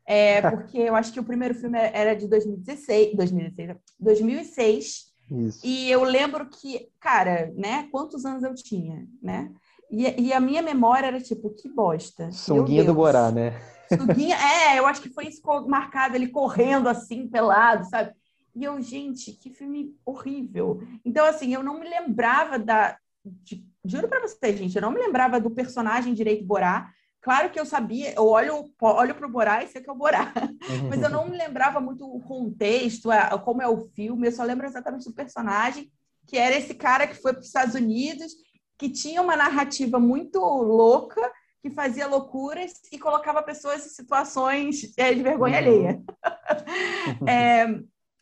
É, 0.05 0.41
porque 0.49 0.77
eu 0.77 0.95
acho 0.95 1.11
que 1.13 1.19
o 1.19 1.23
primeiro 1.23 1.55
filme 1.55 1.77
era 1.77 2.15
de 2.15 2.27
2016, 2.27 3.15
2016 3.15 3.77
2006. 3.99 5.13
Isso. 5.31 5.65
E 5.65 5.89
eu 5.89 6.03
lembro 6.03 6.47
que, 6.49 6.89
cara, 6.99 7.51
né? 7.55 7.87
Quantos 7.91 8.25
anos 8.25 8.43
eu 8.43 8.53
tinha, 8.53 9.07
né? 9.21 9.51
E, 9.89 10.27
e 10.27 10.33
a 10.33 10.39
minha 10.39 10.61
memória 10.61 11.07
era 11.07 11.21
tipo, 11.21 11.49
que 11.51 11.69
bosta. 11.69 12.31
Sunguinha 12.31 12.83
do 12.83 12.93
Borá, 12.93 13.31
né? 13.31 13.59
Sunguinha, 13.89 14.35
é, 14.73 14.79
eu 14.79 14.85
acho 14.85 15.01
que 15.01 15.09
foi 15.09 15.27
isso 15.27 15.41
marcado, 15.67 16.15
ele 16.15 16.27
correndo 16.27 16.89
assim, 16.89 17.27
pelado, 17.27 17.87
sabe? 17.89 18.11
E 18.55 18.63
eu, 18.63 18.79
gente, 18.81 19.31
que 19.33 19.49
filme 19.49 19.95
horrível. 20.05 20.81
Então, 21.03 21.25
assim, 21.25 21.53
eu 21.53 21.63
não 21.63 21.79
me 21.79 21.89
lembrava 21.89 22.59
da. 22.59 22.97
De, 23.25 23.65
juro 23.85 24.07
pra 24.07 24.19
você, 24.19 24.55
gente, 24.55 24.75
eu 24.75 24.81
não 24.81 24.91
me 24.91 24.99
lembrava 24.99 25.39
do 25.39 25.49
personagem 25.49 26.13
direito 26.13 26.45
Borá. 26.45 26.91
Claro 27.23 27.49
que 27.49 27.59
eu 27.59 27.65
sabia, 27.65 28.13
eu 28.13 28.27
olho, 28.27 28.69
olho 28.81 29.15
para 29.15 29.25
o 29.25 29.31
Borá 29.31 29.63
e 29.63 29.67
sei 29.69 29.81
que 29.81 29.89
é 29.89 29.93
o 29.93 29.95
Borá, 29.95 30.33
uhum. 30.69 30.89
mas 30.89 31.01
eu 31.01 31.09
não 31.09 31.29
me 31.29 31.37
lembrava 31.37 31.79
muito 31.79 32.05
o 32.05 32.19
contexto, 32.19 33.09
a, 33.09 33.39
como 33.39 33.61
é 33.61 33.67
o 33.67 33.87
filme, 33.95 34.27
eu 34.27 34.31
só 34.33 34.43
lembro 34.43 34.67
exatamente 34.67 35.05
do 35.05 35.13
personagem, 35.13 35.89
que 36.27 36.37
era 36.37 36.53
esse 36.53 36.73
cara 36.73 37.07
que 37.07 37.15
foi 37.15 37.31
para 37.31 37.39
os 37.39 37.47
Estados 37.47 37.75
Unidos, 37.75 38.33
que 38.77 38.89
tinha 38.89 39.21
uma 39.21 39.37
narrativa 39.37 39.97
muito 40.01 40.37
louca, 40.37 41.21
que 41.61 41.69
fazia 41.69 42.07
loucuras 42.07 42.73
e 42.91 42.99
colocava 42.99 43.41
pessoas 43.41 43.85
em 43.85 43.89
situações 43.89 44.91
é, 44.97 45.13
de 45.13 45.23
vergonha 45.23 45.61
uhum. 45.61 45.65
alheia. 45.65 46.03
é, 47.25 47.79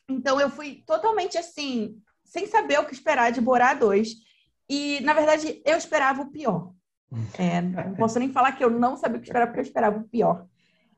então 0.08 0.40
eu 0.40 0.52
fui 0.52 0.84
totalmente 0.86 1.40
assim, 1.40 2.00
sem 2.24 2.46
saber 2.46 2.80
o 2.80 2.86
que 2.86 2.94
esperar 2.94 3.32
de 3.32 3.42
Borá 3.42 3.74
2. 3.74 4.10
E, 4.70 5.00
na 5.02 5.14
verdade, 5.14 5.60
eu 5.66 5.76
esperava 5.76 6.22
o 6.22 6.32
pior. 6.32 6.72
É, 7.38 7.62
não 7.62 7.96
posso 7.96 8.18
nem 8.20 8.32
falar 8.32 8.54
que 8.54 8.64
eu 8.64 8.70
não 8.70 8.96
sabia 8.96 9.18
o 9.18 9.22
que 9.22 9.28
esperar, 9.28 9.48
porque 9.48 9.60
eu 9.60 9.66
esperava 9.66 10.00
o 10.00 10.04
pior. 10.04 10.46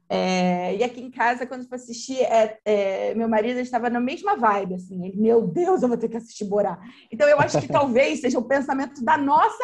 É, 0.09 0.75
e 0.75 0.83
aqui 0.83 1.01
em 1.01 1.09
casa, 1.09 1.47
quando 1.47 1.67
fui 1.67 1.75
assistir, 1.75 2.19
é, 2.21 2.59
é, 2.63 3.15
meu 3.15 3.27
marido 3.27 3.59
estava 3.59 3.89
na 3.89 3.99
mesma 3.99 4.35
vibe, 4.35 4.75
assim, 4.75 5.03
ele, 5.05 5.17
meu 5.17 5.47
Deus, 5.47 5.81
eu 5.81 5.87
vou 5.87 5.97
ter 5.97 6.07
que 6.07 6.17
assistir 6.17 6.45
Borá. 6.45 6.77
Então, 7.11 7.27
eu 7.27 7.39
acho 7.39 7.59
que 7.59 7.67
talvez 7.71 8.21
seja 8.21 8.37
o 8.37 8.47
pensamento 8.47 9.03
da 9.03 9.17
nossa 9.17 9.63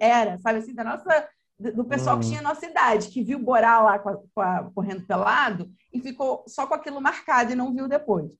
era, 0.00 0.38
sabe 0.38 0.60
assim, 0.60 0.74
da 0.74 0.84
nossa, 0.84 1.28
do 1.58 1.84
pessoal 1.84 2.18
que 2.18 2.24
uhum. 2.24 2.30
tinha 2.30 2.40
a 2.40 2.44
nossa 2.44 2.66
idade, 2.66 3.08
que 3.08 3.22
viu 3.22 3.40
Borá 3.40 3.80
lá 3.80 3.98
com 3.98 4.10
a, 4.10 4.16
com 4.16 4.40
a, 4.40 4.70
correndo 4.72 5.06
pelado 5.06 5.68
e 5.92 6.00
ficou 6.00 6.44
só 6.46 6.66
com 6.66 6.74
aquilo 6.74 7.00
marcado 7.00 7.50
e 7.50 7.56
não 7.56 7.74
viu 7.74 7.88
depois. 7.88 8.30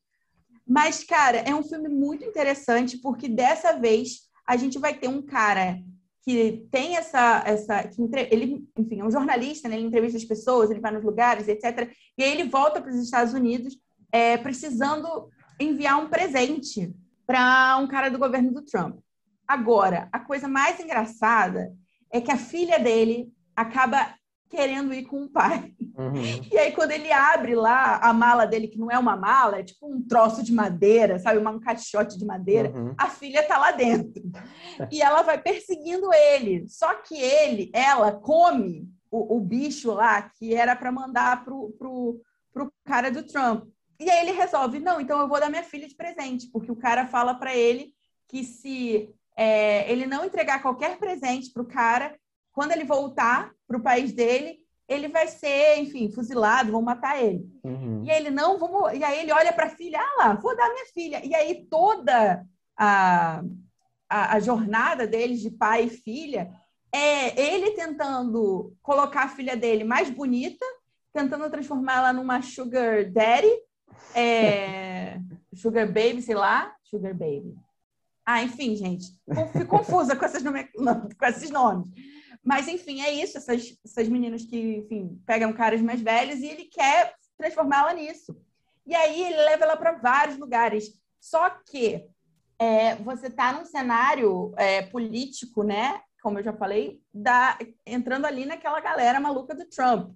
Mas, 0.64 1.02
cara, 1.02 1.38
é 1.38 1.52
um 1.52 1.64
filme 1.64 1.88
muito 1.88 2.24
interessante, 2.24 2.96
porque 2.98 3.28
dessa 3.28 3.72
vez 3.72 4.20
a 4.46 4.56
gente 4.56 4.78
vai 4.78 4.94
ter 4.94 5.08
um 5.08 5.20
cara 5.20 5.80
que 6.22 6.66
tem 6.70 6.96
essa, 6.96 7.42
essa 7.46 7.82
que 7.88 8.00
ele, 8.30 8.66
enfim, 8.76 9.00
é 9.00 9.04
um 9.04 9.10
jornalista, 9.10 9.68
né? 9.68 9.76
ele 9.76 9.86
entrevista 9.86 10.18
as 10.18 10.24
pessoas, 10.24 10.70
ele 10.70 10.80
vai 10.80 10.92
nos 10.92 11.04
lugares, 11.04 11.48
etc. 11.48 11.90
E 12.16 12.22
aí 12.22 12.32
ele 12.32 12.48
volta 12.48 12.80
para 12.80 12.90
os 12.90 13.02
Estados 13.02 13.32
Unidos 13.32 13.78
é, 14.12 14.36
precisando 14.36 15.30
enviar 15.58 15.98
um 15.98 16.08
presente 16.08 16.94
para 17.26 17.78
um 17.78 17.86
cara 17.86 18.10
do 18.10 18.18
governo 18.18 18.52
do 18.52 18.62
Trump. 18.62 18.98
Agora, 19.46 20.08
a 20.12 20.20
coisa 20.20 20.46
mais 20.46 20.78
engraçada 20.78 21.72
é 22.12 22.20
que 22.20 22.30
a 22.30 22.36
filha 22.36 22.78
dele 22.78 23.32
acaba 23.56 24.14
querendo 24.50 24.92
ir 24.92 25.04
com 25.04 25.22
o 25.22 25.28
pai. 25.28 25.72
Uhum. 25.96 26.14
E 26.50 26.58
aí, 26.58 26.72
quando 26.72 26.90
ele 26.90 27.10
abre 27.12 27.54
lá 27.54 27.98
a 27.98 28.12
mala 28.12 28.46
dele, 28.46 28.66
que 28.66 28.78
não 28.78 28.90
é 28.90 28.98
uma 28.98 29.16
mala, 29.16 29.60
é 29.60 29.62
tipo 29.62 29.86
um 29.86 30.02
troço 30.02 30.42
de 30.42 30.52
madeira, 30.52 31.18
sabe? 31.20 31.38
Um 31.38 31.60
caixote 31.60 32.18
de 32.18 32.26
madeira, 32.26 32.70
uhum. 32.70 32.92
a 32.98 33.08
filha 33.08 33.46
tá 33.46 33.56
lá 33.56 33.70
dentro. 33.70 34.22
E 34.90 35.00
ela 35.00 35.22
vai 35.22 35.40
perseguindo 35.40 36.12
ele. 36.12 36.68
Só 36.68 36.94
que 36.94 37.16
ele, 37.16 37.70
ela, 37.72 38.12
come 38.12 38.88
o, 39.10 39.36
o 39.36 39.40
bicho 39.40 39.92
lá 39.92 40.22
que 40.22 40.54
era 40.54 40.74
para 40.74 40.90
mandar 40.90 41.44
pro, 41.44 41.70
pro, 41.78 42.20
pro 42.52 42.72
cara 42.84 43.10
do 43.10 43.22
Trump. 43.22 43.68
E 44.00 44.10
aí 44.10 44.26
ele 44.26 44.32
resolve, 44.32 44.80
não, 44.80 45.00
então 45.00 45.20
eu 45.20 45.28
vou 45.28 45.38
dar 45.38 45.50
minha 45.50 45.62
filha 45.62 45.86
de 45.86 45.94
presente, 45.94 46.48
porque 46.50 46.72
o 46.72 46.76
cara 46.76 47.06
fala 47.06 47.34
para 47.34 47.54
ele 47.54 47.92
que 48.26 48.42
se 48.42 49.10
é, 49.36 49.90
ele 49.90 50.06
não 50.06 50.24
entregar 50.24 50.62
qualquer 50.62 50.98
presente 50.98 51.52
pro 51.52 51.66
cara, 51.66 52.16
quando 52.52 52.72
ele 52.72 52.84
voltar 52.84 53.52
para 53.70 53.78
o 53.78 53.82
país 53.82 54.12
dele, 54.12 54.58
ele 54.88 55.06
vai 55.06 55.28
ser, 55.28 55.78
enfim, 55.78 56.10
fuzilado, 56.10 56.72
vão 56.72 56.82
matar 56.82 57.22
ele. 57.22 57.48
Uhum. 57.62 58.02
E 58.04 58.10
ele 58.10 58.28
não, 58.28 58.58
vamos. 58.58 58.92
E 58.92 59.04
aí 59.04 59.20
ele 59.20 59.32
olha 59.32 59.52
para 59.52 59.66
a 59.66 59.70
filha, 59.70 60.00
ah 60.00 60.14
lá, 60.18 60.34
vou 60.34 60.56
dar 60.56 60.68
minha 60.72 60.86
filha. 60.86 61.24
E 61.24 61.32
aí 61.32 61.64
toda 61.70 62.44
a, 62.76 63.40
a, 64.08 64.34
a, 64.34 64.40
jornada 64.40 65.06
deles 65.06 65.40
de 65.40 65.50
pai 65.52 65.84
e 65.84 65.90
filha 65.90 66.50
é 66.92 67.40
ele 67.40 67.70
tentando 67.70 68.74
colocar 68.82 69.26
a 69.26 69.28
filha 69.28 69.56
dele 69.56 69.84
mais 69.84 70.10
bonita, 70.10 70.66
tentando 71.12 71.48
transformá-la 71.48 72.12
numa 72.12 72.42
sugar 72.42 73.08
daddy, 73.08 73.52
é, 74.12 75.20
sugar 75.54 75.86
baby, 75.86 76.20
sei 76.20 76.34
lá, 76.34 76.74
sugar 76.82 77.14
baby. 77.14 77.54
Ah, 78.26 78.42
enfim, 78.42 78.74
gente, 78.74 79.06
fico 79.52 79.66
confusa 79.66 80.16
com, 80.16 80.24
essas 80.24 80.42
nome... 80.42 80.64
com 81.16 81.26
esses 81.26 81.50
nomes. 81.50 81.88
Mas, 82.42 82.68
enfim, 82.68 83.02
é 83.02 83.10
isso. 83.10 83.38
Essas, 83.38 83.76
essas 83.84 84.08
meninas 84.08 84.44
que, 84.44 84.76
enfim, 84.76 85.20
pegam 85.26 85.52
caras 85.52 85.80
mais 85.80 86.00
velhos 86.00 86.40
e 86.40 86.46
ele 86.46 86.64
quer 86.64 87.14
transformá-la 87.36 87.92
nisso. 87.92 88.36
E 88.86 88.94
aí 88.94 89.22
ele 89.22 89.36
leva 89.36 89.64
ela 89.64 89.76
para 89.76 89.92
vários 89.92 90.38
lugares. 90.38 90.98
Só 91.20 91.50
que 91.50 92.06
é, 92.58 92.96
você 92.96 93.28
está 93.28 93.52
num 93.52 93.64
cenário 93.64 94.52
é, 94.56 94.82
político, 94.82 95.62
né? 95.62 96.00
Como 96.22 96.38
eu 96.38 96.42
já 96.42 96.52
falei, 96.52 97.00
da, 97.12 97.58
entrando 97.86 98.26
ali 98.26 98.44
naquela 98.44 98.80
galera 98.80 99.20
maluca 99.20 99.54
do 99.54 99.64
Trump. 99.66 100.12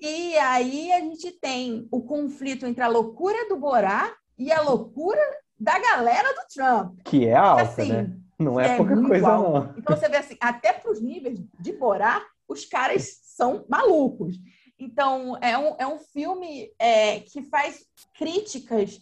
E 0.00 0.36
aí 0.38 0.92
a 0.92 1.00
gente 1.00 1.32
tem 1.32 1.88
o 1.90 2.02
conflito 2.02 2.66
entre 2.66 2.82
a 2.82 2.88
loucura 2.88 3.48
do 3.48 3.56
Borá 3.56 4.14
e 4.38 4.52
a 4.52 4.60
loucura 4.60 5.20
da 5.58 5.76
galera 5.78 6.28
do 6.34 6.54
Trump. 6.54 7.00
Que 7.04 7.26
é 7.26 7.34
alta, 7.34 7.62
assim, 7.62 7.92
né? 7.92 8.16
Não 8.38 8.60
é, 8.60 8.74
é 8.74 8.76
pouca 8.76 8.94
coisa, 9.02 9.26
não. 9.26 9.74
Então 9.76 9.96
você 9.96 10.08
vê 10.08 10.18
assim, 10.18 10.36
até 10.40 10.72
para 10.72 10.92
os 10.92 11.00
níveis 11.00 11.40
de 11.58 11.72
Borá, 11.72 12.24
os 12.46 12.64
caras 12.64 13.18
são 13.22 13.64
malucos. 13.68 14.36
Então, 14.78 15.36
é 15.40 15.58
um, 15.58 15.74
é 15.78 15.86
um 15.86 15.98
filme 15.98 16.70
é, 16.78 17.20
que 17.20 17.42
faz 17.42 17.84
críticas 18.16 19.00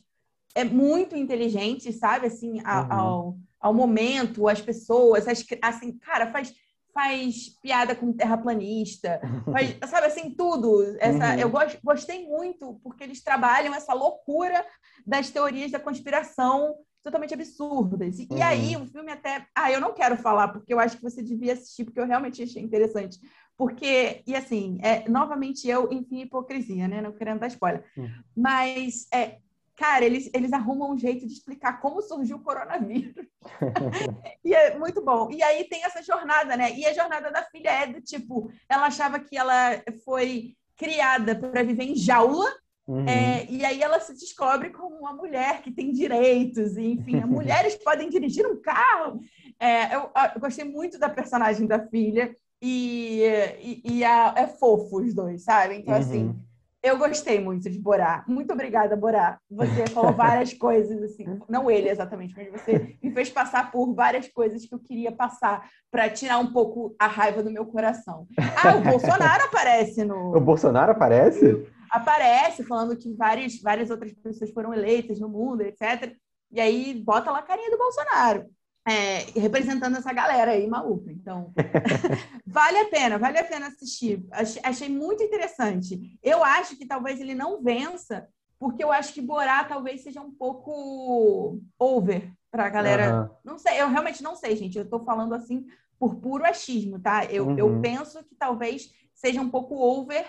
é 0.55 0.65
muito 0.65 1.15
inteligentes, 1.15 1.99
sabe? 1.99 2.29
Assim, 2.29 2.63
a, 2.65 2.81
uhum. 2.81 2.93
ao, 2.93 3.39
ao 3.61 3.75
momento, 3.75 4.49
as 4.49 4.61
pessoas, 4.61 5.29
as, 5.29 5.45
assim, 5.61 5.99
cara, 5.99 6.29
faz, 6.29 6.55
faz 6.95 7.51
piada 7.61 7.95
com 7.95 8.11
terraplanista, 8.11 9.21
faz, 9.53 9.77
sabe 9.87 10.07
assim, 10.07 10.31
tudo. 10.31 10.97
Essa, 10.99 11.35
uhum. 11.35 11.39
Eu 11.39 11.51
gost, 11.51 11.79
gostei 11.85 12.27
muito, 12.27 12.81
porque 12.83 13.05
eles 13.05 13.23
trabalham 13.23 13.75
essa 13.75 13.93
loucura 13.93 14.65
das 15.07 15.29
teorias 15.29 15.71
da 15.71 15.79
conspiração 15.79 16.75
totalmente 17.07 17.35
absurdas. 17.35 18.19
E, 18.19 18.27
uhum. 18.29 18.39
e, 18.39 18.43
aí 18.43 18.77
o 18.77 18.85
filme 18.87 19.13
até. 19.13 19.47
Ah, 19.55 19.71
eu 19.71 19.81
não 19.81 19.95
quero 19.95 20.17
falar, 20.17 20.49
porque 20.49 20.75
eu 20.75 20.81
acho 20.81 20.97
que 20.97 21.03
você 21.03 21.23
devia 21.23 21.53
assistir, 21.53 21.85
porque 21.85 22.01
eu 22.01 22.07
realmente 22.07 22.43
achei 22.43 22.61
interessante. 22.61 23.21
Porque, 23.57 24.23
e 24.27 24.35
assim, 24.35 24.79
é, 24.83 25.09
novamente 25.09 25.69
eu, 25.69 25.89
enfim, 25.93 26.23
hipocrisia, 26.23 26.89
né? 26.89 27.01
Não 27.01 27.13
querendo 27.13 27.39
dar 27.39 27.47
spoiler. 27.47 27.85
Uhum. 27.97 28.11
Mas, 28.37 29.07
é, 29.15 29.39
cara, 29.77 30.05
eles, 30.05 30.29
eles 30.35 30.53
arrumam 30.53 30.93
um 30.93 30.99
jeito 30.99 31.27
de 31.27 31.33
explicar 31.33 31.81
como 31.81 32.03
surgiu 32.03 32.39
o 32.39 32.43
coronavírus. 32.43 33.27
e 34.45 34.53
é 34.53 34.77
muito 34.77 35.03
bom. 35.03 35.31
E 35.31 35.43
aí 35.43 35.65
tem 35.69 35.85
essa 35.85 36.03
jornada, 36.03 36.57
né? 36.57 36.77
E 36.77 36.85
a 36.85 36.93
jornada 36.93 37.31
da 37.31 37.45
filha 37.45 37.71
é 37.71 37.87
do 37.87 38.01
tipo, 38.01 38.51
ela 38.69 38.87
achava 38.87 39.21
que 39.21 39.39
ela 39.39 39.81
foi 40.05 40.57
criada 40.77 41.35
para 41.35 41.63
viver 41.63 41.85
em 41.85 41.95
jaula 41.95 42.53
Uhum. 42.87 43.09
É, 43.09 43.45
e 43.51 43.65
aí 43.65 43.83
ela 43.83 43.99
se 43.99 44.13
descobre 44.13 44.71
como 44.71 44.97
uma 44.97 45.13
mulher 45.13 45.61
que 45.61 45.73
tem 45.73 45.91
direitos, 45.91 46.77
e, 46.77 46.93
enfim, 46.93 47.21
mulheres 47.27 47.75
podem 47.77 48.09
dirigir 48.09 48.47
um 48.47 48.61
carro. 48.61 49.21
É, 49.59 49.95
eu, 49.95 50.11
eu, 50.35 50.41
gostei 50.41 50.65
muito 50.65 50.99
da 50.99 51.09
personagem 51.09 51.67
da 51.67 51.85
filha 51.89 52.35
e, 52.63 53.23
e, 53.61 53.99
e 53.99 54.05
a, 54.05 54.35
é 54.37 54.47
fofo 54.47 55.01
os 55.01 55.13
dois, 55.13 55.43
sabe? 55.43 55.77
Então, 55.77 55.95
assim, 55.95 56.27
uhum. 56.27 56.31
assim, 56.31 56.41
eu 56.87 56.99
gostei 56.99 57.41
muito 57.41 57.69
de 57.69 57.79
Borá. 57.79 58.25
Muito 58.27 58.53
obrigada, 58.53 58.97
Borá. 58.97 59.39
Você 59.51 59.87
falou 59.89 60.13
várias 60.15 60.53
coisas, 60.53 61.03
assim, 61.03 61.25
não 61.49 61.71
ele 61.71 61.89
exatamente, 61.89 62.35
mas 62.37 62.51
você 62.51 62.97
me 63.03 63.13
fez 63.13 63.31
passar 63.31 63.71
por 63.71 63.95
várias 63.95 64.29
coisas 64.29 64.65
que 64.65 64.75
eu 64.75 64.79
queria 64.79 65.13
passar 65.13 65.69
para 65.91 66.09
tirar 66.09 66.39
um 66.39 66.53
pouco 66.53 66.95
a 66.99 67.07
raiva 67.07 67.43
do 67.43 67.51
meu 67.51 67.67
coração. 67.67 68.27
Ah, 68.63 68.77
o 68.77 68.83
Bolsonaro 68.83 69.45
aparece 69.45 70.05
no. 70.05 70.37
O 70.37 70.41
Bolsonaro 70.41 70.93
aparece? 70.93 71.67
aparece 71.91 72.65
falando 72.65 72.97
que 72.97 73.13
várias, 73.15 73.61
várias 73.61 73.91
outras 73.91 74.13
pessoas 74.13 74.51
foram 74.51 74.73
eleitas 74.73 75.21
no 75.21 75.29
mundo, 75.29 75.63
etc. 75.63 76.15
E 76.53 76.61
aí 76.61 76.95
bota 76.95 77.31
lá 77.31 77.39
a 77.39 77.43
carinha 77.43 77.71
do 77.71 77.79
Bolsonaro. 77.79 78.47
É, 78.89 79.39
representando 79.39 79.97
essa 79.97 80.13
galera 80.13 80.53
aí 80.53 80.67
maluca. 80.69 81.11
Então, 81.11 81.53
vale 82.47 82.79
a 82.79 82.89
pena, 82.89 83.19
vale 83.19 83.39
a 83.39 83.45
pena 83.45 83.67
assistir. 83.67 84.25
Achei, 84.63 84.89
muito 84.89 85.23
interessante. 85.23 86.19
Eu 86.23 86.45
acho 86.45 86.77
que 86.77 86.87
talvez 86.87 87.21
ele 87.21 87.35
não 87.35 87.61
vença, 87.63 88.29
porque 88.59 88.85
eu 88.85 88.93
acho 88.93 89.13
que 89.13 89.21
Borá 89.21 89.65
talvez 89.65 90.03
seja 90.03 90.21
um 90.21 90.31
pouco 90.31 91.61
over 91.79 92.33
para 92.51 92.67
a 92.67 92.71
galera. 92.71 93.23
Uhum. 93.23 93.29
Não 93.45 93.59
sei, 93.59 93.81
eu 93.81 93.89
realmente 93.89 94.23
não 94.23 94.37
sei, 94.37 94.55
gente. 94.55 94.79
Eu 94.79 94.85
estou 94.85 95.05
falando 95.05 95.35
assim 95.35 95.67
por 95.99 96.15
puro 96.17 96.45
achismo, 96.45 97.01
tá? 97.01 97.25
Eu, 97.25 97.49
uhum. 97.49 97.59
eu 97.59 97.81
penso 97.81 98.23
que 98.23 98.35
talvez 98.37 98.93
seja 99.15 99.41
um 99.41 99.51
pouco 99.51 99.75
over 99.75 100.25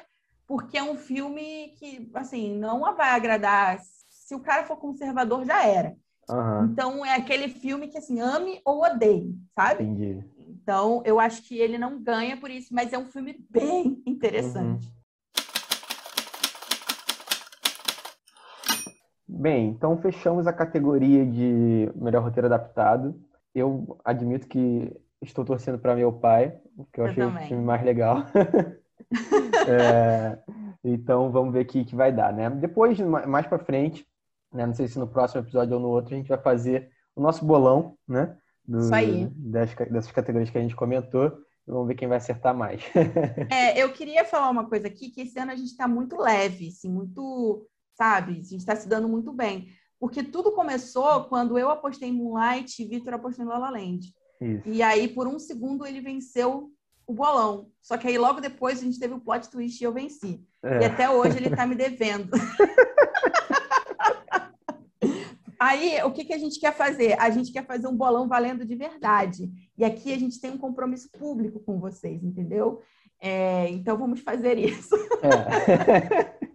porque 0.48 0.78
é 0.78 0.84
um 0.84 0.96
filme 0.96 1.76
que, 1.78 2.10
assim, 2.14 2.58
não 2.58 2.80
vai 2.96 3.10
agradar. 3.10 3.80
Se 4.10 4.34
o 4.34 4.40
cara 4.40 4.64
for 4.64 4.78
conservador, 4.78 5.46
já 5.46 5.66
era. 5.66 5.96
Uhum. 6.30 6.66
Então, 6.66 7.06
é 7.06 7.16
aquele 7.16 7.48
filme 7.50 7.88
que, 7.88 7.98
assim, 7.98 8.20
ame 8.20 8.62
ou 8.66 8.84
odeie, 8.84 9.36
sabe? 9.56 9.84
Entendi. 9.84 10.24
Então, 10.48 11.02
eu 11.06 11.20
acho 11.20 11.42
que 11.44 11.58
ele 11.58 11.78
não 11.78 12.02
ganha 12.02 12.36
por 12.38 12.50
isso, 12.50 12.74
mas 12.74 12.92
é 12.92 12.98
um 12.98 13.06
filme 13.06 13.38
bem 13.50 14.02
interessante. 14.06 14.86
Uhum. 14.86 14.98
Bem, 19.30 19.68
então 19.68 19.98
fechamos 19.98 20.48
a 20.48 20.54
categoria 20.54 21.26
de 21.26 21.92
melhor 21.96 22.24
roteiro 22.24 22.48
adaptado. 22.48 23.14
Eu 23.54 24.00
admito 24.04 24.48
que 24.48 24.92
estou 25.22 25.44
torcendo 25.44 25.78
para 25.78 25.96
meu 25.96 26.14
pai, 26.14 26.58
porque 26.76 27.00
eu, 27.00 27.06
eu 27.06 27.12
achei 27.12 27.24
também. 27.24 27.44
o 27.44 27.48
filme 27.48 27.64
mais 27.64 27.84
legal. 27.84 28.24
é, 29.68 30.40
então 30.84 31.30
vamos 31.30 31.54
ver 31.54 31.64
o 31.64 31.66
que, 31.66 31.86
que 31.86 31.96
vai 31.96 32.12
dar, 32.12 32.34
né? 32.34 32.50
Depois, 32.50 32.98
mais 33.00 33.46
para 33.46 33.60
frente, 33.60 34.08
né? 34.58 34.66
Não 34.66 34.74
sei 34.74 34.88
se 34.88 34.98
no 34.98 35.08
próximo 35.08 35.42
episódio 35.42 35.76
ou 35.76 35.80
no 35.80 35.90
outro, 35.90 36.16
a 36.16 36.18
gente 36.18 36.28
vai 36.28 36.40
fazer 36.40 36.90
o 37.16 37.22
nosso 37.22 37.46
bolão, 37.46 37.96
né? 38.08 38.36
Do, 38.68 38.80
Isso 38.80 38.94
aí. 38.94 39.28
Das, 39.36 39.74
dessas 39.76 40.12
categorias 40.12 40.50
que 40.50 40.58
a 40.58 40.62
gente 40.62 40.76
comentou. 40.76 41.32
Vamos 41.66 41.88
ver 41.88 41.96
quem 41.96 42.08
vai 42.08 42.18
acertar 42.18 42.56
mais. 42.56 42.82
é, 43.52 43.82
eu 43.82 43.92
queria 43.94 44.26
falar 44.26 44.50
uma 44.50 44.68
coisa 44.68 44.88
aqui, 44.88 45.10
que 45.10 45.22
esse 45.22 45.38
ano 45.38 45.52
a 45.52 45.56
gente 45.56 45.70
está 45.70 45.88
muito 45.88 46.18
leve, 46.18 46.70
assim, 46.70 46.90
muito, 46.90 47.68
sabe? 47.94 48.32
A 48.32 48.36
gente 48.36 48.58
está 48.58 48.76
se 48.76 48.88
dando 48.88 49.08
muito 49.08 49.32
bem. 49.32 49.68
Porque 50.00 50.24
tudo 50.24 50.54
começou 50.54 51.26
quando 51.26 51.58
eu 51.58 51.70
apostei 51.70 52.10
em 52.10 52.14
Moonlight 52.14 52.82
e 52.82 52.88
Vitor 52.88 53.14
apostou 53.14 53.46
em 53.46 53.48
La 53.48 53.58
La 53.58 53.70
Land. 53.70 54.14
Isso. 54.42 54.64
E 54.66 54.82
aí, 54.82 55.08
por 55.08 55.28
um 55.28 55.38
segundo, 55.38 55.86
ele 55.86 56.02
venceu 56.02 56.72
o 57.06 57.14
bolão. 57.14 57.70
Só 57.82 57.98
que 57.98 58.08
aí 58.08 58.18
logo 58.18 58.40
depois 58.40 58.80
a 58.80 58.84
gente 58.84 59.00
teve 59.00 59.14
o 59.14 59.20
plot 59.20 59.50
twist 59.50 59.82
e 59.82 59.84
eu 59.84 59.94
venci. 59.94 60.44
É. 60.64 60.82
E 60.82 60.86
até 60.86 61.10
hoje 61.10 61.38
ele 61.38 61.56
tá 61.56 61.66
me 61.66 61.76
devendo. 61.78 62.32
aí 65.60 66.02
o 66.04 66.12
que, 66.12 66.26
que 66.26 66.34
a 66.34 66.38
gente 66.38 66.60
quer 66.60 66.74
fazer? 66.74 67.20
A 67.20 67.30
gente 67.30 67.52
quer 67.52 67.66
fazer 67.66 67.88
um 67.88 67.96
bolão 67.96 68.28
valendo 68.28 68.66
de 68.66 68.76
verdade. 68.76 69.50
E 69.78 69.84
aqui 69.84 70.14
a 70.14 70.18
gente 70.18 70.40
tem 70.40 70.52
um 70.52 70.58
compromisso 70.58 71.10
público 71.12 71.60
com 71.60 71.80
vocês, 71.80 72.24
entendeu? 72.24 72.82
É, 73.20 73.70
então 73.70 73.98
vamos 73.98 74.20
fazer 74.22 74.58
isso. 74.58 74.96
É. 75.24 76.38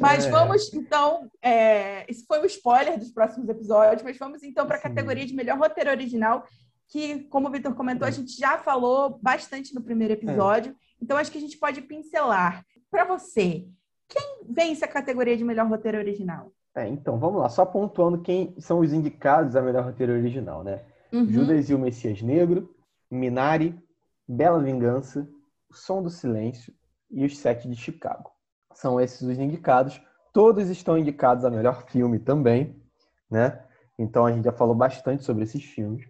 Mas 0.00 0.26
é. 0.26 0.30
vamos, 0.30 0.72
então, 0.72 1.28
é, 1.42 2.06
isso 2.08 2.24
foi 2.26 2.38
o 2.38 2.42
um 2.42 2.46
spoiler 2.46 2.98
dos 2.98 3.10
próximos 3.10 3.48
episódios, 3.48 4.02
mas 4.02 4.16
vamos 4.16 4.44
então 4.44 4.64
para 4.64 4.76
a 4.76 4.80
categoria 4.80 5.26
de 5.26 5.34
melhor 5.34 5.58
roteiro 5.58 5.90
original, 5.90 6.46
que, 6.88 7.24
como 7.24 7.48
o 7.48 7.50
Vitor 7.50 7.74
comentou, 7.74 8.06
a 8.06 8.10
gente 8.10 8.36
já 8.36 8.58
falou 8.58 9.18
bastante 9.20 9.74
no 9.74 9.82
primeiro 9.82 10.14
episódio. 10.14 10.72
É. 10.72 10.74
Então, 11.02 11.16
acho 11.16 11.30
que 11.30 11.38
a 11.38 11.40
gente 11.40 11.58
pode 11.58 11.82
pincelar. 11.82 12.64
Para 12.90 13.04
você, 13.04 13.66
quem 14.08 14.40
vence 14.48 14.84
a 14.84 14.88
categoria 14.88 15.36
de 15.36 15.44
melhor 15.44 15.66
roteiro 15.66 15.98
original? 15.98 16.52
É, 16.78 16.86
então, 16.86 17.18
vamos 17.18 17.40
lá. 17.40 17.48
Só 17.48 17.66
pontuando 17.66 18.20
quem 18.20 18.54
são 18.60 18.78
os 18.78 18.92
indicados 18.92 19.56
a 19.56 19.62
melhor 19.62 19.84
roteiro 19.84 20.12
original, 20.12 20.62
né? 20.62 20.84
Uhum. 21.12 21.26
Judas 21.26 21.68
e 21.68 21.74
o 21.74 21.78
Messias 21.78 22.22
Negro, 22.22 22.72
Minari, 23.10 23.76
Bela 24.28 24.62
Vingança, 24.62 25.28
O 25.68 25.74
Som 25.74 26.02
do 26.02 26.10
Silêncio 26.10 26.72
e 27.10 27.24
Os 27.24 27.36
Sete 27.38 27.68
de 27.68 27.74
Chicago. 27.74 28.30
São 28.74 29.00
esses 29.00 29.22
os 29.22 29.38
indicados. 29.38 30.00
Todos 30.32 30.68
estão 30.68 30.96
indicados 30.96 31.44
a 31.44 31.50
melhor 31.50 31.84
filme 31.88 32.20
também, 32.20 32.80
né? 33.28 33.60
Então 33.98 34.24
a 34.24 34.30
gente 34.30 34.44
já 34.44 34.52
falou 34.52 34.74
bastante 34.76 35.24
sobre 35.24 35.42
esses 35.42 35.64
filmes. 35.64 36.06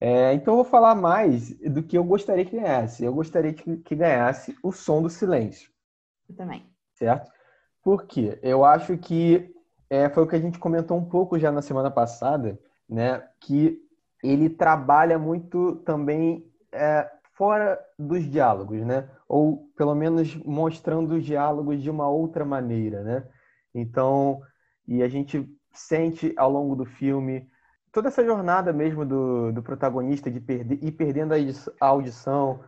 É, 0.00 0.32
então 0.34 0.54
eu 0.54 0.62
vou 0.62 0.64
falar 0.64 0.94
mais 0.94 1.50
do 1.58 1.82
que 1.82 1.98
eu 1.98 2.04
gostaria 2.04 2.44
que 2.44 2.56
ganhasse. 2.56 3.04
Eu 3.04 3.12
gostaria 3.12 3.52
que, 3.52 3.78
que 3.78 3.96
ganhasse 3.96 4.56
o 4.62 4.70
som 4.70 5.02
do 5.02 5.10
silêncio. 5.10 5.68
Eu 6.28 6.36
também. 6.36 6.64
Certo? 6.94 7.28
Por 7.82 8.06
quê? 8.06 8.38
Eu 8.40 8.64
acho 8.64 8.96
que 8.96 9.52
é, 9.90 10.08
foi 10.08 10.22
o 10.22 10.26
que 10.26 10.36
a 10.36 10.40
gente 10.40 10.58
comentou 10.58 10.96
um 10.96 11.04
pouco 11.04 11.38
já 11.38 11.50
na 11.50 11.60
semana 11.60 11.90
passada, 11.90 12.58
né? 12.88 13.22
Que 13.40 13.76
ele 14.22 14.48
trabalha 14.48 15.18
muito 15.18 15.76
também 15.84 16.48
é, 16.72 17.10
fora 17.34 17.78
dos 17.98 18.24
diálogos, 18.30 18.80
né? 18.86 19.08
Ou 19.28 19.68
pelo 19.76 19.94
menos 19.94 20.36
mostrando 20.44 21.16
os 21.16 21.24
diálogos 21.24 21.82
de 21.82 21.90
uma 21.90 22.08
outra 22.08 22.44
maneira, 22.44 23.02
né? 23.02 23.28
Então, 23.74 24.40
e 24.86 25.02
a 25.02 25.08
gente 25.08 25.48
sente 25.72 26.32
ao 26.36 26.50
longo 26.50 26.76
do 26.76 26.84
filme 26.84 27.48
toda 27.92 28.08
essa 28.08 28.24
jornada 28.24 28.72
mesmo 28.72 29.04
do, 29.04 29.52
do 29.52 29.62
protagonista 29.62 30.30
de 30.30 30.40
perder, 30.40 30.78
ir 30.82 30.92
perdendo 30.92 31.34
a 31.34 31.86
audição, 31.86 32.60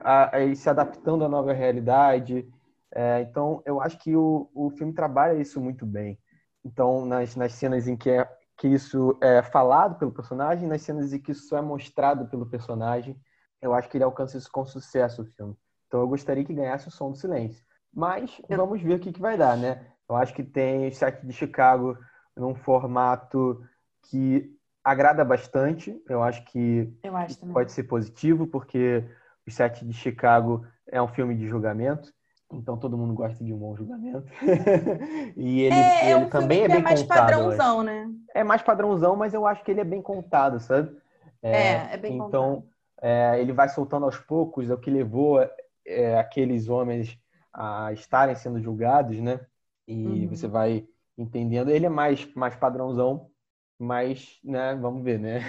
a, 0.00 0.36
a 0.36 0.54
se 0.54 0.68
adaptando 0.70 1.24
à 1.24 1.28
nova 1.28 1.52
realidade. 1.52 2.48
É, 2.92 3.20
então, 3.22 3.62
eu 3.64 3.80
acho 3.80 3.98
que 3.98 4.14
o, 4.16 4.48
o 4.54 4.70
filme 4.70 4.92
trabalha 4.92 5.40
isso 5.40 5.60
muito 5.60 5.84
bem. 5.84 6.18
Então, 6.64 7.06
nas, 7.06 7.36
nas 7.36 7.52
cenas 7.52 7.88
em 7.88 7.96
que, 7.96 8.10
é, 8.10 8.28
que 8.56 8.68
isso 8.68 9.18
é 9.22 9.42
falado 9.42 9.98
pelo 9.98 10.12
personagem, 10.12 10.68
nas 10.68 10.82
cenas 10.82 11.12
em 11.12 11.20
que 11.20 11.32
isso 11.32 11.56
é 11.56 11.60
mostrado 11.60 12.26
pelo 12.28 12.46
personagem, 12.46 13.18
eu 13.60 13.74
acho 13.74 13.88
que 13.88 13.96
ele 13.96 14.04
alcança 14.04 14.38
isso 14.38 14.50
com 14.50 14.64
sucesso, 14.64 15.22
o 15.22 15.26
filme. 15.26 15.56
Então, 15.86 16.00
eu 16.00 16.08
gostaria 16.08 16.44
que 16.44 16.54
ganhasse 16.54 16.88
o 16.88 16.90
Som 16.90 17.10
do 17.10 17.16
Silêncio. 17.16 17.64
Mas 17.92 18.40
vamos 18.48 18.80
ver 18.80 18.94
o 18.94 19.00
que, 19.00 19.12
que 19.12 19.20
vai 19.20 19.36
dar, 19.36 19.56
né? 19.56 19.86
Eu 20.08 20.16
acho 20.16 20.34
que 20.34 20.42
tem 20.42 20.88
o 20.88 20.94
Sete 20.94 21.26
de 21.26 21.32
Chicago 21.32 21.98
num 22.36 22.54
formato 22.54 23.62
que 24.02 24.56
agrada 24.82 25.24
bastante. 25.24 26.00
Eu 26.08 26.22
acho 26.22 26.44
que 26.44 26.92
eu 27.02 27.16
acho 27.16 27.38
pode 27.52 27.72
ser 27.72 27.84
positivo, 27.84 28.46
porque 28.46 29.04
o 29.46 29.50
Sete 29.50 29.84
de 29.84 29.92
Chicago 29.92 30.64
é 30.86 31.00
um 31.00 31.08
filme 31.08 31.36
de 31.36 31.46
julgamento. 31.46 32.12
Então 32.52 32.76
todo 32.76 32.98
mundo 32.98 33.14
gosta 33.14 33.44
de 33.44 33.52
um 33.52 33.58
bom 33.58 33.76
julgamento. 33.76 34.26
e 35.36 35.60
ele, 35.62 35.74
é, 35.74 36.06
é 36.06 36.10
ele 36.12 36.24
um 36.24 36.28
também 36.28 36.62
é 36.62 36.68
bem 36.68 36.78
é 36.78 36.82
mais 36.82 37.02
contado. 37.02 37.18
padrãozão, 37.18 37.82
né? 37.82 38.10
É 38.34 38.42
mais 38.42 38.62
padrãozão, 38.62 39.16
mas 39.16 39.32
eu 39.32 39.46
acho 39.46 39.62
que 39.62 39.70
ele 39.70 39.80
é 39.80 39.84
bem 39.84 40.02
contado, 40.02 40.58
sabe? 40.58 40.96
É, 41.42 41.50
é, 41.52 41.88
é 41.92 41.96
bem 41.96 42.14
então, 42.14 42.26
contado. 42.26 42.66
Então, 42.98 43.38
ele 43.38 43.52
vai 43.52 43.68
soltando 43.68 44.04
aos 44.04 44.18
poucos, 44.18 44.68
é 44.68 44.74
o 44.74 44.78
que 44.78 44.90
levou 44.90 45.40
é, 45.86 46.18
aqueles 46.18 46.68
homens 46.68 47.18
a 47.52 47.92
estarem 47.92 48.34
sendo 48.34 48.60
julgados, 48.60 49.16
né? 49.18 49.40
E 49.86 49.94
uhum. 49.94 50.28
você 50.28 50.46
vai 50.46 50.86
entendendo. 51.16 51.70
Ele 51.70 51.86
é 51.86 51.90
mais, 51.90 52.32
mais 52.34 52.54
padrãozão, 52.56 53.30
mas, 53.78 54.38
né, 54.44 54.76
vamos 54.80 55.02
ver, 55.02 55.18
né? 55.18 55.40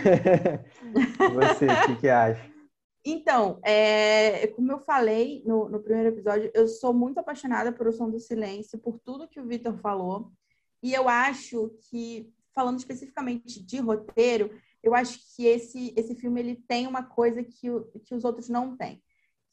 Você, 1.35 1.65
o 1.65 1.85
que, 1.87 1.95
que 1.97 2.09
acha? 2.09 2.50
Então, 3.03 3.59
é, 3.63 4.47
como 4.47 4.71
eu 4.71 4.79
falei 4.79 5.41
no, 5.45 5.67
no, 5.67 5.81
primeiro 5.81 6.09
episódio, 6.09 6.51
eu 6.53 6.67
sou 6.67 6.93
muito 6.93 7.19
apaixonada 7.19 7.71
por 7.71 7.87
O 7.87 7.91
Som 7.91 8.09
do 8.11 8.19
Silêncio, 8.19 8.77
por 8.77 8.99
tudo 8.99 9.27
que 9.27 9.39
o 9.39 9.47
Vitor 9.47 9.75
falou. 9.79 10.31
E 10.83 10.93
eu 10.93 11.09
acho 11.09 11.71
que 11.89 12.31
falando 12.53 12.77
especificamente 12.77 13.63
de 13.63 13.79
roteiro, 13.79 14.51
eu 14.83 14.93
acho 14.93 15.19
que 15.35 15.45
esse, 15.45 15.93
esse 15.95 16.15
filme 16.15 16.39
ele 16.39 16.55
tem 16.67 16.85
uma 16.85 17.03
coisa 17.03 17.43
que, 17.43 17.67
que 18.03 18.13
os 18.13 18.23
outros 18.23 18.49
não 18.49 18.75
têm. 18.75 19.01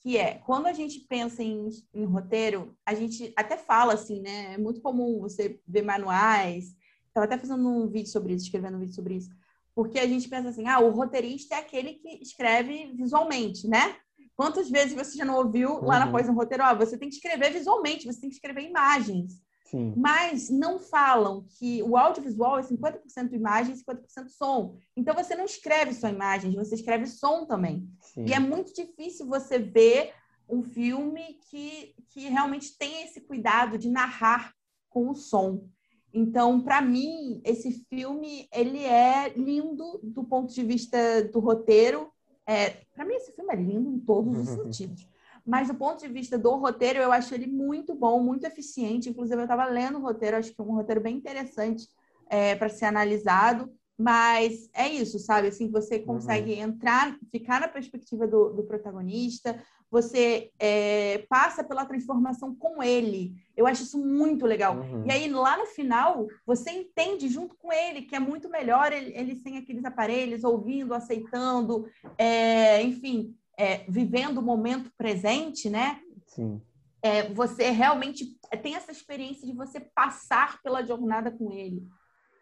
Que 0.00 0.16
é, 0.16 0.34
quando 0.38 0.66
a 0.66 0.72
gente 0.72 1.00
pensa 1.00 1.42
em, 1.42 1.68
em 1.94 2.04
roteiro, 2.04 2.76
a 2.84 2.94
gente 2.94 3.32
até 3.36 3.56
fala 3.56 3.94
assim, 3.94 4.20
né? 4.20 4.54
É 4.54 4.58
muito 4.58 4.80
comum 4.80 5.20
você 5.20 5.60
ver 5.66 5.82
manuais. 5.82 6.76
Estava 7.06 7.24
até 7.24 7.38
fazendo 7.38 7.66
um 7.66 7.88
vídeo 7.88 8.10
sobre 8.10 8.34
isso, 8.34 8.44
escrevendo 8.44 8.76
um 8.76 8.80
vídeo 8.80 8.94
sobre 8.94 9.16
isso. 9.16 9.30
Porque 9.78 10.00
a 10.00 10.08
gente 10.08 10.28
pensa 10.28 10.48
assim, 10.48 10.66
ah, 10.66 10.80
o 10.80 10.90
roteirista 10.90 11.54
é 11.54 11.58
aquele 11.58 11.94
que 11.94 12.20
escreve 12.20 12.92
visualmente, 12.96 13.68
né? 13.68 13.94
Quantas 14.34 14.68
vezes 14.68 14.92
você 14.92 15.16
já 15.16 15.24
não 15.24 15.36
ouviu 15.36 15.80
lá 15.84 16.00
na 16.00 16.06
uhum. 16.06 16.10
coisa 16.10 16.32
no 16.32 16.36
roteiro? 16.36 16.64
Ah, 16.64 16.74
você 16.74 16.98
tem 16.98 17.08
que 17.08 17.14
escrever 17.14 17.52
visualmente, 17.52 18.04
você 18.04 18.20
tem 18.20 18.28
que 18.28 18.34
escrever 18.34 18.62
imagens. 18.62 19.40
Sim. 19.66 19.94
Mas 19.96 20.50
não 20.50 20.80
falam 20.80 21.46
que 21.56 21.80
o 21.84 21.96
audiovisual 21.96 22.58
é 22.58 22.62
50% 22.62 23.32
imagem 23.34 23.76
e 23.76 23.78
50% 23.78 24.28
som. 24.30 24.74
Então 24.96 25.14
você 25.14 25.36
não 25.36 25.44
escreve 25.44 25.94
só 25.94 26.08
imagens, 26.08 26.56
você 26.56 26.74
escreve 26.74 27.06
som 27.06 27.46
também. 27.46 27.88
Sim. 28.00 28.24
E 28.26 28.32
é 28.32 28.40
muito 28.40 28.74
difícil 28.74 29.28
você 29.28 29.60
ver 29.60 30.12
um 30.48 30.60
filme 30.60 31.38
que, 31.48 31.94
que 32.08 32.22
realmente 32.22 32.76
tem 32.76 33.04
esse 33.04 33.20
cuidado 33.20 33.78
de 33.78 33.88
narrar 33.88 34.52
com 34.90 35.08
o 35.08 35.14
som. 35.14 35.68
Então, 36.12 36.60
para 36.60 36.80
mim, 36.80 37.40
esse 37.44 37.84
filme 37.88 38.48
ele 38.52 38.82
é 38.82 39.32
lindo 39.36 40.00
do 40.02 40.24
ponto 40.24 40.52
de 40.52 40.62
vista 40.62 41.22
do 41.24 41.38
roteiro. 41.38 42.10
É, 42.46 42.70
para 42.94 43.04
mim, 43.04 43.14
esse 43.14 43.32
filme 43.32 43.52
é 43.52 43.56
lindo 43.56 43.90
em 43.90 43.98
todos 43.98 44.38
os 44.38 44.48
sentidos. 44.56 45.06
Mas 45.44 45.68
do 45.68 45.74
ponto 45.74 46.00
de 46.00 46.08
vista 46.08 46.38
do 46.38 46.56
roteiro, 46.56 46.98
eu 46.98 47.10
acho 47.10 47.34
ele 47.34 47.46
muito 47.46 47.94
bom, 47.94 48.22
muito 48.22 48.44
eficiente. 48.44 49.08
Inclusive, 49.08 49.40
eu 49.40 49.44
estava 49.44 49.64
lendo 49.66 49.98
o 49.98 50.02
roteiro, 50.02 50.36
acho 50.36 50.54
que 50.54 50.60
é 50.60 50.64
um 50.64 50.74
roteiro 50.74 51.00
bem 51.00 51.16
interessante 51.16 51.88
é, 52.28 52.54
para 52.54 52.68
ser 52.68 52.86
analisado. 52.86 53.72
Mas 53.98 54.70
é 54.72 54.86
isso, 54.88 55.18
sabe? 55.18 55.48
Assim, 55.48 55.70
você 55.70 55.98
consegue 55.98 56.52
uhum. 56.52 56.60
entrar, 56.60 57.18
ficar 57.32 57.60
na 57.60 57.66
perspectiva 57.66 58.28
do, 58.28 58.50
do 58.50 58.62
protagonista, 58.62 59.60
você 59.90 60.50
é, 60.58 61.24
passa 61.28 61.64
pela 61.64 61.86
transformação 61.86 62.54
com 62.54 62.82
ele. 62.82 63.34
Eu 63.56 63.66
acho 63.66 63.82
isso 63.82 63.98
muito 63.98 64.44
legal. 64.46 64.76
Uhum. 64.76 65.06
E 65.06 65.10
aí, 65.10 65.30
lá 65.30 65.56
no 65.56 65.66
final, 65.66 66.26
você 66.46 66.70
entende 66.70 67.28
junto 67.28 67.56
com 67.56 67.72
ele 67.72 68.02
que 68.02 68.14
é 68.14 68.18
muito 68.18 68.48
melhor 68.48 68.92
ele, 68.92 69.12
ele 69.16 69.36
sem 69.36 69.56
aqueles 69.56 69.84
aparelhos, 69.84 70.44
ouvindo, 70.44 70.94
aceitando, 70.94 71.88
é, 72.18 72.82
enfim, 72.82 73.34
é, 73.58 73.84
vivendo 73.88 74.38
o 74.38 74.42
momento 74.42 74.92
presente, 74.96 75.70
né? 75.70 76.00
Sim. 76.26 76.60
É, 77.02 77.32
você 77.32 77.70
realmente 77.70 78.38
tem 78.62 78.74
essa 78.74 78.92
experiência 78.92 79.46
de 79.46 79.52
você 79.52 79.80
passar 79.80 80.60
pela 80.62 80.84
jornada 80.84 81.30
com 81.30 81.52
ele, 81.52 81.86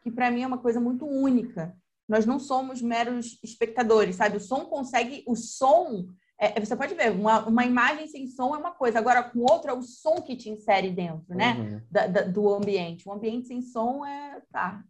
que 0.02 0.10
para 0.10 0.30
mim 0.30 0.42
é 0.42 0.46
uma 0.46 0.58
coisa 0.58 0.80
muito 0.80 1.06
única. 1.06 1.76
Nós 2.08 2.24
não 2.24 2.38
somos 2.38 2.80
meros 2.80 3.38
espectadores, 3.42 4.16
sabe? 4.16 4.36
O 4.36 4.40
som 4.40 4.64
consegue, 4.66 5.24
o 5.26 5.34
som, 5.34 6.08
é, 6.38 6.60
você 6.60 6.76
pode 6.76 6.94
ver, 6.94 7.12
uma, 7.12 7.46
uma 7.46 7.64
imagem 7.64 8.06
sem 8.08 8.26
som 8.26 8.54
é 8.54 8.58
uma 8.58 8.72
coisa, 8.72 8.98
agora 8.98 9.22
com 9.22 9.40
outra 9.40 9.72
é 9.72 9.74
o 9.74 9.82
som 9.82 10.20
que 10.20 10.36
te 10.36 10.50
insere 10.50 10.90
dentro, 10.90 11.34
né? 11.34 11.54
Uhum. 11.54 11.80
Da, 11.90 12.06
da, 12.06 12.22
do 12.22 12.54
ambiente. 12.54 13.08
O 13.08 13.12
ambiente 13.12 13.48
sem 13.48 13.62
som 13.62 14.04
é, 14.04 14.42
tá, 14.52 14.84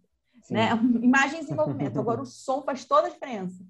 né? 0.51 0.71
Imagens 1.01 1.49
em 1.49 1.55
movimento. 1.55 2.01
Agora 2.01 2.21
o 2.21 2.27
som 2.27 2.63
faz 2.63 2.85
toda 2.85 3.07
a 3.07 3.11
diferença. 3.11 3.65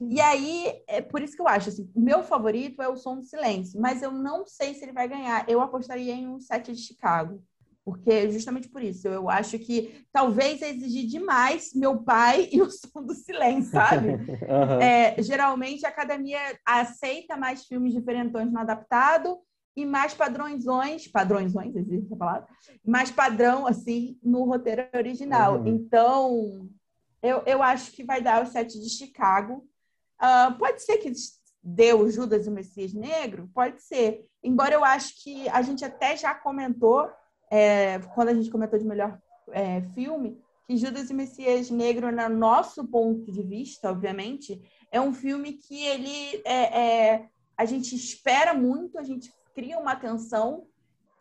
E 0.00 0.20
aí, 0.20 0.80
é 0.86 1.00
por 1.00 1.20
isso 1.20 1.34
que 1.34 1.42
eu 1.42 1.48
acho, 1.48 1.70
assim, 1.70 1.90
o 1.92 2.00
meu 2.00 2.22
favorito 2.22 2.80
é 2.80 2.88
o 2.88 2.96
Som 2.96 3.16
do 3.16 3.24
Silêncio, 3.24 3.80
mas 3.80 4.00
eu 4.00 4.12
não 4.12 4.46
sei 4.46 4.72
se 4.72 4.84
ele 4.84 4.92
vai 4.92 5.08
ganhar. 5.08 5.44
Eu 5.48 5.60
apostaria 5.60 6.14
em 6.14 6.28
um 6.28 6.38
set 6.38 6.72
de 6.72 6.80
Chicago, 6.80 7.42
porque 7.88 8.30
justamente 8.30 8.68
por 8.68 8.82
isso, 8.82 9.08
eu 9.08 9.30
acho 9.30 9.58
que 9.58 10.04
talvez 10.12 10.60
exigir 10.60 11.06
demais 11.06 11.72
meu 11.74 12.02
pai 12.02 12.46
e 12.52 12.60
o 12.60 12.70
Som 12.70 13.02
do 13.02 13.14
Silêncio, 13.14 13.72
sabe? 13.72 14.08
uhum. 14.44 14.80
é, 14.80 15.16
geralmente 15.22 15.86
a 15.86 15.88
academia 15.88 16.38
aceita 16.66 17.34
mais 17.34 17.64
filmes 17.64 17.94
diferentões 17.94 18.52
no 18.52 18.58
adaptado 18.58 19.38
e 19.74 19.86
mais 19.86 20.12
padrõesões, 20.12 21.08
padrõesões, 21.08 21.74
existe 21.74 22.04
essa 22.06 22.16
palavra, 22.16 22.46
mais 22.84 23.10
padrão, 23.10 23.66
assim, 23.66 24.18
no 24.22 24.44
roteiro 24.44 24.86
original. 24.94 25.60
Uhum. 25.60 25.68
Então, 25.68 26.68
eu, 27.22 27.42
eu 27.46 27.62
acho 27.62 27.92
que 27.92 28.04
vai 28.04 28.20
dar 28.20 28.42
o 28.42 28.46
set 28.46 28.78
de 28.78 28.90
Chicago, 28.90 29.66
Uh, 30.18 30.52
pode 30.58 30.82
ser 30.82 30.98
que 30.98 31.12
deu 31.62 32.10
Judas 32.10 32.46
e 32.46 32.48
o 32.48 32.52
Messias 32.52 32.92
Negro? 32.92 33.48
Pode 33.54 33.80
ser. 33.82 34.26
Embora 34.42 34.74
eu 34.74 34.84
acho 34.84 35.22
que 35.22 35.48
a 35.50 35.62
gente 35.62 35.84
até 35.84 36.16
já 36.16 36.34
comentou, 36.34 37.08
é, 37.50 37.98
quando 38.14 38.28
a 38.28 38.34
gente 38.34 38.50
comentou 38.50 38.78
de 38.78 38.84
melhor 38.84 39.18
é, 39.52 39.82
filme, 39.94 40.40
que 40.66 40.76
Judas 40.76 41.08
e 41.10 41.14
Messias 41.14 41.70
Negro, 41.70 42.12
no 42.12 42.28
nosso 42.28 42.86
ponto 42.86 43.32
de 43.32 43.42
vista, 43.42 43.90
obviamente, 43.90 44.60
é 44.90 45.00
um 45.00 45.14
filme 45.14 45.54
que 45.54 45.82
ele 45.84 46.42
é, 46.44 47.12
é 47.12 47.28
a 47.56 47.64
gente 47.64 47.94
espera 47.94 48.54
muito, 48.54 48.98
a 48.98 49.02
gente 49.02 49.32
cria 49.54 49.78
uma 49.78 49.96
tensão 49.96 50.66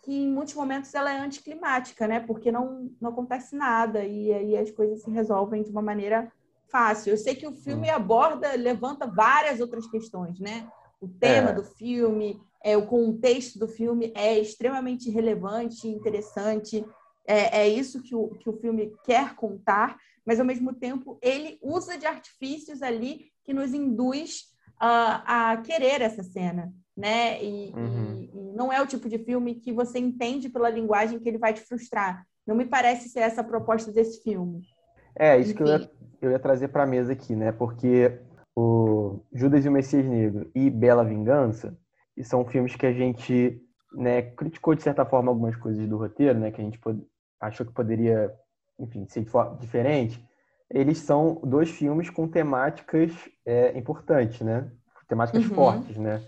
que 0.03 0.13
em 0.13 0.31
muitos 0.31 0.53
momentos 0.53 0.93
ela 0.93 1.11
é 1.11 1.19
anticlimática, 1.19 2.07
né? 2.07 2.19
Porque 2.19 2.51
não, 2.51 2.89
não 3.01 3.09
acontece 3.09 3.55
nada 3.55 4.05
e 4.05 4.31
aí 4.31 4.57
as 4.57 4.71
coisas 4.71 5.01
se 5.01 5.11
resolvem 5.11 5.63
de 5.63 5.71
uma 5.71 5.81
maneira 5.81 6.31
fácil. 6.69 7.11
Eu 7.11 7.17
sei 7.17 7.35
que 7.35 7.47
o 7.47 7.51
filme 7.51 7.89
aborda, 7.89 8.53
levanta 8.53 9.07
várias 9.07 9.59
outras 9.59 9.87
questões, 9.87 10.39
né? 10.39 10.69
O 11.01 11.07
tema 11.07 11.49
é. 11.49 11.53
do 11.53 11.63
filme, 11.63 12.41
é, 12.63 12.75
o 12.75 12.85
contexto 12.85 13.59
do 13.59 13.67
filme 13.67 14.11
é 14.15 14.37
extremamente 14.37 15.09
relevante, 15.09 15.87
interessante. 15.87 16.85
É, 17.25 17.61
é 17.61 17.67
isso 17.67 18.01
que 18.01 18.15
o, 18.15 18.29
que 18.29 18.49
o 18.49 18.57
filme 18.57 18.93
quer 19.03 19.35
contar, 19.35 19.97
mas 20.25 20.39
ao 20.39 20.45
mesmo 20.45 20.73
tempo 20.73 21.17
ele 21.21 21.57
usa 21.61 21.97
de 21.97 22.05
artifícios 22.05 22.81
ali 22.81 23.25
que 23.43 23.53
nos 23.53 23.73
induz 23.73 24.47
uh, 24.81 25.23
a 25.25 25.61
querer 25.63 26.01
essa 26.01 26.23
cena, 26.23 26.73
né? 26.95 27.43
E, 27.43 27.73
uhum. 27.73 28.29
e, 28.33 28.37
e 28.37 28.53
não 28.53 28.71
é 28.71 28.81
o 28.81 28.87
tipo 28.87 29.07
de 29.07 29.17
filme 29.19 29.55
que 29.55 29.71
você 29.71 29.99
entende 29.99 30.49
pela 30.49 30.69
linguagem 30.69 31.19
que 31.19 31.29
ele 31.29 31.37
vai 31.37 31.53
te 31.53 31.61
frustrar. 31.61 32.25
Não 32.45 32.55
me 32.55 32.65
parece 32.65 33.09
ser 33.09 33.19
essa 33.19 33.41
a 33.41 33.43
proposta 33.43 33.91
desse 33.91 34.21
filme. 34.23 34.61
É, 35.15 35.37
isso 35.37 35.51
Enfim. 35.51 35.57
que 35.57 35.63
eu 35.63 35.67
ia, 35.67 35.91
eu 36.21 36.31
ia 36.31 36.39
trazer 36.39 36.69
para 36.69 36.83
a 36.83 36.87
mesa 36.87 37.13
aqui, 37.13 37.35
né? 37.35 37.51
Porque 37.51 38.19
o 38.55 39.19
Judas 39.33 39.65
e 39.65 39.69
o 39.69 39.71
Messias 39.71 40.05
Negro 40.05 40.49
e 40.55 40.69
Bela 40.69 41.03
Vingança 41.03 41.77
são 42.23 42.45
filmes 42.45 42.75
que 42.75 42.85
a 42.85 42.93
gente 42.93 43.61
né, 43.93 44.21
criticou 44.21 44.75
de 44.75 44.83
certa 44.83 45.05
forma 45.05 45.31
algumas 45.31 45.55
coisas 45.55 45.87
do 45.87 45.97
roteiro, 45.97 46.39
né? 46.39 46.51
Que 46.51 46.61
a 46.61 46.63
gente 46.63 46.79
achou 47.39 47.65
que 47.65 47.73
poderia, 47.73 48.33
enfim, 48.79 49.07
ser 49.07 49.25
diferente. 49.59 50.23
Eles 50.69 50.97
são 50.99 51.41
dois 51.43 51.69
filmes 51.69 52.09
com 52.09 52.27
temáticas 52.27 53.11
é, 53.45 53.77
importantes, 53.77 54.41
né? 54.41 54.69
Temáticas 55.07 55.45
uhum. 55.45 55.55
fortes, 55.55 55.97
né? 55.97 56.19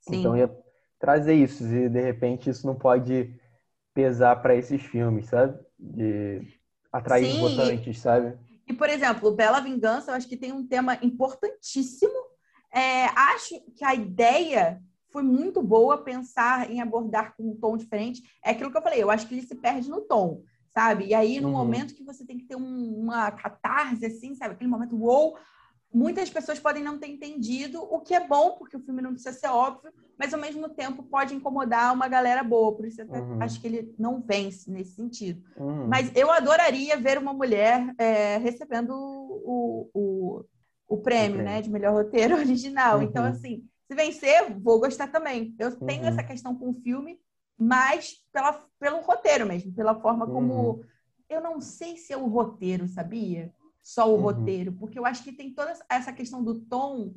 Sim. 0.00 0.20
Então 0.20 0.36
ia 0.36 0.50
trazer 0.98 1.34
isso 1.34 1.64
e 1.64 1.88
de 1.88 2.00
repente 2.00 2.50
isso 2.50 2.66
não 2.66 2.74
pode 2.74 3.34
pesar 3.92 4.36
para 4.36 4.54
esses 4.54 4.82
filmes, 4.82 5.26
sabe? 5.26 5.58
De 5.78 6.46
atrair 6.92 7.32
Sim. 7.32 7.40
votantes, 7.40 7.98
sabe? 7.98 8.38
E, 8.66 8.72
por 8.72 8.88
exemplo, 8.88 9.34
Bela 9.34 9.60
Vingança, 9.60 10.10
eu 10.10 10.14
acho 10.14 10.28
que 10.28 10.36
tem 10.36 10.52
um 10.52 10.66
tema 10.66 10.98
importantíssimo. 11.02 12.28
É, 12.72 13.06
acho 13.06 13.54
que 13.74 13.82
a 13.84 13.94
ideia 13.94 14.80
foi 15.10 15.22
muito 15.22 15.62
boa 15.62 15.98
pensar 15.98 16.70
em 16.70 16.80
abordar 16.80 17.34
com 17.36 17.50
um 17.50 17.56
tom 17.56 17.76
diferente. 17.76 18.22
É 18.44 18.50
aquilo 18.50 18.70
que 18.70 18.76
eu 18.76 18.82
falei, 18.82 19.02
eu 19.02 19.10
acho 19.10 19.26
que 19.26 19.34
ele 19.34 19.46
se 19.46 19.54
perde 19.54 19.88
no 19.88 20.02
tom, 20.02 20.42
sabe? 20.68 21.06
E 21.06 21.14
aí, 21.14 21.40
no 21.40 21.48
uhum. 21.48 21.54
momento 21.54 21.94
que 21.94 22.04
você 22.04 22.24
tem 22.24 22.38
que 22.38 22.44
ter 22.44 22.56
um, 22.56 23.00
uma 23.00 23.30
catarse, 23.30 24.04
assim, 24.04 24.34
sabe? 24.34 24.54
Aquele 24.54 24.70
momento, 24.70 24.96
uou, 24.96 25.36
muitas 25.92 26.28
pessoas 26.28 26.58
podem 26.58 26.82
não 26.82 26.98
ter 26.98 27.08
entendido, 27.08 27.82
o 27.82 28.00
que 28.00 28.14
é 28.14 28.26
bom, 28.26 28.52
porque 28.52 28.76
o 28.76 28.80
filme 28.80 29.00
não 29.00 29.12
precisa 29.12 29.32
ser 29.32 29.48
óbvio, 29.48 29.92
mas 30.18 30.34
ao 30.34 30.40
mesmo 30.40 30.68
tempo 30.68 31.02
pode 31.02 31.34
incomodar 31.34 31.94
uma 31.94 32.08
galera 32.08 32.42
boa, 32.42 32.74
por 32.74 32.86
isso 32.86 33.00
eu 33.00 33.08
uhum. 33.08 33.42
acho 33.42 33.60
que 33.60 33.66
ele 33.66 33.94
não 33.98 34.20
vence 34.20 34.70
nesse 34.70 34.92
sentido. 34.92 35.42
Uhum. 35.56 35.86
Mas 35.88 36.12
eu 36.14 36.30
adoraria 36.30 36.96
ver 36.96 37.18
uma 37.18 37.32
mulher 37.32 37.94
é, 37.96 38.36
recebendo 38.38 38.90
o, 38.90 39.90
o, 39.94 40.44
o, 40.86 40.98
prêmio, 40.98 41.42
né, 41.42 41.62
de 41.62 41.70
melhor 41.70 41.94
roteiro 41.94 42.36
original. 42.36 43.02
Então, 43.02 43.22
uhum. 43.22 43.28
Então, 43.30 43.38
assim, 43.38 43.64
se 43.88 43.94
vencer, 43.94 44.54
vou 44.60 44.78
gostar 44.78 45.08
também. 45.08 45.54
Eu 45.58 45.74
tenho 45.76 46.02
uhum. 46.02 46.08
essa 46.08 46.22
questão 46.22 46.54
com 46.54 46.70
o 46.70 46.74
filme, 46.74 47.18
mas 47.58 48.14
pela, 48.32 48.52
pelo 48.78 49.00
roteiro 49.00 49.46
mesmo, 49.46 49.72
pela 49.72 49.98
forma 50.00 50.26
como. 50.26 50.54
Uhum. 50.54 50.84
Eu 51.28 51.42
não 51.42 51.60
sei 51.60 51.96
se 51.96 52.12
é 52.12 52.16
o 52.16 52.26
roteiro, 52.26 52.86
sabia? 52.88 53.52
só 53.88 54.06
o 54.06 54.16
uhum. 54.16 54.20
roteiro, 54.20 54.72
porque 54.72 54.98
eu 54.98 55.06
acho 55.06 55.24
que 55.24 55.32
tem 55.32 55.50
toda 55.50 55.72
essa 55.88 56.12
questão 56.12 56.44
do 56.44 56.60
tom, 56.60 57.14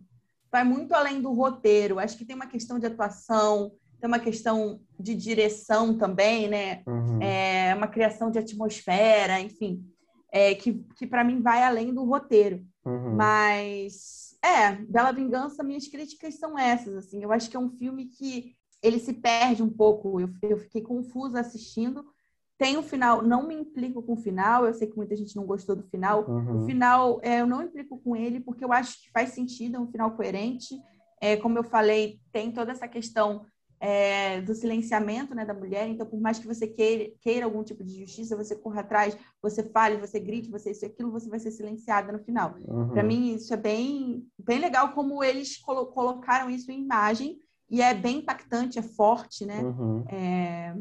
vai 0.50 0.64
muito 0.64 0.94
além 0.94 1.22
do 1.22 1.34
roteiro. 1.34 2.00
Acho 2.00 2.18
que 2.18 2.24
tem 2.24 2.34
uma 2.34 2.48
questão 2.48 2.80
de 2.80 2.86
atuação, 2.86 3.74
tem 4.00 4.08
uma 4.08 4.20
questão 4.20 4.80
de 4.98 5.14
direção 5.14 5.98
também, 5.98 6.48
né? 6.48 6.82
Uhum. 6.88 7.22
É, 7.22 7.76
uma 7.76 7.90
criação 7.90 8.32
de 8.32 8.40
atmosfera, 8.40 9.42
enfim, 9.42 9.86
é, 10.32 10.56
que, 10.56 10.82
que 10.96 11.06
para 11.06 11.26
mim 11.26 11.42
vai 11.42 11.62
além 11.62 11.94
do 11.94 12.06
roteiro. 12.06 12.66
Uhum. 12.86 13.16
Mas, 13.18 14.31
é, 14.44 14.76
Bela 14.76 15.12
Vingança, 15.12 15.64
minhas 15.64 15.88
críticas 15.88 16.36
são 16.36 16.58
essas, 16.58 16.96
assim. 16.96 17.24
Eu 17.24 17.32
acho 17.32 17.50
que 17.50 17.56
é 17.56 17.60
um 17.60 17.70
filme 17.70 18.06
que 18.06 18.56
ele 18.82 19.00
se 19.00 19.14
perde 19.14 19.62
um 19.62 19.70
pouco. 19.70 20.20
Eu, 20.20 20.30
eu 20.42 20.58
fiquei 20.58 20.82
confusa 20.82 21.40
assistindo. 21.40 22.04
tem 22.58 22.78
o 22.78 22.84
final, 22.84 23.22
não 23.22 23.48
me 23.48 23.56
implico 23.56 24.02
com 24.04 24.14
o 24.14 24.18
final, 24.18 24.66
eu 24.66 24.74
sei 24.74 24.88
que 24.88 24.98
muita 24.98 25.16
gente 25.16 25.36
não 25.36 25.46
gostou 25.46 25.76
do 25.76 25.84
final. 25.84 26.28
Uhum. 26.28 26.64
O 26.64 26.66
final, 26.66 27.20
é, 27.24 27.42
eu 27.42 27.48
não 27.48 27.64
implico 27.64 28.00
com 28.00 28.16
ele 28.16 28.40
porque 28.40 28.66
eu 28.66 28.74
acho 28.74 29.02
que 29.02 29.12
faz 29.12 29.30
sentido, 29.30 29.78
é 29.78 29.80
um 29.80 29.92
final 29.92 30.12
coerente. 30.12 30.76
É, 31.20 31.38
como 31.38 31.58
eu 31.58 31.64
falei, 31.64 32.20
tem 32.32 32.52
toda 32.52 32.72
essa 32.72 32.88
questão 32.88 33.46
é, 33.82 34.40
do 34.42 34.54
silenciamento 34.54 35.34
né, 35.34 35.44
da 35.44 35.56
mulher. 35.56 35.88
Então, 35.88 36.06
por 36.06 36.22
mais 36.22 36.38
que 36.38 36.46
você 36.46 36.68
queira, 36.68 37.12
queira 37.20 37.46
algum 37.46 37.64
tipo 37.64 37.84
de 37.84 38.00
justiça, 38.00 38.38
você 38.38 38.56
corra 38.56 38.82
atrás, 38.82 39.18
você 39.42 39.64
fale, 39.64 39.98
você 39.98 40.20
grite, 40.20 40.52
você 40.52 40.70
isso 40.70 40.86
e 40.86 40.88
aquilo, 40.88 41.12
você 41.12 41.28
vai 41.28 41.40
ser 41.40 41.50
silenciada 41.50 42.12
no 42.12 42.20
final. 42.20 42.56
Uhum. 42.68 42.90
Para 42.90 43.02
mim, 43.02 43.34
isso 43.34 43.52
é 43.52 43.58
bem, 43.58 44.24
bem 44.38 44.60
legal 44.60 44.94
como 44.94 45.24
eles 45.24 45.58
colo 45.58 45.88
colocaram 45.88 46.48
isso 46.48 46.72
em 46.72 46.84
imagem 46.84 47.40
e 47.68 47.82
é 47.82 47.92
bem 47.96 48.20
impactante, 48.20 48.78
é 48.78 48.84
forte, 48.84 49.48
né? 49.48 49.64
Uhum. 49.64 50.06
É, 50.10 50.76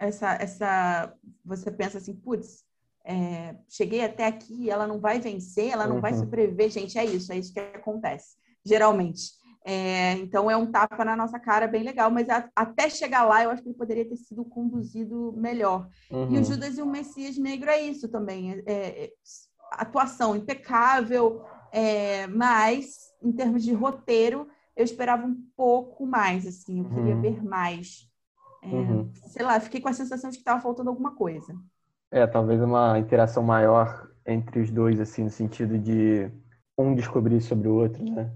essa, 0.00 0.34
essa, 0.34 1.14
você 1.44 1.70
pensa 1.70 1.98
assim, 1.98 2.16
putz, 2.16 2.64
é, 3.04 3.54
cheguei 3.68 4.02
até 4.02 4.26
aqui, 4.26 4.68
ela 4.68 4.88
não 4.88 4.98
vai 4.98 5.20
vencer, 5.20 5.68
ela 5.68 5.86
não 5.86 5.96
uhum. 5.96 6.02
vai 6.02 6.14
sobreviver, 6.14 6.68
gente, 6.68 6.98
é 6.98 7.04
isso, 7.04 7.32
é 7.32 7.38
isso 7.38 7.52
que 7.52 7.60
acontece, 7.60 8.34
geralmente. 8.64 9.43
É, 9.66 10.12
então 10.18 10.50
é 10.50 10.56
um 10.56 10.70
tapa 10.70 11.02
na 11.06 11.16
nossa 11.16 11.38
cara 11.38 11.66
bem 11.66 11.82
legal, 11.82 12.10
mas 12.10 12.28
a, 12.28 12.46
até 12.54 12.90
chegar 12.90 13.24
lá 13.24 13.42
eu 13.42 13.50
acho 13.50 13.62
que 13.62 13.68
ele 13.68 13.78
poderia 13.78 14.06
ter 14.06 14.16
sido 14.16 14.44
conduzido 14.44 15.32
melhor. 15.36 15.88
Uhum. 16.10 16.24
E 16.24 16.34
o 16.34 16.36
uhum. 16.36 16.44
Judas 16.44 16.76
e 16.76 16.82
o 16.82 16.86
Messias 16.86 17.38
Negro 17.38 17.70
é 17.70 17.80
isso 17.80 18.06
também, 18.08 18.62
é, 18.66 18.72
é, 18.74 19.12
atuação 19.72 20.36
impecável, 20.36 21.42
é, 21.72 22.26
mas 22.26 23.10
em 23.22 23.32
termos 23.32 23.64
de 23.64 23.72
roteiro 23.72 24.46
eu 24.76 24.84
esperava 24.84 25.24
um 25.24 25.36
pouco 25.56 26.04
mais, 26.06 26.46
assim, 26.46 26.80
eu 26.80 26.88
queria 26.90 27.14
uhum. 27.14 27.22
ver 27.22 27.42
mais. 27.42 28.06
É, 28.62 28.66
uhum. 28.66 29.10
Sei 29.28 29.42
lá, 29.42 29.58
fiquei 29.60 29.80
com 29.80 29.88
a 29.88 29.94
sensação 29.94 30.28
de 30.28 30.36
que 30.36 30.42
estava 30.42 30.60
faltando 30.60 30.90
alguma 30.90 31.14
coisa. 31.14 31.54
É, 32.10 32.26
talvez 32.26 32.60
uma 32.60 32.98
interação 32.98 33.42
maior 33.42 34.10
entre 34.26 34.60
os 34.60 34.70
dois, 34.70 35.00
assim, 35.00 35.24
no 35.24 35.30
sentido 35.30 35.78
de 35.78 36.30
um 36.76 36.94
descobrir 36.94 37.40
sobre 37.40 37.68
o 37.68 37.74
outro, 37.74 38.04
né? 38.04 38.30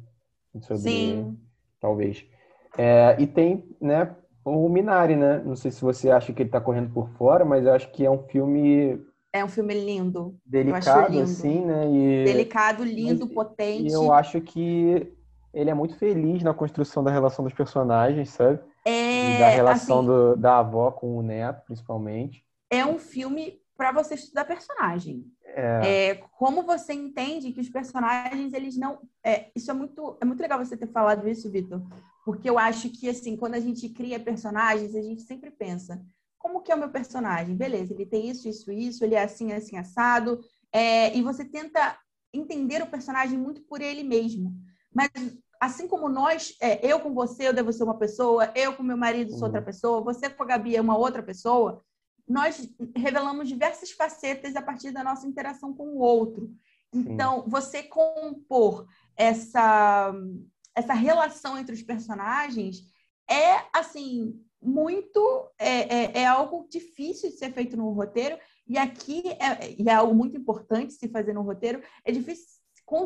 Sobre, 0.62 0.82
Sim. 0.82 1.38
Talvez. 1.80 2.24
É, 2.76 3.16
e 3.18 3.26
tem, 3.26 3.64
né, 3.80 4.14
o 4.44 4.68
Minari, 4.68 5.16
né? 5.16 5.42
Não 5.44 5.56
sei 5.56 5.70
se 5.70 5.82
você 5.82 6.11
acha 6.11 6.32
que 6.32 6.42
ele 6.42 6.48
está 6.48 6.61
correndo 6.61 6.92
por 6.92 7.09
fora, 7.11 7.44
mas 7.44 7.64
eu 7.64 7.72
acho 7.72 7.90
que 7.90 8.04
é 8.04 8.11
um 8.11 8.22
filme 8.24 9.00
é 9.32 9.44
um 9.44 9.48
filme 9.48 9.74
lindo. 9.74 10.36
Delicado, 10.44 11.12
lindo. 11.12 11.24
assim, 11.24 11.64
né? 11.64 11.86
E... 11.90 12.24
Delicado, 12.24 12.82
lindo, 12.82 13.26
mas, 13.26 13.34
potente. 13.34 13.88
E 13.88 13.92
eu 13.92 14.12
acho 14.12 14.40
que 14.40 15.12
ele 15.52 15.70
é 15.70 15.74
muito 15.74 15.96
feliz 15.96 16.42
na 16.42 16.54
construção 16.54 17.04
da 17.04 17.11
relação 17.11 17.44
dos 17.44 17.52
personagens, 17.52 18.30
sabe? 18.30 18.59
É, 18.84 19.36
e 19.36 19.38
da 19.38 19.48
relação 19.48 19.98
assim, 19.98 20.06
do, 20.06 20.36
da 20.36 20.59
avó 20.59 20.90
com 20.90 21.18
o 21.18 21.22
neto, 21.22 21.62
principalmente. 21.66 22.42
É 22.70 22.86
um 22.86 22.98
filme 22.98 23.61
para 23.79 23.93
você 23.93 24.14
estudar 24.14 24.45
personagem. 24.45 25.24
É. 25.45 26.09
é. 26.09 26.14
como 26.37 26.64
você 26.64 26.93
entende 26.93 27.53
que 27.53 27.61
os 27.61 27.70
personagens 27.70 28.53
eles 28.53 28.76
não 28.76 28.99
é, 29.24 29.51
isso 29.57 29.70
é 29.70 29.74
muito 29.74 30.18
é 30.20 30.24
muito 30.24 30.41
legal 30.41 30.59
você 30.59 30.76
ter 30.76 30.89
falado 30.89 31.26
isso 31.26 31.51
Vitor 31.51 31.81
porque 32.22 32.51
eu 32.51 32.59
acho 32.59 32.91
que 32.91 33.09
assim 33.09 33.35
quando 33.35 33.55
a 33.55 33.61
gente 33.61 33.89
cria 33.89 34.20
personagens 34.20 34.95
a 34.95 35.01
gente 35.01 35.22
sempre 35.22 35.51
pensa 35.51 36.05
como 36.39 36.61
que 36.61 36.70
é 36.70 36.74
o 36.74 36.79
meu 36.79 36.91
personagem 36.91 37.57
beleza 37.57 37.95
ele 37.95 38.05
tem 38.05 38.29
isso 38.29 38.47
isso 38.47 38.70
isso 38.70 39.03
ele 39.03 39.14
é 39.14 39.22
assim 39.22 39.53
assim 39.53 39.79
assado 39.79 40.39
é, 40.70 41.16
e 41.16 41.22
você 41.22 41.47
tenta 41.47 41.99
entender 42.33 42.83
o 42.83 42.91
personagem 42.91 43.39
muito 43.39 43.62
por 43.62 43.81
ele 43.81 44.05
mesmo 44.05 44.55
mas 44.95 45.11
assim 45.61 45.89
como 45.89 46.09
nós, 46.09 46.55
é, 46.61 46.87
eu 46.87 47.01
com 47.01 47.12
você, 47.12 47.49
eu 47.49 47.53
devo 47.53 47.72
ser 47.72 47.83
uma 47.83 47.99
pessoa, 47.99 48.53
eu 48.55 48.74
com 48.74 48.83
meu 48.83 48.97
marido 48.97 49.33
sou 49.33 49.45
outra 49.45 49.59
uhum. 49.61 49.66
pessoa, 49.66 50.01
você 50.01 50.31
com 50.31 50.43
a 50.43 50.47
Gabi 50.47 50.76
é 50.76 50.81
uma 50.81 50.97
outra 50.97 51.22
pessoa, 51.22 51.83
nós 52.29 52.68
revelamos 52.95 53.49
diversas 53.49 53.91
facetas 53.91 54.55
a 54.55 54.62
partir 54.62 54.91
da 54.91 55.03
nossa 55.03 55.26
interação 55.26 55.72
com 55.72 55.89
o 55.89 55.99
outro. 55.99 56.53
Então, 56.93 57.43
Sim. 57.43 57.49
você 57.49 57.83
compor 57.83 58.87
essa, 59.16 60.12
essa 60.74 60.93
relação 60.93 61.59
entre 61.59 61.74
os 61.74 61.83
personagens 61.83 62.83
é, 63.29 63.62
assim, 63.72 64.41
muito... 64.61 65.51
É, 65.59 66.18
é, 66.18 66.18
é 66.22 66.26
algo 66.26 66.66
difícil 66.70 67.31
de 67.31 67.37
ser 67.37 67.53
feito 67.53 67.76
no 67.76 67.91
roteiro, 67.93 68.39
e 68.66 68.76
aqui 68.76 69.22
é, 69.41 69.74
e 69.79 69.89
é 69.89 69.95
algo 69.95 70.14
muito 70.14 70.37
importante 70.37 70.93
se 70.93 71.09
fazer 71.09 71.33
no 71.33 71.43
roteiro, 71.43 71.83
é 72.05 72.12
difícil 72.12 72.59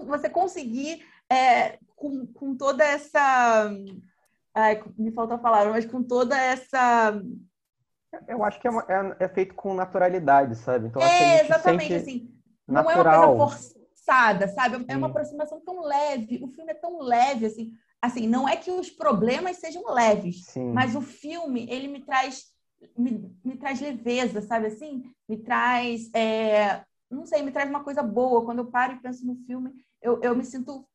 você 0.07 0.29
conseguir 0.29 1.05
é, 1.31 1.79
com, 1.97 2.27
com 2.27 2.57
toda 2.57 2.85
essa. 2.85 3.70
Ai, 4.55 4.83
me 4.99 5.12
falta 5.12 5.35
a 5.35 5.39
palavra, 5.39 5.73
mas 5.73 5.87
com 5.87 6.03
toda 6.03 6.37
essa. 6.39 7.20
Eu 8.29 8.45
acho 8.45 8.61
que 8.61 8.69
é, 8.69 8.71
é, 8.71 9.17
é 9.25 9.29
feito 9.29 9.55
com 9.55 9.75
naturalidade, 9.75 10.57
sabe? 10.57 10.89
Então, 10.89 11.03
é, 11.03 11.45
exatamente, 11.45 11.95
assim. 11.95 12.31
Não 12.67 12.83
natural. 12.83 13.23
é 13.23 13.27
uma 13.27 13.49
coisa 13.49 13.73
forçada, 13.73 14.49
sabe? 14.49 14.79
Sim. 14.79 14.85
É 14.89 14.97
uma 14.97 15.09
aproximação 15.09 15.61
tão 15.61 15.83
leve. 15.83 16.41
O 16.43 16.49
filme 16.49 16.73
é 16.73 16.75
tão 16.75 17.01
leve, 17.01 17.47
assim. 17.47 17.73
Assim, 18.01 18.27
não 18.27 18.49
é 18.49 18.57
que 18.57 18.71
os 18.71 18.91
problemas 18.91 19.59
sejam 19.59 19.85
leves, 19.93 20.45
Sim. 20.47 20.73
mas 20.73 20.97
o 20.97 21.01
filme, 21.01 21.69
ele 21.71 21.87
me 21.87 22.05
traz 22.05 22.53
me, 22.97 23.33
me 23.45 23.57
traz 23.57 23.81
leveza, 23.81 24.43
sabe 24.43 24.67
assim? 24.67 25.05
Me 25.29 25.39
traz, 25.39 26.11
é, 26.15 26.85
não 27.11 27.27
sei, 27.27 27.43
me 27.43 27.53
traz 27.53 27.69
uma 27.69 27.85
coisa 27.85 28.03
boa. 28.03 28.45
Quando 28.45 28.59
eu 28.59 28.71
paro 28.71 28.95
e 28.95 29.01
penso 29.01 29.25
no 29.27 29.37
filme, 29.47 29.73
eu, 30.01 30.21
eu 30.23 30.35
me 30.35 30.45
sinto 30.45 30.87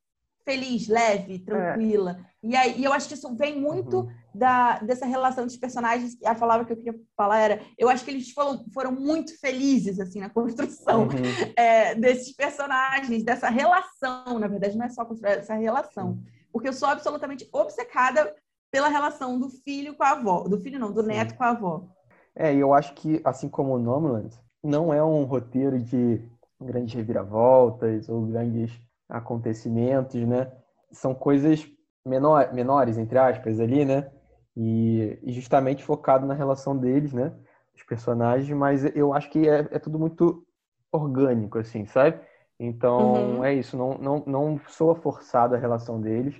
feliz, 0.48 0.88
leve, 0.88 1.34
é. 1.34 1.38
tranquila. 1.38 2.18
É. 2.18 2.28
E 2.42 2.56
aí 2.56 2.80
e 2.80 2.84
eu 2.84 2.92
acho 2.92 3.06
que 3.06 3.14
isso 3.14 3.34
vem 3.34 3.60
muito 3.60 4.00
uhum. 4.00 4.10
da, 4.34 4.78
dessa 4.78 5.04
relação 5.04 5.44
dos 5.44 5.58
personagens. 5.58 6.16
A 6.24 6.34
palavra 6.34 6.64
que 6.64 6.72
eu 6.72 6.76
queria 6.76 6.98
falar 7.14 7.38
era, 7.38 7.60
eu 7.76 7.90
acho 7.90 8.02
que 8.02 8.10
eles 8.10 8.30
foram, 8.30 8.64
foram 8.72 8.92
muito 8.92 9.38
felizes 9.38 10.00
assim 10.00 10.20
na 10.20 10.30
construção 10.30 11.02
uhum. 11.02 11.08
é, 11.54 11.94
desses 11.94 12.34
personagens, 12.34 13.22
dessa 13.22 13.50
relação. 13.50 14.38
Na 14.38 14.48
verdade, 14.48 14.78
não 14.78 14.86
é 14.86 14.88
só 14.88 15.04
construir 15.04 15.32
essa 15.32 15.54
relação, 15.54 16.08
uhum. 16.08 16.22
porque 16.50 16.68
eu 16.68 16.72
sou 16.72 16.88
absolutamente 16.88 17.46
obcecada 17.52 18.34
pela 18.70 18.88
relação 18.88 19.38
do 19.38 19.50
filho 19.50 19.94
com 19.94 20.02
a 20.02 20.10
avó, 20.10 20.44
do 20.44 20.58
filho 20.60 20.78
não, 20.78 20.92
do 20.92 21.02
Sim. 21.02 21.08
neto 21.08 21.36
com 21.36 21.44
a 21.44 21.50
avó. 21.50 21.88
É, 22.34 22.54
e 22.54 22.58
eu 22.58 22.72
acho 22.72 22.94
que 22.94 23.20
assim 23.24 23.48
como 23.48 23.74
o 23.74 23.78
Nomadland, 23.78 24.34
não 24.62 24.94
é 24.94 25.02
um 25.02 25.24
roteiro 25.24 25.78
de 25.78 26.22
grandes 26.60 26.94
reviravoltas 26.94 28.08
ou 28.08 28.26
grandes 28.26 28.72
acontecimentos, 29.08 30.20
né? 30.26 30.52
São 30.92 31.14
coisas 31.14 31.66
menor, 32.04 32.52
menores, 32.52 32.98
entre 32.98 33.18
aspas, 33.18 33.58
ali, 33.60 33.84
né? 33.84 34.10
E, 34.56 35.18
e, 35.22 35.32
justamente 35.32 35.84
focado 35.84 36.26
na 36.26 36.34
relação 36.34 36.76
deles, 36.76 37.12
né? 37.12 37.32
Os 37.74 37.82
personagens, 37.84 38.50
mas 38.56 38.84
eu 38.96 39.14
acho 39.14 39.30
que 39.30 39.48
é, 39.48 39.68
é 39.70 39.78
tudo 39.78 39.98
muito 39.98 40.44
orgânico, 40.90 41.58
assim, 41.58 41.86
sabe? 41.86 42.20
Então, 42.58 43.36
uhum. 43.36 43.44
é 43.44 43.54
isso, 43.54 43.76
não, 43.76 43.96
não, 43.98 44.24
não 44.26 44.60
soa 44.66 44.96
forçada 44.96 45.56
a 45.56 45.60
relação 45.60 46.00
deles. 46.00 46.34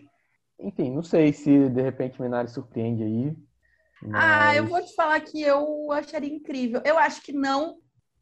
Enfim, 0.58 0.90
não 0.90 1.02
sei 1.02 1.32
se 1.32 1.68
de 1.68 1.80
repente 1.80 2.20
Minari 2.20 2.48
surpreende 2.48 3.04
aí. 3.04 3.36
Mas... 4.02 4.24
Ah, 4.24 4.56
eu 4.56 4.66
vou 4.66 4.82
te 4.84 4.94
falar 4.94 5.20
que 5.20 5.40
eu 5.40 5.92
acharia 5.92 6.34
incrível. 6.34 6.82
Eu 6.84 6.98
acho 6.98 7.22
que 7.22 7.32
não 7.32 7.78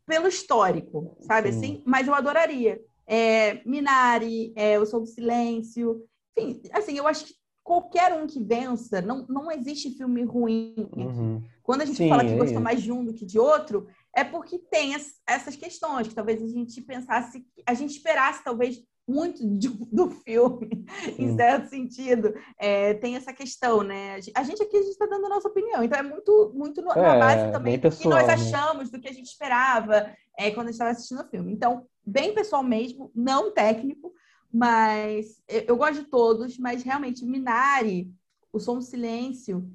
pelo 0.07 0.29
histórico, 0.29 1.17
sabe 1.23 1.51
Sim. 1.51 1.59
assim? 1.59 1.83
Mas 1.87 2.07
eu 2.07 2.15
adoraria 2.15 2.79
é, 3.07 3.63
Minari, 3.65 4.53
é, 4.57 4.79
O 4.79 4.87
Som 4.87 5.01
do 5.01 5.07
Silêncio. 5.07 6.03
Enfim, 6.37 6.61
assim, 6.73 6.97
eu 6.99 7.07
acho 7.07 7.27
que 7.27 7.35
qualquer 7.67 8.13
um 8.13 8.29
que 8.29 8.43
vença, 8.43 9.03
não, 9.03 9.27
não 9.29 9.51
existe 9.51 9.91
filme 9.91 10.23
ruim. 10.23 10.89
Uhum. 10.97 11.43
Quando 11.65 11.83
a 11.83 11.85
gente 11.85 11.97
Sim, 11.97 12.09
fala 12.09 12.25
que 12.25 12.31
é 12.31 12.37
gosta 12.37 12.61
mais 12.61 12.81
de 12.81 12.93
um 12.93 13.05
do 13.05 13.13
que 13.13 13.27
de 13.27 13.41
outro, 13.41 13.89
é 14.15 14.23
porque 14.23 14.57
tem 14.59 14.95
as, 14.95 15.15
essas 15.29 15.57
questões 15.57 16.07
que 16.07 16.15
talvez 16.15 16.41
a 16.41 16.47
gente 16.47 16.81
pensasse, 16.81 17.45
a 17.67 17.75
gente 17.75 17.91
esperasse 17.91 18.45
talvez 18.45 18.81
muito 19.07 19.45
de, 19.59 19.69
do 19.69 20.11
filme, 20.11 20.87
Sim. 21.05 21.15
em 21.19 21.37
certo 21.37 21.69
sentido. 21.69 22.33
É, 22.57 22.95
tem 22.95 23.17
essa 23.17 23.33
questão, 23.33 23.83
né? 23.83 24.21
A 24.35 24.43
gente 24.45 24.63
aqui 24.63 24.77
está 24.77 25.07
dando 25.07 25.27
a 25.27 25.31
nossa 25.31 25.49
opinião, 25.49 25.83
então 25.83 25.99
é 25.99 26.03
muito, 26.03 26.53
muito 26.55 26.81
no, 26.83 26.93
é, 26.93 27.03
na 27.03 27.19
base 27.19 27.51
também 27.51 27.79
do 27.79 27.91
que 27.91 28.07
nós 28.07 28.29
né? 28.29 28.35
achamos, 28.35 28.91
do 28.91 29.01
que 29.01 29.09
a 29.09 29.13
gente 29.13 29.27
esperava 29.27 30.09
é, 30.37 30.51
quando 30.51 30.69
a 30.69 30.71
gente 30.71 30.75
estava 30.75 30.91
assistindo 30.91 31.23
o 31.23 31.29
filme. 31.29 31.53
Então, 31.53 31.87
bem 32.05 32.35
pessoal 32.35 32.63
mesmo, 32.63 33.11
não 33.15 33.53
técnico, 33.53 34.13
mas 34.53 35.43
eu, 35.49 35.63
eu 35.69 35.77
gosto 35.77 36.03
de 36.03 36.09
todos, 36.09 36.59
mas 36.59 36.83
realmente 36.83 37.25
Minari, 37.25 38.11
O 38.53 38.59
Som 38.59 38.79
do 38.79 38.83
Silêncio, 38.83 39.69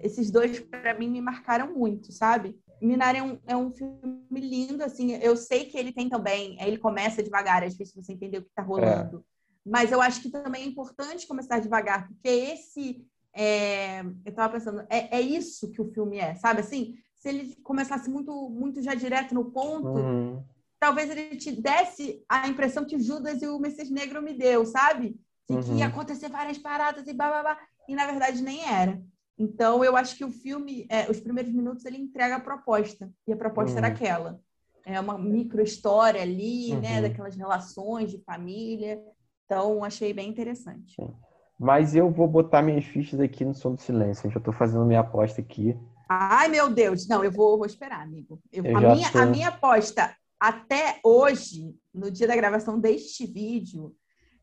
esses 0.00 0.30
dois 0.30 0.60
para 0.60 0.98
mim 0.98 1.08
me 1.08 1.20
marcaram 1.20 1.74
muito, 1.74 2.12
sabe? 2.12 2.58
Minari 2.80 3.18
é 3.18 3.22
um, 3.22 3.38
é 3.46 3.56
um 3.56 3.72
filme 3.72 4.40
lindo, 4.40 4.84
assim, 4.84 5.12
eu 5.14 5.36
sei 5.36 5.64
que 5.64 5.76
ele 5.76 5.92
tem 5.92 6.08
também, 6.08 6.56
ele 6.60 6.78
começa 6.78 7.22
devagar, 7.22 7.62
é 7.62 7.68
difícil 7.68 8.00
você 8.00 8.12
entender 8.12 8.38
o 8.38 8.42
que 8.42 8.50
está 8.50 8.62
rolando. 8.62 9.18
É. 9.18 9.38
Mas 9.68 9.92
eu 9.92 10.00
acho 10.00 10.22
que 10.22 10.30
também 10.30 10.62
é 10.62 10.66
importante 10.66 11.26
começar 11.26 11.58
devagar, 11.58 12.06
porque 12.08 12.28
esse 12.28 13.04
é, 13.34 14.00
eu 14.00 14.30
estava 14.30 14.52
pensando, 14.52 14.86
é, 14.88 15.18
é 15.18 15.20
isso 15.20 15.70
que 15.70 15.80
o 15.80 15.92
filme 15.92 16.18
é, 16.18 16.34
sabe 16.36 16.60
assim? 16.60 16.94
Se 17.28 17.34
ele 17.34 17.56
começasse 17.62 18.08
muito, 18.08 18.48
muito 18.48 18.80
já 18.80 18.94
direto 18.94 19.34
no 19.34 19.50
ponto, 19.50 19.88
uhum 19.88 20.42
talvez 20.78 21.10
ele 21.10 21.36
te 21.36 21.50
desse 21.50 22.24
a 22.28 22.48
impressão 22.48 22.84
que 22.84 22.96
o 22.96 23.00
Judas 23.00 23.42
e 23.42 23.46
o 23.46 23.58
Messias 23.58 23.90
Negro 23.90 24.22
me 24.22 24.32
deu, 24.32 24.64
sabe? 24.64 25.20
De 25.48 25.56
uhum. 25.56 25.62
que 25.62 25.72
ia 25.72 25.86
acontecer 25.86 26.28
várias 26.28 26.58
paradas 26.58 27.06
e 27.06 27.12
blá, 27.12 27.28
blá, 27.28 27.42
blá. 27.42 27.58
E 27.88 27.94
na 27.94 28.06
verdade 28.06 28.42
nem 28.42 28.64
era. 28.64 29.02
Então, 29.38 29.84
eu 29.84 29.96
acho 29.96 30.16
que 30.16 30.24
o 30.24 30.30
filme, 30.30 30.86
é, 30.90 31.10
os 31.10 31.20
primeiros 31.20 31.52
minutos, 31.52 31.84
ele 31.84 31.96
entrega 31.96 32.36
a 32.36 32.40
proposta. 32.40 33.10
E 33.26 33.32
a 33.32 33.36
proposta 33.36 33.72
uhum. 33.72 33.78
era 33.78 33.86
aquela. 33.88 34.40
É 34.84 34.98
uma 35.00 35.16
micro 35.16 35.62
história 35.62 36.20
ali, 36.20 36.74
né, 36.74 36.96
uhum. 36.96 37.02
Daquelas 37.02 37.36
relações 37.36 38.10
de 38.10 38.18
família. 38.18 39.00
Então, 39.44 39.84
achei 39.84 40.12
bem 40.12 40.28
interessante. 40.28 40.94
Sim. 40.94 41.14
Mas 41.58 41.94
eu 41.94 42.10
vou 42.10 42.28
botar 42.28 42.62
minhas 42.62 42.84
fichas 42.84 43.20
aqui 43.20 43.44
no 43.44 43.54
som 43.54 43.74
do 43.74 43.80
silêncio. 43.80 44.30
Já 44.30 44.38
estou 44.38 44.52
fazendo 44.52 44.84
minha 44.84 45.00
aposta 45.00 45.40
aqui. 45.40 45.76
Ai, 46.08 46.48
meu 46.48 46.70
Deus. 46.70 47.06
Não, 47.06 47.22
eu 47.22 47.30
vou, 47.30 47.58
vou 47.58 47.66
esperar, 47.66 48.02
amigo. 48.02 48.40
Eu, 48.50 48.64
eu 48.64 48.76
a, 48.76 48.80
minha, 48.80 49.10
tô... 49.10 49.18
a 49.18 49.26
minha 49.26 49.48
aposta 49.48 50.14
até 50.40 51.00
hoje, 51.04 51.74
no 51.92 52.10
dia 52.10 52.26
da 52.26 52.36
gravação 52.36 52.78
deste 52.78 53.26
vídeo, 53.26 53.94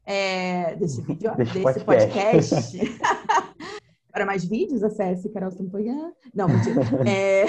é, 0.05 0.75
desse 0.75 1.01
vídeo, 1.03 1.35
desse, 1.35 1.53
desse 1.59 1.83
podcast. 1.83 2.55
podcast. 2.55 2.99
Para 4.11 4.25
mais 4.25 4.45
vídeos, 4.45 4.83
acesse 4.83 5.29
Carol 5.29 5.51
Sampoyan. 5.51 6.13
Não, 6.33 6.47
mentira. 6.47 6.81
É, 7.05 7.45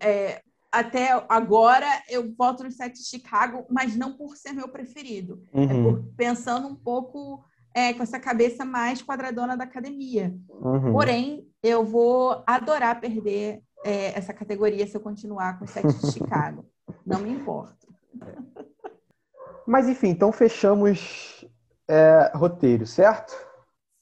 é, 0.00 0.42
até 0.72 1.10
agora 1.28 1.86
eu 2.08 2.32
voto 2.34 2.64
no 2.64 2.70
set 2.70 2.94
de 2.94 3.04
Chicago, 3.04 3.66
mas 3.68 3.96
não 3.96 4.16
por 4.16 4.36
ser 4.36 4.52
meu 4.52 4.68
preferido. 4.68 5.42
É 5.52 5.60
uhum. 5.60 5.82
Por 5.82 6.04
pensando 6.16 6.68
um 6.68 6.74
pouco 6.74 7.44
é, 7.74 7.92
com 7.92 8.02
essa 8.02 8.18
cabeça 8.18 8.64
mais 8.64 9.02
quadradona 9.02 9.56
da 9.56 9.64
academia. 9.64 10.34
Uhum. 10.48 10.92
Porém, 10.92 11.46
eu 11.62 11.84
vou 11.84 12.42
adorar 12.46 13.00
perder 13.00 13.62
é, 13.84 14.16
essa 14.18 14.32
categoria 14.32 14.86
se 14.86 14.96
eu 14.96 15.00
continuar 15.00 15.58
com 15.58 15.64
o 15.64 15.68
set 15.68 15.86
de 15.86 16.06
Chicago. 16.12 16.64
Não 17.04 17.20
me 17.20 17.30
importo. 17.30 17.88
Mas 19.66 19.88
enfim, 19.88 20.08
então 20.08 20.32
fechamos 20.32 21.44
é, 21.88 22.32
roteiro, 22.34 22.86
certo? 22.86 23.32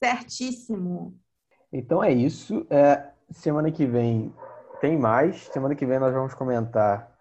Certíssimo. 0.03 1.17
Então 1.71 2.03
é 2.03 2.11
isso. 2.11 2.65
É, 2.69 3.09
semana 3.31 3.71
que 3.71 3.85
vem 3.85 4.33
tem 4.81 4.97
mais. 4.97 5.47
Semana 5.47 5.75
que 5.75 5.85
vem 5.85 5.99
nós 5.99 6.13
vamos 6.13 6.33
comentar 6.33 7.11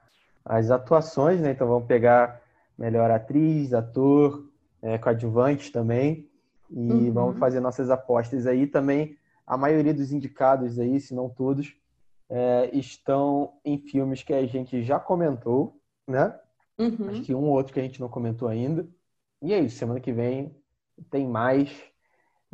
as 0.44 0.70
atuações, 0.70 1.40
né? 1.40 1.50
Então 1.50 1.68
vamos 1.68 1.86
pegar 1.86 2.40
melhor 2.78 3.10
atriz, 3.10 3.74
ator, 3.74 4.48
é, 4.80 4.96
coadjuvante 4.96 5.70
também. 5.70 6.28
E 6.70 6.78
uhum. 6.78 7.12
vamos 7.12 7.38
fazer 7.38 7.60
nossas 7.60 7.90
apostas 7.90 8.46
aí 8.46 8.66
também. 8.66 9.16
A 9.48 9.56
maioria 9.56 9.94
dos 9.94 10.12
indicados 10.12 10.78
aí, 10.78 11.00
se 11.00 11.14
não 11.14 11.30
todos, 11.30 11.74
é, 12.28 12.68
estão 12.74 13.54
em 13.64 13.78
filmes 13.78 14.22
que 14.22 14.34
a 14.34 14.46
gente 14.46 14.82
já 14.82 15.00
comentou, 15.00 15.80
né? 16.06 16.38
Uhum. 16.78 17.08
Acho 17.08 17.22
que 17.22 17.34
um 17.34 17.44
ou 17.44 17.54
outro 17.54 17.72
que 17.72 17.80
a 17.80 17.82
gente 17.82 17.98
não 17.98 18.10
comentou 18.10 18.46
ainda. 18.46 18.86
E 19.40 19.54
é 19.54 19.58
isso, 19.58 19.78
semana 19.78 20.00
que 20.00 20.12
vem 20.12 20.54
tem 21.10 21.26
mais. 21.26 21.70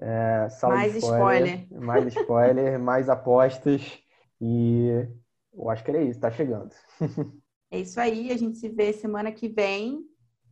É, 0.01 0.49
mais 0.63 0.95
spoiler, 0.95 1.67
spoiler. 1.67 1.83
Mais 1.83 2.07
spoiler, 2.07 2.79
mais 2.81 3.09
apostas. 3.09 3.83
E 4.41 5.09
eu 5.53 5.69
acho 5.71 5.83
que 5.83 5.91
era 5.91 6.01
isso, 6.01 6.21
tá 6.21 6.31
chegando. 6.31 6.73
é 7.73 7.81
isso 7.81 7.99
aí, 7.99 8.31
a 8.31 8.37
gente 8.37 8.57
se 8.59 8.69
vê 8.69 8.93
semana 8.93 9.33
que 9.33 9.49
vem. 9.49 10.07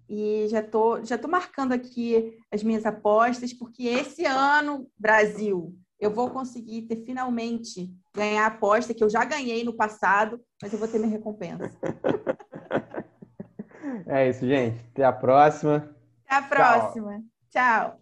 E 0.08 0.48
já 0.48 0.60
tô, 0.60 1.02
já 1.04 1.16
tô 1.16 1.28
marcando 1.28 1.72
aqui 1.72 2.36
as 2.50 2.64
minhas 2.64 2.84
apostas, 2.84 3.52
porque 3.52 3.84
esse 3.84 4.26
ano, 4.26 4.86
Brasil, 4.98 5.74
eu 6.02 6.10
vou 6.10 6.28
conseguir 6.30 6.82
ter 6.82 6.96
finalmente 7.04 7.94
ganhar 8.12 8.42
a 8.44 8.48
aposta 8.48 8.92
que 8.92 9.04
eu 9.04 9.08
já 9.08 9.24
ganhei 9.24 9.62
no 9.62 9.72
passado, 9.72 10.40
mas 10.60 10.72
eu 10.72 10.78
vou 10.78 10.88
ter 10.88 10.98
minha 10.98 11.10
recompensa. 11.10 11.70
É 14.06 14.28
isso, 14.28 14.46
gente. 14.46 14.80
Até 14.92 15.04
a 15.04 15.12
próxima. 15.12 15.94
Até 16.26 16.36
a 16.36 16.42
próxima. 16.42 17.22
Tchau. 17.50 17.90
Tchau. 17.90 18.01